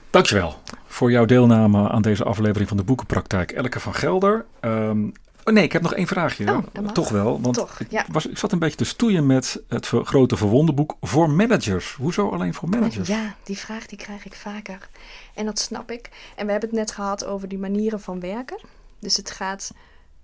Dankjewel 0.10 0.56
voor 0.86 1.12
jouw 1.12 1.26
deelname 1.26 1.90
aan 1.90 2.02
deze 2.02 2.24
aflevering 2.24 2.68
van 2.68 2.78
de 2.78 2.84
Boekenpraktijk. 2.84 3.52
Elke 3.52 3.80
van 3.80 3.94
Gelder. 3.94 4.46
Ehm, 4.60 5.08
oh 5.44 5.54
nee, 5.54 5.64
ik 5.64 5.72
heb 5.72 5.82
nog 5.82 5.94
één 5.94 6.08
vraagje. 6.08 6.52
Oh. 6.52 6.88
Toch 6.94 7.10
wel, 7.10 7.42
want 7.42 7.56
Toch, 7.56 7.80
ik, 7.80 7.92
ja. 7.92 8.06
was, 8.12 8.26
ik 8.28 8.38
zat 8.38 8.52
een 8.52 8.60
beetje 8.60 8.78
te 8.78 8.84
stoeien 8.86 9.26
met 9.26 9.62
het 9.68 9.88
ver- 9.88 10.06
grote 10.06 10.38
verwondenboek 10.38 10.96
voor 11.02 11.30
managers. 11.30 11.94
Hoezo 11.94 12.30
alleen 12.30 12.54
voor 12.54 12.70
managers? 12.70 13.08
Ja, 13.08 13.36
die 13.44 13.58
vraag 13.58 13.86
die 13.86 13.98
krijg 13.98 14.26
ik 14.26 14.34
vaker. 14.34 14.90
En 15.34 15.46
dat 15.46 15.60
snap 15.60 15.92
ik. 15.92 16.10
En 16.36 16.46
we 16.46 16.52
hebben 16.52 16.70
het 16.70 16.80
net 16.80 16.92
gehad 16.92 17.26
over 17.26 17.48
die 17.48 17.60
manieren 17.60 18.00
van 18.00 18.20
werken. 18.20 18.60
Dus 19.00 19.18
het 19.18 19.32
gaat 19.32 19.72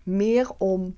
meer 0.04 0.50
om 0.58 0.94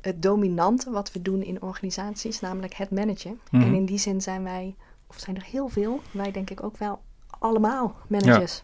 het 0.00 0.22
dominante 0.22 0.90
wat 0.90 1.12
we 1.12 1.22
doen 1.22 1.42
in 1.42 1.62
organisaties, 1.62 2.40
namelijk 2.40 2.74
het 2.74 2.90
managen. 2.90 3.40
Mhm. 3.50 3.62
En 3.62 3.74
in 3.74 3.84
die 3.84 3.98
zin 3.98 4.20
zijn 4.20 4.42
wij, 4.42 4.74
of 5.06 5.18
zijn 5.18 5.36
er 5.36 5.44
heel 5.50 5.68
veel, 5.68 6.02
wij 6.10 6.30
denk 6.30 6.50
ik 6.50 6.62
ook 6.62 6.76
wel 6.76 7.00
allemaal 7.40 7.96
managers. 8.06 8.62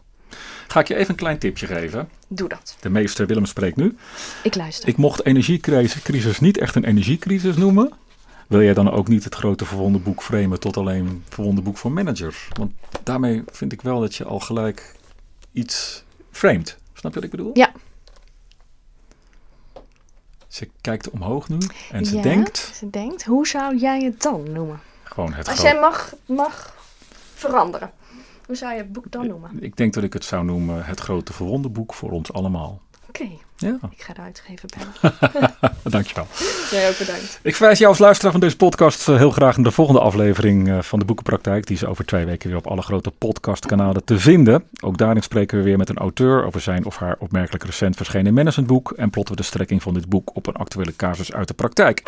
Ga 0.67 0.79
ik 0.79 0.87
je 0.87 0.95
even 0.95 1.09
een 1.09 1.15
klein 1.15 1.37
tipje 1.37 1.67
geven. 1.67 2.09
Doe 2.27 2.49
dat. 2.49 2.75
De 2.79 2.89
meester 2.89 3.27
Willem 3.27 3.45
spreekt 3.45 3.75
nu. 3.75 3.97
Ik 4.43 4.55
luister. 4.55 4.89
Ik 4.89 4.97
mocht 4.97 5.25
energiecrisis 5.25 6.39
niet 6.39 6.57
echt 6.57 6.75
een 6.75 6.83
energiecrisis 6.83 7.55
noemen. 7.55 7.91
Wil 8.47 8.61
jij 8.61 8.73
dan 8.73 8.91
ook 8.91 9.07
niet 9.07 9.23
het 9.23 9.35
grote 9.35 9.65
verwondenboek 9.65 10.23
framen 10.23 10.59
tot 10.59 10.77
alleen 10.77 11.23
verwondenboek 11.29 11.77
voor 11.77 11.91
managers? 11.91 12.47
Want 12.53 12.71
daarmee 13.03 13.43
vind 13.51 13.71
ik 13.71 13.81
wel 13.81 13.99
dat 13.99 14.15
je 14.15 14.23
al 14.23 14.39
gelijk 14.39 14.95
iets 15.51 16.03
framed. 16.31 16.77
Snap 16.93 17.13
je 17.13 17.19
wat 17.19 17.23
ik 17.23 17.31
bedoel? 17.37 17.51
Ja. 17.53 17.71
Ze 20.47 20.69
kijkt 20.81 21.09
omhoog 21.09 21.49
nu 21.49 21.57
en 21.91 22.05
ze 22.05 22.15
Ja, 22.15 22.21
denkt 22.21 22.71
Ze 22.75 22.89
denkt, 22.89 23.23
hoe 23.23 23.47
zou 23.47 23.77
jij 23.77 24.01
het 24.03 24.21
dan 24.21 24.51
noemen? 24.51 24.79
gewoon 25.03 25.33
het 25.33 25.47
Als 25.47 25.61
jij 25.61 25.79
mag, 25.79 26.13
mag 26.25 26.75
veranderen, 27.33 27.91
hoe 28.47 28.55
zou 28.55 28.71
je 28.73 28.77
het 28.77 28.91
boek 28.91 29.11
dan 29.11 29.27
noemen? 29.27 29.51
Ik 29.59 29.77
denk 29.77 29.93
dat 29.93 30.03
ik 30.03 30.13
het 30.13 30.23
zou 30.25 30.45
noemen 30.45 30.85
het 30.85 30.99
grote 30.99 31.33
verwondenboek 31.33 31.93
voor 31.93 32.11
ons 32.11 32.33
allemaal. 32.33 32.81
Oké, 33.07 33.27
Ja, 33.55 33.77
ik 33.91 34.01
ga 34.01 34.13
de 34.13 34.21
uitgever 34.21 34.69
bellen. 34.77 35.13
dankjewel. 35.83 36.27
Jij 36.71 36.89
ook 36.89 36.97
bedankt. 36.97 37.39
Ik 37.43 37.55
verwijs 37.55 37.77
jou 37.77 37.89
als 37.89 37.99
luisteraar 37.99 38.31
van 38.31 38.41
deze 38.41 38.55
podcast 38.55 39.09
eh, 39.09 39.17
heel 39.17 39.31
graag 39.31 39.55
naar 39.55 39.65
de 39.65 39.71
volgende 39.71 39.99
aflevering 40.01 40.69
eh, 40.69 40.81
van 40.81 40.99
de 40.99 41.05
Boekenpraktijk. 41.05 41.67
Die 41.67 41.75
is 41.75 41.85
over 41.85 42.05
twee 42.05 42.25
weken 42.25 42.49
weer 42.49 42.57
op 42.57 42.67
alle 42.67 42.81
grote 42.81 43.11
podcastkanalen 43.11 44.03
te 44.03 44.19
vinden. 44.19 44.63
Ook 44.83 44.97
daarin 44.97 45.23
spreken 45.23 45.57
we 45.57 45.63
weer 45.63 45.77
met 45.77 45.89
een 45.89 45.97
auteur 45.97 46.45
over 46.45 46.61
zijn 46.61 46.85
of 46.85 46.97
haar 46.97 47.15
opmerkelijk 47.19 47.63
recent 47.63 47.95
verschenen 47.95 48.33
managementboek. 48.33 48.91
En 48.91 49.09
plotten 49.09 49.35
we 49.35 49.41
de 49.41 49.47
strekking 49.47 49.81
van 49.81 49.93
dit 49.93 50.09
boek 50.09 50.35
op 50.35 50.47
een 50.47 50.55
actuele 50.55 50.95
casus 50.95 51.33
uit 51.33 51.47
de 51.47 51.53
praktijk. 51.53 52.03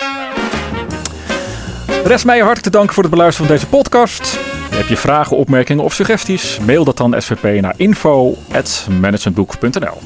Rest 2.03 2.25
mij 2.25 2.37
hartelijk 2.37 2.63
te 2.63 2.69
danken 2.69 2.93
voor 2.93 3.03
het 3.03 3.11
beluisteren 3.11 3.47
van 3.47 3.57
deze 3.57 3.69
podcast. 3.69 4.39
Heb 4.75 4.87
je 4.87 4.97
vragen, 4.97 5.37
opmerkingen 5.37 5.83
of 5.83 5.93
suggesties? 5.93 6.59
Mail 6.65 6.83
dat 6.83 6.97
dan 6.97 7.21
SVP 7.21 7.61
naar 7.61 7.73
info.managementboek.nl 7.77 10.01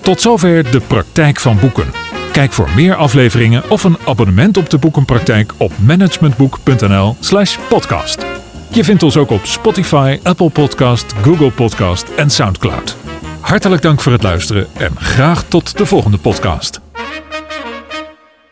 Tot 0.00 0.20
zover 0.20 0.70
de 0.70 0.80
praktijk 0.80 1.40
van 1.40 1.58
boeken. 1.60 1.86
Kijk 2.32 2.52
voor 2.52 2.68
meer 2.76 2.94
afleveringen 2.94 3.70
of 3.70 3.84
een 3.84 3.98
abonnement 4.06 4.56
op 4.56 4.70
de 4.70 4.78
boekenpraktijk 4.78 5.52
op 5.56 5.72
managementboek.nl/slash 5.78 7.58
podcast. 7.68 8.26
Je 8.68 8.84
vindt 8.84 9.02
ons 9.02 9.16
ook 9.16 9.30
op 9.30 9.44
Spotify, 9.44 10.18
Apple 10.22 10.50
Podcast, 10.50 11.12
Google 11.22 11.50
Podcast 11.50 12.08
en 12.16 12.30
Soundcloud. 12.30 12.96
Hartelijk 13.40 13.82
dank 13.82 14.00
voor 14.00 14.12
het 14.12 14.22
luisteren 14.22 14.66
en 14.72 14.96
graag 14.96 15.44
tot 15.48 15.78
de 15.78 15.86
volgende 15.86 16.18
podcast. 16.18 16.83